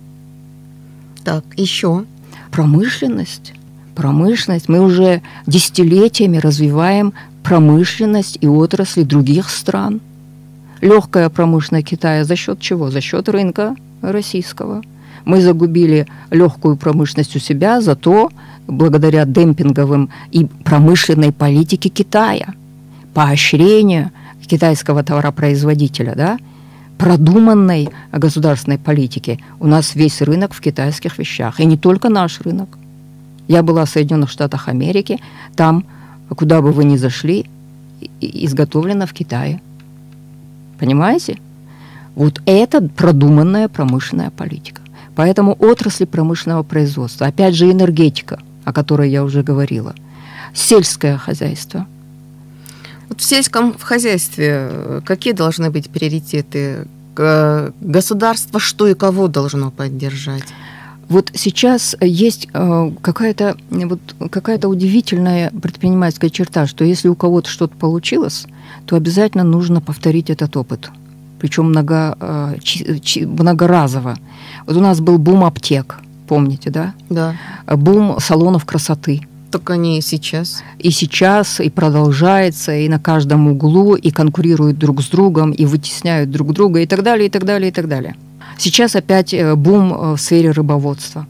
Так, 1.25 1.45
еще. 1.57 2.05
Промышленность. 2.53 3.53
Промышленность. 3.97 4.69
Мы 4.69 4.81
уже 4.81 5.21
десятилетиями 5.49 6.39
развиваем 6.39 7.13
промышленность 7.43 8.39
и 8.41 8.47
отрасли 8.47 9.03
других 9.03 9.51
стран. 9.51 10.01
Легкая 10.81 11.29
промышленность 11.29 11.89
Китая 11.89 12.23
за 12.23 12.37
счет 12.37 12.61
чего? 12.61 12.93
За 12.93 13.01
счет 13.01 13.29
рынка 13.29 13.75
российского. 14.01 14.83
Мы 15.25 15.41
загубили 15.41 16.07
легкую 16.31 16.77
промышленность 16.77 17.35
у 17.35 17.41
себя, 17.41 17.81
зато 17.81 18.31
благодаря 18.69 19.25
демпинговым 19.25 20.11
и 20.31 20.45
промышленной 20.45 21.33
политике 21.33 21.89
Китая, 21.89 22.55
поощрению 23.13 24.13
китайского 24.49 25.05
товаропроизводителя, 25.05 26.15
да, 26.17 26.39
продуманной 26.99 27.91
государственной 28.11 28.79
политики. 28.79 29.39
У 29.61 29.67
нас 29.67 29.95
весь 29.95 30.21
рынок 30.21 30.53
в 30.53 30.61
китайских 30.61 31.19
вещах, 31.19 31.61
и 31.61 31.65
не 31.65 31.77
только 31.77 32.09
наш 32.09 32.41
рынок. 32.41 32.69
Я 33.47 33.63
была 33.63 33.85
в 33.85 33.91
Соединенных 33.91 34.31
Штатах 34.31 34.69
Америки, 34.69 35.21
там, 35.55 35.85
куда 36.29 36.61
бы 36.61 36.73
вы 36.73 36.85
ни 36.85 36.97
зашли, 36.97 37.47
изготовлено 38.21 39.07
в 39.07 39.13
Китае. 39.13 39.61
Понимаете? 40.79 41.39
Вот 42.15 42.43
это 42.47 42.83
продуманная 42.83 43.69
промышленная 43.69 44.31
политика. 44.31 44.83
Поэтому 45.15 45.53
отрасли 45.53 46.05
промышленного 46.05 46.63
производства, 46.63 47.27
опять 47.27 47.55
же 47.55 47.71
энергетика, 47.71 48.41
о 48.65 48.73
которой 48.73 49.11
я 49.11 49.25
уже 49.25 49.43
говорила, 49.43 49.95
сельское 50.53 51.17
хозяйство– 51.17 51.87
вот 53.09 53.21
в 53.21 53.25
сельском 53.25 53.77
хозяйстве 53.79 54.69
э, 54.71 55.01
какие 55.05 55.33
должны 55.33 55.71
быть 55.71 55.91
приоритеты? 55.91 56.87
Государство 57.81 58.61
что 58.61 58.87
и 58.87 58.95
кого 58.95 59.27
должно 59.27 59.73
поддержать? 59.73 60.45
Вот 61.09 61.33
сейчас 61.35 61.97
есть 62.01 62.49
э, 62.53 62.91
какая-то 63.01 63.57
вот 63.71 64.01
какая-то 64.31 64.69
удивительная 64.69 65.51
предпринимательская 65.51 66.31
черта, 66.31 66.67
что 66.67 66.85
если 66.85 67.09
у 67.09 67.15
кого-то 67.15 67.49
что-то 67.49 67.75
получилось, 67.77 68.47
то 68.87 68.95
обязательно 68.95 69.43
нужно 69.43 69.81
повторить 69.81 70.29
этот 70.29 70.57
опыт, 70.57 70.91
причем 71.41 71.71
много, 71.71 72.17
э, 72.21 72.57
многоразово. 73.25 74.19
Вот 74.67 74.77
у 74.77 74.81
нас 74.81 75.01
был 75.01 75.19
бум 75.19 75.45
аптек, 75.45 75.99
помните, 76.29 76.71
да? 76.71 76.95
Да. 77.09 77.35
Бум 77.67 78.19
салонов 78.21 78.67
красоты. 78.67 79.23
Они 79.67 79.99
и 79.99 80.03
сейчас. 80.03 80.63
И 80.79 80.91
сейчас, 80.91 81.61
и 81.61 81.71
продолжается, 81.71 82.75
и 82.75 82.89
на 82.89 82.99
каждом 82.99 83.49
углу, 83.49 83.97
и 83.97 84.11
конкурируют 84.11 84.79
друг 84.79 85.03
с 85.03 85.09
другом, 85.09 85.53
и 85.53 85.65
вытесняют 85.67 86.31
друг 86.31 86.53
друга, 86.53 86.81
и 86.81 86.87
так 86.87 87.03
далее, 87.03 87.27
и 87.27 87.31
так 87.31 87.45
далее, 87.45 87.71
и 87.71 87.73
так 87.73 87.89
далее. 87.89 88.15
Сейчас 88.59 88.97
опять 88.97 89.35
э, 89.35 89.55
бум 89.55 89.93
э, 89.93 90.13
в 90.15 90.19
сфере 90.19 90.51
рыбоводства. 90.51 91.27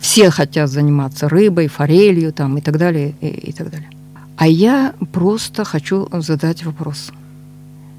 Все 0.00 0.30
хотят 0.30 0.70
заниматься 0.70 1.28
рыбой, 1.28 1.68
форелью 1.68 2.32
там, 2.32 2.58
и 2.58 2.60
так 2.60 2.78
далее, 2.78 3.14
и, 3.20 3.28
и 3.28 3.52
так 3.52 3.70
далее. 3.70 3.88
А 4.36 4.46
я 4.46 4.94
просто 5.12 5.64
хочу 5.64 6.08
задать 6.12 6.64
вопрос. 6.64 7.10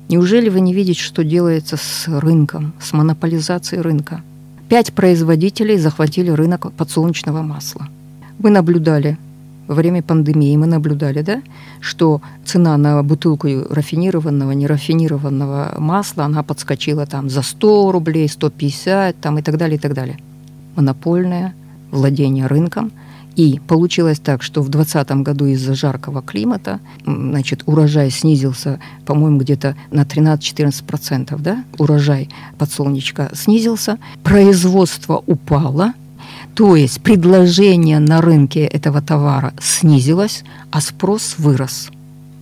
Неужели 0.10 0.50
вы 0.50 0.62
не 0.62 0.74
видите, 0.74 1.02
что 1.02 1.24
делается 1.24 1.78
с 1.78 2.08
рынком, 2.08 2.74
с 2.80 2.94
монополизацией 2.94 3.82
рынка? 3.82 4.22
Пять 4.70 4.94
производителей 4.94 5.78
захватили 5.78 6.30
рынок 6.30 6.72
подсолнечного 6.74 7.42
масла. 7.42 7.88
Вы 8.40 8.50
наблюдали 8.50 9.18
во 9.68 9.76
время 9.76 10.02
пандемии 10.02 10.56
мы 10.58 10.66
наблюдали, 10.68 11.22
да, 11.22 11.42
что 11.80 12.22
цена 12.46 12.78
на 12.78 13.04
бутылку 13.04 13.48
рафинированного, 13.70 14.52
нерафинированного 14.52 15.76
масла, 15.78 16.26
она 16.26 16.44
подскочила 16.44 17.06
там 17.06 17.30
за 17.30 17.42
100 17.42 17.92
рублей, 17.92 18.30
150 18.30 19.20
там, 19.20 19.38
и 19.38 19.42
так 19.42 19.58
далее, 19.58 19.78
и 19.78 19.80
так 19.80 19.94
далее. 19.94 20.18
Монопольное 20.76 21.54
владение 21.92 22.48
рынком. 22.48 22.92
И 23.36 23.62
получилось 23.68 24.20
так, 24.20 24.42
что 24.42 24.64
в 24.64 24.70
2020 24.70 25.24
году 25.24 25.46
из-за 25.46 25.76
жаркого 25.76 26.24
климата 26.24 26.80
значит, 27.06 27.62
урожай 27.68 28.10
снизился, 28.10 28.80
по-моему, 29.06 29.38
где-то 29.38 29.76
на 29.92 30.02
13-14%, 30.02 31.40
да? 31.40 31.64
урожай 31.78 32.30
подсолнечка 32.58 33.30
снизился, 33.34 34.00
производство 34.24 35.22
упало– 35.28 35.94
то 36.58 36.76
есть 36.76 37.02
предложение 37.02 38.00
на 38.00 38.20
рынке 38.20 38.62
этого 38.62 39.00
товара 39.00 39.54
снизилось, 39.62 40.44
а 40.72 40.82
спрос 40.82 41.36
вырос. 41.38 41.90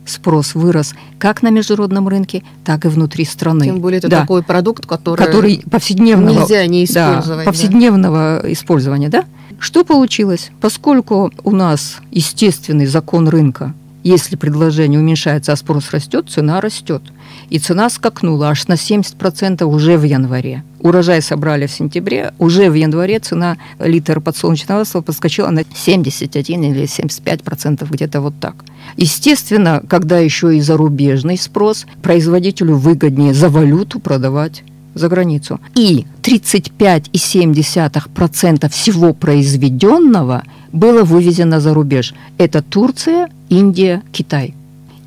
Спрос 0.06 0.56
вырос 0.56 0.96
как 1.20 1.42
на 1.42 1.50
международном 1.50 2.08
рынке, 2.08 2.42
так 2.64 2.86
и 2.86 2.88
внутри 2.88 3.26
страны. 3.26 3.66
Тем 3.66 3.82
более 3.82 3.98
это 3.98 4.08
да. 4.08 4.22
такой 4.22 4.42
продукт, 4.42 4.86
который, 4.86 5.26
который 5.26 5.64
повседневного, 5.70 6.40
нельзя 6.40 6.66
не 6.66 6.86
использовать. 6.86 7.44
Да, 7.44 7.52
повседневного 7.52 8.40
да. 8.42 8.54
использования. 8.54 9.10
Да? 9.10 9.26
Что 9.60 9.84
получилось? 9.84 10.50
Поскольку 10.62 11.34
у 11.44 11.52
нас 11.52 11.98
естественный 12.12 12.86
закон 12.86 13.28
рынка, 13.28 13.74
если 14.06 14.36
предложение 14.36 15.00
уменьшается, 15.00 15.52
а 15.52 15.56
спрос 15.56 15.90
растет, 15.90 16.30
цена 16.30 16.62
растет. 16.62 17.02
И 17.50 17.58
цена 17.58 17.90
скакнула 17.90 18.50
аж 18.50 18.68
на 18.68 18.74
70% 18.74 19.64
уже 19.64 19.98
в 19.98 20.04
январе. 20.04 20.64
Урожай 20.80 21.24
собрали 21.24 21.66
в 21.66 21.72
сентябре, 21.72 22.32
уже 22.38 22.70
в 22.70 22.76
январе 22.76 23.18
цена 23.18 23.58
литра 23.80 24.20
подсолнечного 24.20 24.78
масла 24.80 25.02
подскочила 25.02 25.50
на 25.50 25.64
71 25.74 26.64
или 26.64 26.84
75%, 26.84 27.88
где-то 27.90 28.22
вот 28.22 28.36
так. 28.40 28.64
Естественно, 28.96 29.82
когда 29.90 30.20
еще 30.20 30.56
и 30.56 30.62
зарубежный 30.62 31.40
спрос, 31.40 31.88
производителю 32.04 32.76
выгоднее 32.76 33.34
за 33.34 33.50
валюту 33.50 34.00
продавать 34.00 34.64
за 34.94 35.10
границу. 35.10 35.60
И 35.76 36.06
35,7% 36.22 38.70
всего 38.70 39.14
произведенного 39.14 40.44
было 40.76 41.04
вывезено 41.04 41.60
за 41.60 41.74
рубеж. 41.74 42.14
Это 42.38 42.62
Турция, 42.62 43.30
Индия, 43.50 44.04
Китай 44.12 44.54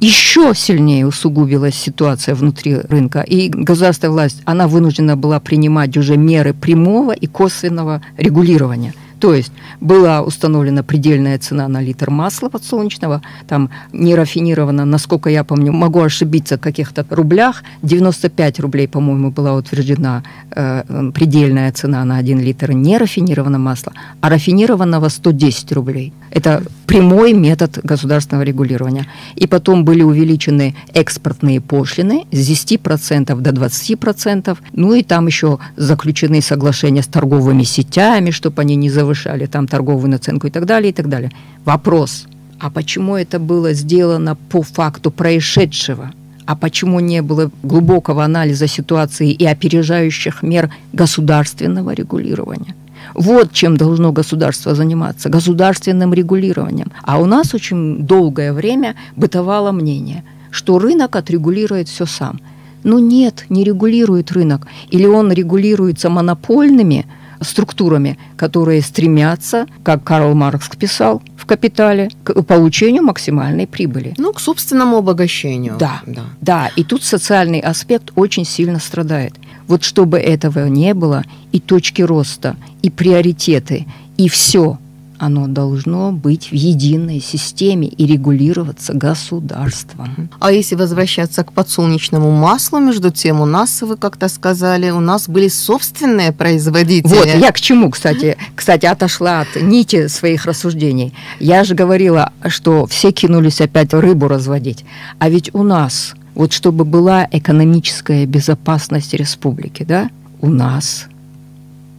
еще 0.00 0.52
сильнее 0.54 1.06
усугубилась 1.06 1.74
ситуация 1.74 2.36
внутри 2.36 2.76
рынка, 2.76 3.20
и 3.20 3.48
государственная 3.48 4.12
власть, 4.12 4.42
она 4.44 4.68
вынуждена 4.68 5.16
была 5.16 5.40
принимать 5.40 5.96
уже 5.96 6.16
меры 6.16 6.54
прямого 6.54 7.12
и 7.12 7.26
косвенного 7.26 8.00
регулирования– 8.16 8.94
то 9.18 9.34
есть 9.34 9.52
была 9.80 10.22
установлена 10.22 10.82
предельная 10.82 11.38
цена 11.38 11.68
на 11.68 11.80
литр 11.80 12.10
масла 12.10 12.48
подсолнечного, 12.48 13.22
там 13.46 13.70
не 13.92 14.14
рафинировано, 14.14 14.84
насколько 14.84 15.30
я 15.30 15.44
помню, 15.44 15.72
могу 15.72 16.00
ошибиться 16.00 16.56
в 16.56 16.60
каких-то 16.60 17.04
рублях, 17.10 17.62
95 17.82 18.60
рублей, 18.60 18.88
по-моему, 18.88 19.30
была 19.30 19.54
утверждена 19.54 20.22
э, 20.50 21.10
предельная 21.14 21.72
цена 21.72 22.04
на 22.04 22.16
1 22.16 22.40
литр 22.40 22.72
нерафинированного 22.72 23.60
масла, 23.60 23.92
а 24.20 24.28
рафинированного 24.28 25.08
110 25.08 25.72
рублей. 25.72 26.12
Это 26.30 26.62
прямой 26.86 27.32
метод 27.32 27.78
государственного 27.82 28.44
регулирования. 28.44 29.06
И 29.34 29.46
потом 29.46 29.84
были 29.84 30.02
увеличены 30.02 30.74
экспортные 30.94 31.60
пошлины 31.60 32.24
с 32.32 32.50
10% 32.50 33.40
до 33.40 33.50
20%, 33.50 34.58
ну 34.72 34.94
и 34.94 35.02
там 35.02 35.26
еще 35.26 35.58
заключены 35.76 36.40
соглашения 36.40 37.02
с 37.02 37.06
торговыми 37.06 37.64
сетями, 37.64 38.30
чтобы 38.30 38.62
они 38.62 38.76
не 38.76 38.90
завышали 38.90 39.07
завышали 39.08 39.46
там 39.46 39.66
торговую 39.66 40.10
наценку 40.10 40.46
и 40.46 40.50
так 40.50 40.64
далее, 40.64 40.90
и 40.90 40.92
так 40.92 41.08
далее. 41.08 41.30
Вопрос, 41.64 42.26
а 42.60 42.70
почему 42.70 43.16
это 43.16 43.38
было 43.38 43.72
сделано 43.72 44.36
по 44.50 44.62
факту 44.62 45.10
происшедшего? 45.10 46.10
А 46.46 46.54
почему 46.54 47.00
не 47.00 47.22
было 47.22 47.50
глубокого 47.62 48.24
анализа 48.24 48.66
ситуации 48.66 49.32
и 49.32 49.44
опережающих 49.46 50.42
мер 50.42 50.70
государственного 50.94 51.94
регулирования? 51.94 52.74
Вот 53.14 53.52
чем 53.52 53.76
должно 53.76 54.12
государство 54.12 54.74
заниматься, 54.74 55.28
государственным 55.28 56.14
регулированием. 56.14 56.90
А 57.02 57.18
у 57.18 57.26
нас 57.26 57.54
очень 57.54 58.06
долгое 58.06 58.52
время 58.52 58.94
бытовало 59.16 59.72
мнение, 59.72 60.22
что 60.50 60.78
рынок 60.78 61.16
отрегулирует 61.16 61.88
все 61.88 62.06
сам. 62.06 62.40
Но 62.84 62.98
нет, 62.98 63.44
не 63.50 63.64
регулирует 63.64 64.32
рынок. 64.32 64.66
Или 64.92 65.06
он 65.06 65.32
регулируется 65.32 66.08
монопольными 66.10 67.04
структурами, 67.40 68.18
которые 68.36 68.82
стремятся, 68.82 69.66
как 69.82 70.04
Карл 70.04 70.34
Маркс 70.34 70.68
писал 70.76 71.22
в 71.36 71.46
«Капитале», 71.46 72.10
к 72.24 72.42
получению 72.42 73.02
максимальной 73.02 73.66
прибыли. 73.66 74.14
Ну, 74.18 74.32
к 74.32 74.40
собственному 74.40 74.98
обогащению. 74.98 75.76
Да, 75.78 76.02
да. 76.06 76.24
да. 76.40 76.70
И 76.76 76.84
тут 76.84 77.02
социальный 77.02 77.60
аспект 77.60 78.12
очень 78.16 78.44
сильно 78.44 78.78
страдает. 78.78 79.34
Вот 79.66 79.84
чтобы 79.84 80.18
этого 80.18 80.66
не 80.66 80.94
было, 80.94 81.24
и 81.52 81.60
точки 81.60 82.02
роста, 82.02 82.56
и 82.82 82.90
приоритеты, 82.90 83.86
и 84.16 84.28
все– 84.28 84.78
оно 85.18 85.46
должно 85.46 86.12
быть 86.12 86.50
в 86.50 86.54
единой 86.54 87.20
системе 87.20 87.88
и 87.88 88.06
регулироваться 88.06 88.94
государством. 88.94 90.30
А 90.40 90.52
если 90.52 90.74
возвращаться 90.74 91.44
к 91.44 91.52
подсолнечному 91.52 92.30
маслу, 92.30 92.78
между 92.78 93.10
тем 93.10 93.40
у 93.40 93.44
нас, 93.44 93.82
вы 93.82 93.96
как-то 93.96 94.28
сказали, 94.28 94.90
у 94.90 95.00
нас 95.00 95.28
были 95.28 95.48
собственные 95.48 96.32
производители. 96.32 97.08
Вот, 97.08 97.26
я 97.26 97.52
к 97.52 97.60
чему, 97.60 97.90
кстати, 97.90 98.36
кстати, 98.54 98.86
отошла 98.86 99.40
от 99.40 99.60
нити 99.60 100.08
своих 100.08 100.46
рассуждений. 100.46 101.12
Я 101.40 101.64
же 101.64 101.74
говорила, 101.74 102.32
что 102.46 102.86
все 102.86 103.10
кинулись 103.10 103.60
опять 103.60 103.92
рыбу 103.92 104.28
разводить. 104.28 104.84
А 105.18 105.28
ведь 105.28 105.54
у 105.54 105.62
нас, 105.62 106.14
вот 106.34 106.52
чтобы 106.52 106.84
была 106.84 107.26
экономическая 107.30 108.26
безопасность 108.26 109.14
республики, 109.14 109.82
да, 109.82 110.10
у 110.40 110.48
нас 110.48 111.06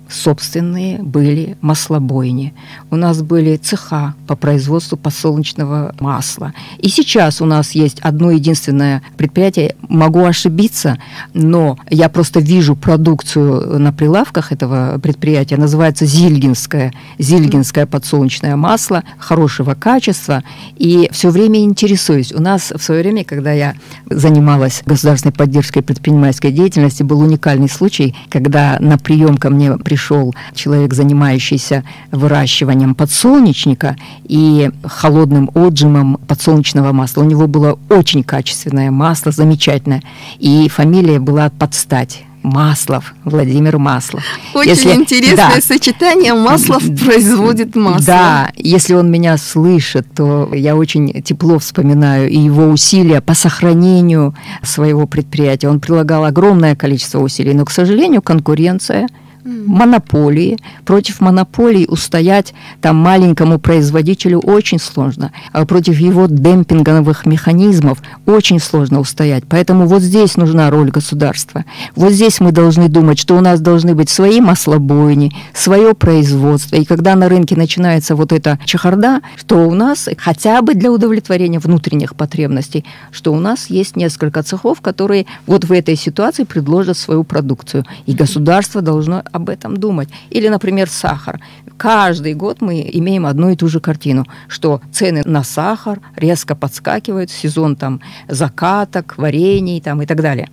собственные 0.09 0.99
были 0.99 1.57
маслобойни. 1.61 2.53
У 2.89 2.95
нас 2.95 3.21
были 3.21 3.55
цеха 3.57 4.15
по 4.27 4.35
производству 4.35 4.97
подсолнечного 4.97 5.95
масла. 5.99 6.53
И 6.79 6.89
сейчас 6.89 7.41
у 7.41 7.45
нас 7.45 7.71
есть 7.71 7.99
одно 7.99 8.31
единственное 8.31 9.03
предприятие. 9.17 9.75
Могу 9.87 10.25
ошибиться, 10.25 10.97
но 11.33 11.77
я 11.89 12.09
просто 12.09 12.39
вижу 12.39 12.75
продукцию 12.75 13.79
на 13.79 13.93
прилавках 13.93 14.51
этого 14.51 14.99
предприятия. 15.01 15.57
Называется 15.57 16.05
Зильгинское. 16.05 16.91
Зильгинское 17.19 17.85
подсолнечное 17.85 18.55
масло 18.55 19.03
хорошего 19.19 19.75
качества. 19.75 20.43
И 20.75 21.09
все 21.11 21.29
время 21.29 21.59
интересуюсь. 21.59 22.33
У 22.33 22.41
нас 22.41 22.71
в 22.75 22.81
свое 22.81 23.01
время, 23.01 23.23
когда 23.23 23.51
я 23.51 23.75
занималась 24.09 24.81
государственной 24.85 25.33
поддержкой 25.33 25.81
предпринимательской 25.81 26.51
деятельности, 26.51 27.03
был 27.03 27.21
уникальный 27.21 27.69
случай, 27.69 28.15
когда 28.29 28.77
на 28.79 28.97
прием 28.97 29.37
ко 29.37 29.49
мне 29.49 29.77
пришли 29.77 29.98
пришел 29.99 30.33
человек, 30.55 30.93
занимающийся 30.93 31.83
выращиванием 32.11 32.95
подсолнечника 32.95 33.97
и 34.23 34.71
холодным 34.83 35.51
отжимом 35.53 36.19
подсолнечного 36.25 36.93
масла. 36.93 37.23
У 37.23 37.25
него 37.25 37.47
было 37.47 37.77
очень 37.89 38.23
качественное 38.23 38.91
масло, 38.91 39.31
замечательное. 39.31 40.01
И 40.39 40.69
фамилия 40.69 41.19
была 41.19 41.49
под 41.49 41.73
стать. 41.73 42.23
Маслов, 42.41 43.13
Владимир 43.25 43.77
Маслов. 43.79 44.23
Очень 44.53 44.69
если, 44.69 44.93
интересное 44.93 45.55
да, 45.55 45.61
сочетание. 45.61 46.33
Маслов 46.33 46.81
производит 47.05 47.75
масло. 47.75 48.05
Да, 48.05 48.51
если 48.55 48.93
он 48.93 49.11
меня 49.11 49.35
слышит, 49.35 50.07
то 50.15 50.49
я 50.53 50.77
очень 50.77 51.21
тепло 51.21 51.59
вспоминаю 51.59 52.29
и 52.29 52.37
его 52.37 52.67
усилия 52.69 53.19
по 53.19 53.33
сохранению 53.33 54.35
своего 54.63 55.05
предприятия. 55.05 55.67
Он 55.67 55.81
прилагал 55.81 56.23
огромное 56.23 56.77
количество 56.77 57.19
усилий, 57.19 57.53
но, 57.53 57.65
к 57.65 57.71
сожалению, 57.71 58.21
конкуренция– 58.21 59.09
монополии. 59.49 60.57
Против 60.85 61.21
монополии 61.21 61.85
устоять 61.85 62.53
там 62.81 62.95
маленькому 62.97 63.59
производителю 63.59 64.39
очень 64.39 64.79
сложно. 64.79 65.31
А 65.51 65.65
против 65.65 65.99
его 65.99 66.27
демпинговых 66.27 67.25
механизмов 67.25 67.99
очень 68.25 68.59
сложно 68.59 68.99
устоять. 68.99 69.43
Поэтому 69.47 69.87
вот 69.87 70.01
здесь 70.01 70.37
нужна 70.37 70.69
роль 70.69 70.89
государства. 70.89 71.65
Вот 71.95 72.11
здесь 72.11 72.39
мы 72.39 72.51
должны 72.51 72.89
думать, 72.89 73.19
что 73.19 73.35
у 73.35 73.41
нас 73.41 73.59
должны 73.59 73.95
быть 73.95 74.09
свои 74.09 74.41
маслобойни, 74.41 75.33
свое 75.53 75.93
производство. 75.93 76.75
И 76.75 76.85
когда 76.85 77.15
на 77.15 77.29
рынке 77.29 77.55
начинается 77.55 78.15
вот 78.15 78.31
эта 78.31 78.59
чехарда, 78.65 79.21
что 79.37 79.67
у 79.67 79.73
нас 79.73 80.09
хотя 80.17 80.61
бы 80.61 80.73
для 80.73 80.91
удовлетворения 80.91 81.59
внутренних 81.59 82.15
потребностей, 82.15 82.85
что 83.11 83.33
у 83.33 83.39
нас 83.39 83.69
есть 83.69 83.95
несколько 83.95 84.43
цехов, 84.43 84.81
которые 84.81 85.25
вот 85.45 85.65
в 85.65 85.71
этой 85.71 85.95
ситуации 85.95 86.43
предложат 86.43 86.97
свою 86.97 87.23
продукцию. 87.23 87.85
И 88.05 88.13
государство 88.13 88.81
должно 88.81 89.23
об 89.39 89.49
этом 89.49 89.77
думать. 89.77 90.09
Или, 90.29 90.49
например, 90.49 90.89
сахар. 90.89 91.39
Каждый 91.77 92.33
год 92.33 92.61
мы 92.61 92.89
имеем 92.93 93.25
одну 93.25 93.49
и 93.49 93.55
ту 93.55 93.67
же 93.67 93.79
картину, 93.79 94.25
что 94.47 94.81
цены 94.91 95.21
на 95.25 95.43
сахар 95.43 96.01
резко 96.15 96.55
подскакивают, 96.55 97.31
сезон 97.31 97.75
там 97.75 98.01
закаток, 98.27 99.17
варений 99.17 99.81
там, 99.81 100.01
и 100.01 100.05
так 100.05 100.21
далее. 100.21 100.49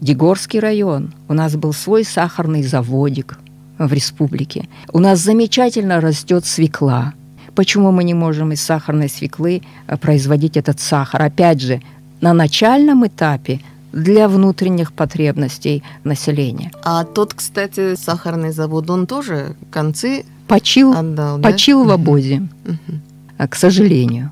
Дегорский 0.00 0.60
район. 0.60 1.12
У 1.28 1.34
нас 1.34 1.56
был 1.56 1.72
свой 1.72 2.04
сахарный 2.04 2.62
заводик 2.62 3.38
в 3.78 3.92
республике. 3.92 4.68
У 4.92 4.98
нас 4.98 5.20
замечательно 5.20 6.00
растет 6.00 6.44
свекла. 6.44 7.14
Почему 7.54 7.92
мы 7.92 8.04
не 8.04 8.14
можем 8.14 8.52
из 8.52 8.60
сахарной 8.62 9.08
свеклы 9.08 9.62
э, 9.86 9.96
производить 9.96 10.56
этот 10.56 10.80
сахар? 10.80 11.22
Опять 11.22 11.60
же, 11.60 11.82
на 12.20 12.32
начальном 12.32 13.06
этапе 13.06 13.60
для 13.92 14.28
внутренних 14.28 14.92
потребностей 14.92 15.82
населения. 16.04 16.70
А 16.84 17.04
тот, 17.04 17.34
кстати, 17.34 17.94
сахарный 17.96 18.52
завод, 18.52 18.90
он 18.90 19.06
тоже 19.06 19.56
концы 19.70 20.24
почил, 20.46 20.92
отдал, 20.92 21.38
да? 21.38 21.50
почил 21.50 21.84
в 21.84 21.90
обозе, 21.90 22.48
uh 22.64 23.48
к 23.48 23.54
сожалению. 23.54 24.30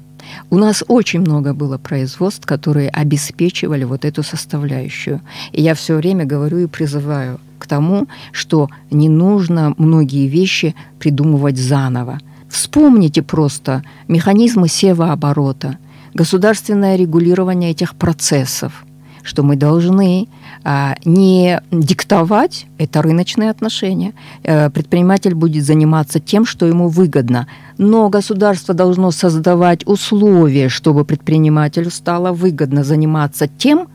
У 0.51 0.59
нас 0.59 0.85
очень 0.87 1.21
много 1.21 1.55
было 1.55 1.79
производств, 1.79 2.45
которые 2.45 2.91
обеспечивали 2.91 3.85
вот 3.85 4.05
эту 4.05 4.23
составляющую. 4.23 5.23
И 5.53 5.63
я 5.63 5.75
все 5.75 5.97
время 5.97 6.27
говорю 6.27 6.59
и 6.59 6.67
призываю 6.67 7.41
к 7.59 7.67
тому, 7.67 8.07
что 8.33 8.69
не 8.91 9.09
нужно 9.09 9.75
многие 9.79 10.29
вещи 10.29 10.75
придумывать 10.99 11.57
заново. 11.57 12.21
Вспомните 12.51 13.23
просто 13.23 13.83
механизмы 14.09 14.69
севооборота, 14.69 15.79
государственное 16.13 16.97
регулирование 16.97 17.71
этих 17.71 17.95
процессов– 17.95 18.85
что 19.29 19.43
мы 19.43 19.57
должны 19.57 20.27
а, 20.65 20.97
не 21.05 21.61
диктовать, 21.71 22.67
это 22.79 23.03
рыночные 23.03 23.51
отношения. 23.51 24.15
А, 24.43 24.71
предприниматель 24.71 25.35
будет 25.35 25.65
заниматься 25.65 26.19
тем, 26.19 26.47
что 26.47 26.65
ему 26.65 26.89
выгодно, 26.89 27.47
но 27.77 28.09
государство 28.09 28.73
должно 28.73 29.11
создавать 29.11 29.87
условия, 29.87 30.71
чтобы 30.71 31.05
предпринимателю 31.05 31.91
стало 31.91 32.33
выгодно 32.33 32.85
заниматься 32.85 33.49
тем, 33.49 33.89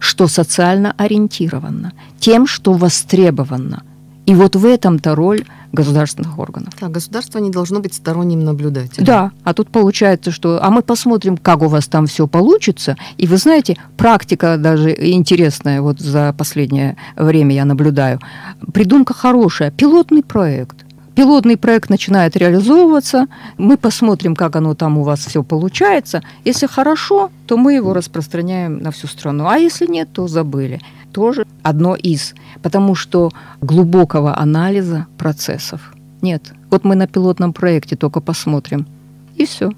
что 0.00 0.26
социально 0.26 0.94
ориентировано, 0.96 1.92
тем, 2.18 2.46
что 2.46 2.72
востребовано. 2.72 3.82
И 4.28 4.34
вот 4.34 4.56
в 4.56 4.66
этом-то 4.66 5.14
роль 5.14 5.46
государственных 5.72 6.38
органов. 6.38 6.74
Да, 6.78 6.88
государство 6.88 7.38
не 7.38 7.50
должно 7.50 7.80
быть 7.80 7.94
сторонним 7.94 8.44
наблюдателем. 8.44 9.06
Да, 9.06 9.32
а 9.42 9.54
тут 9.54 9.70
получается, 9.70 10.32
что... 10.32 10.62
А 10.62 10.68
мы 10.70 10.82
посмотрим, 10.82 11.38
как 11.38 11.62
у 11.62 11.68
вас 11.68 11.86
там 11.86 12.06
все 12.06 12.26
получится. 12.26 12.98
И 13.16 13.26
вы 13.26 13.38
знаете, 13.38 13.78
практика 13.96 14.58
даже 14.58 14.90
интересная, 14.90 15.80
вот 15.80 16.00
за 16.00 16.34
последнее 16.36 16.98
время 17.16 17.54
я 17.54 17.64
наблюдаю. 17.64 18.20
Придумка 18.74 19.14
хорошая, 19.14 19.70
пилотный 19.70 20.22
проект. 20.22 20.84
Пилотный 21.14 21.56
проект 21.56 21.88
начинает 21.88 22.36
реализовываться, 22.36 23.28
мы 23.56 23.78
посмотрим, 23.78 24.36
как 24.36 24.56
оно 24.56 24.74
там 24.74 24.98
у 24.98 25.04
вас 25.04 25.20
все 25.20 25.42
получается. 25.42 26.22
Если 26.44 26.66
хорошо, 26.66 27.30
то 27.46 27.56
мы 27.56 27.72
его 27.72 27.94
распространяем 27.94 28.78
на 28.78 28.90
всю 28.90 29.06
страну, 29.06 29.48
а 29.48 29.56
если 29.56 29.86
нет, 29.86 30.10
то 30.12 30.28
забыли 30.28 30.82
тоже 31.12 31.46
одно 31.62 31.96
из, 31.96 32.34
потому 32.62 32.94
что 32.94 33.30
глубокого 33.60 34.36
анализа 34.38 35.06
процессов 35.16 35.94
нет. 36.22 36.52
Вот 36.70 36.84
мы 36.84 36.94
на 36.94 37.06
пилотном 37.06 37.52
проекте 37.52 37.96
только 37.96 38.20
посмотрим, 38.20 38.86
и 39.36 39.46
все. 39.46 39.72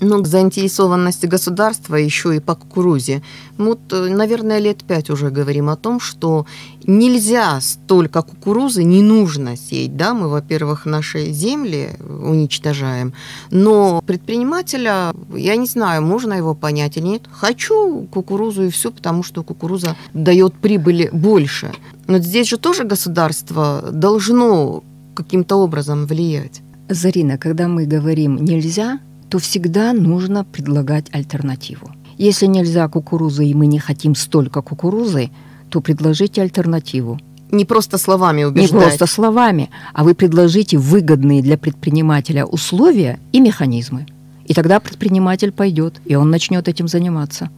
Ну, 0.00 0.22
к 0.22 0.26
заинтересованности 0.26 1.24
государства 1.24 1.96
еще 1.96 2.36
и 2.36 2.40
по 2.40 2.54
кукурузе. 2.54 3.22
Вот, 3.56 3.80
э, 3.92 4.08
наверное, 4.14 4.58
лет 4.58 4.84
пять 4.84 5.08
уже 5.08 5.30
говорим 5.30 5.70
о 5.70 5.76
том, 5.76 6.00
что 6.00 6.44
нельзя 6.84 7.58
столько 7.62 8.20
кукурузы, 8.20 8.84
не 8.84 9.00
нужно 9.00 9.56
сеять. 9.56 9.96
Да? 9.96 10.12
Мы, 10.12 10.28
во-первых, 10.28 10.84
наши 10.84 11.32
земли 11.32 11.96
уничтожаем, 12.00 13.14
но 13.50 14.02
предпринимателя, 14.06 15.14
я 15.34 15.56
не 15.56 15.66
знаю, 15.66 16.02
можно 16.02 16.34
его 16.34 16.54
понять 16.54 16.98
или 16.98 17.06
нет. 17.06 17.22
Хочу 17.32 18.06
кукурузу 18.12 18.64
и 18.64 18.70
все, 18.70 18.90
потому 18.90 19.22
что 19.22 19.42
кукуруза 19.42 19.96
дает 20.12 20.52
прибыли 20.54 21.08
больше. 21.10 21.72
Но 22.06 22.18
здесь 22.18 22.48
же 22.48 22.58
тоже 22.58 22.84
государство 22.84 23.88
должно 23.90 24.84
каким-то 25.14 25.56
образом 25.56 26.06
влиять. 26.06 26.60
Зарина, 26.90 27.38
когда 27.38 27.66
мы 27.66 27.86
говорим 27.86 28.36
«нельзя», 28.44 29.00
то 29.28 29.38
всегда 29.38 29.92
нужно 29.92 30.44
предлагать 30.44 31.06
альтернативу. 31.12 31.90
Если 32.18 32.46
нельзя 32.46 32.88
кукурузы 32.88 33.44
и 33.44 33.54
мы 33.54 33.66
не 33.66 33.78
хотим 33.78 34.14
столько 34.14 34.62
кукурузы, 34.62 35.30
то 35.68 35.80
предложите 35.80 36.42
альтернативу. 36.42 37.20
Не 37.50 37.64
просто 37.64 37.98
словами 37.98 38.44
убеждать. 38.44 38.72
Не 38.72 38.80
просто 38.80 39.06
словами, 39.06 39.70
а 39.92 40.04
вы 40.04 40.14
предложите 40.14 40.78
выгодные 40.78 41.42
для 41.42 41.58
предпринимателя 41.58 42.44
условия 42.44 43.20
и 43.32 43.40
механизмы. 43.40 44.06
И 44.46 44.54
тогда 44.54 44.80
предприниматель 44.80 45.52
пойдет, 45.52 46.00
и 46.04 46.14
он 46.14 46.30
начнет 46.30 46.68
этим 46.68 46.88
заниматься. 46.88 47.50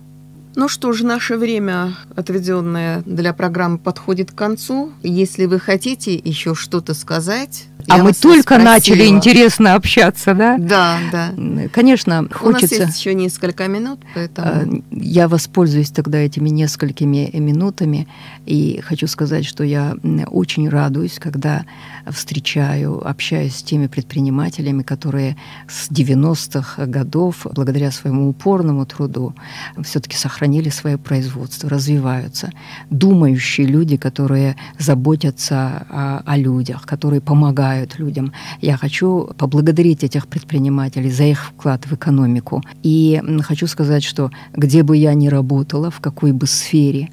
Ну 0.56 0.68
что 0.68 0.92
ж, 0.92 1.02
наше 1.02 1.36
время, 1.36 1.94
отведенное 2.16 3.02
для 3.06 3.32
программы, 3.32 3.78
подходит 3.78 4.32
к 4.32 4.34
концу. 4.34 4.90
Если 5.02 5.46
вы 5.46 5.60
хотите 5.60 6.14
еще 6.16 6.54
что-то 6.54 6.94
сказать, 6.94 7.66
а 7.88 7.98
мы 7.98 8.12
только 8.12 8.42
спросила. 8.42 8.64
начали 8.64 9.06
интересно 9.06 9.74
общаться, 9.74 10.34
да? 10.34 10.56
Да, 10.58 10.98
да. 11.10 11.32
Конечно, 11.72 12.28
хочется... 12.30 12.76
У 12.76 12.78
нас 12.78 12.88
есть 12.88 13.00
еще 13.00 13.14
несколько 13.14 13.66
минут, 13.66 14.00
поэтому... 14.14 14.48
А, 14.48 14.66
я 14.90 15.28
воспользуюсь 15.28 15.90
тогда 15.90 16.18
этими 16.18 16.48
несколькими 16.48 17.30
минутами 17.34 18.08
и 18.46 18.80
хочу 18.84 19.06
сказать, 19.06 19.44
что 19.44 19.64
я 19.64 19.96
очень 20.26 20.68
радуюсь, 20.68 21.18
когда 21.18 21.64
встречаю, 22.12 23.06
общаюсь 23.06 23.56
с 23.56 23.62
теми 23.62 23.86
предпринимателями, 23.86 24.82
которые 24.82 25.36
с 25.68 25.90
90-х 25.90 26.86
годов, 26.86 27.46
благодаря 27.54 27.90
своему 27.90 28.28
упорному 28.28 28.86
труду, 28.86 29.34
все-таки 29.82 30.16
сохранили 30.16 30.68
свое 30.68 30.98
производство, 30.98 31.68
развиваются. 31.68 32.50
Думающие 32.90 33.66
люди, 33.66 33.96
которые 33.96 34.56
заботятся 34.78 35.86
о, 35.90 36.22
о 36.24 36.36
людях, 36.36 36.86
которые 36.86 37.20
помогают 37.20 37.98
людям. 37.98 38.32
Я 38.60 38.76
хочу 38.76 39.30
поблагодарить 39.38 40.04
этих 40.04 40.26
предпринимателей 40.28 41.10
за 41.10 41.24
их 41.24 41.44
вклад 41.44 41.86
в 41.86 41.94
экономику. 41.94 42.62
И 42.82 43.22
хочу 43.42 43.66
сказать, 43.66 44.04
что 44.04 44.30
где 44.52 44.82
бы 44.82 44.96
я 44.96 45.14
ни 45.14 45.28
работала, 45.28 45.90
в 45.90 46.00
какой 46.00 46.32
бы 46.32 46.46
сфере, 46.46 47.10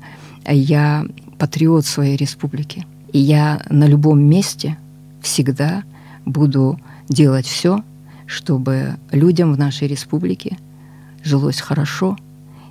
я 0.47 1.05
патриот 1.37 1.85
своей 1.85 2.15
республики. 2.15 2.85
И 3.11 3.19
я 3.19 3.61
на 3.69 3.87
любом 3.87 4.21
месте 4.21 4.77
всегда 5.25 5.83
буду 6.25 6.79
делать 7.09 7.45
все, 7.45 7.83
чтобы 8.27 8.97
людям 9.11 9.53
в 9.53 9.57
нашей 9.57 9.87
республике 9.87 10.57
жилось 11.23 11.59
хорошо, 11.59 12.17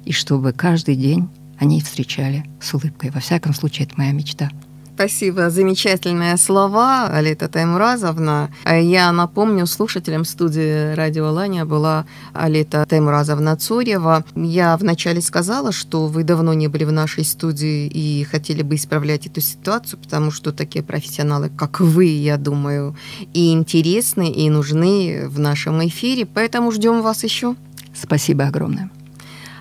и 0.04 0.12
чтобы 0.12 0.52
каждый 0.52 0.96
день 0.96 1.28
они 1.58 1.80
встречали 1.80 2.44
с 2.60 2.72
улыбкой. 2.74 3.10
Во 3.10 3.20
всяком 3.20 3.54
случае, 3.54 3.86
это 3.86 3.94
моя 3.96 4.12
мечта. 4.12 4.50
Спасибо, 4.94 5.50
замечательные 5.50 6.36
слова, 6.36 7.08
Алита 7.08 7.48
Таймуразовна. 7.48 8.50
Я 8.64 9.10
напомню 9.10 9.66
слушателям 9.66 10.24
студии 10.24 10.94
«Радио 10.94 11.32
Ланя» 11.32 11.64
была 11.64 12.06
Алита 12.32 12.86
Таймуразовна 12.88 13.56
Цурьева. 13.56 14.24
Я 14.36 14.76
вначале 14.76 15.20
сказала, 15.20 15.72
что 15.72 16.06
вы 16.06 16.22
давно 16.22 16.54
не 16.54 16.68
были 16.68 16.84
в 16.84 16.92
нашей 16.92 17.24
студии 17.24 17.88
и 17.88 18.22
хотели 18.22 18.62
бы 18.62 18.76
исправлять 18.76 19.26
эту 19.26 19.40
ситуацию, 19.40 19.98
потому 19.98 20.30
что 20.30 20.52
такие 20.52 20.84
профессионалы, 20.84 21.48
как 21.48 21.80
вы, 21.80 22.04
я 22.04 22.36
думаю, 22.36 22.96
и 23.32 23.52
интересны, 23.52 24.30
и 24.30 24.48
нужны 24.48 25.24
в 25.26 25.40
нашем 25.40 25.84
эфире, 25.88 26.24
поэтому 26.24 26.70
ждем 26.70 27.02
вас 27.02 27.24
еще. 27.24 27.56
Спасибо 28.00 28.44
огромное. 28.44 28.90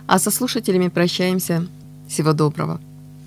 А 0.06 0.20
со 0.20 0.30
слушателями 0.30 0.90
прощаемся. 0.90 1.66
Всего 2.08 2.34
доброго. 2.34 2.80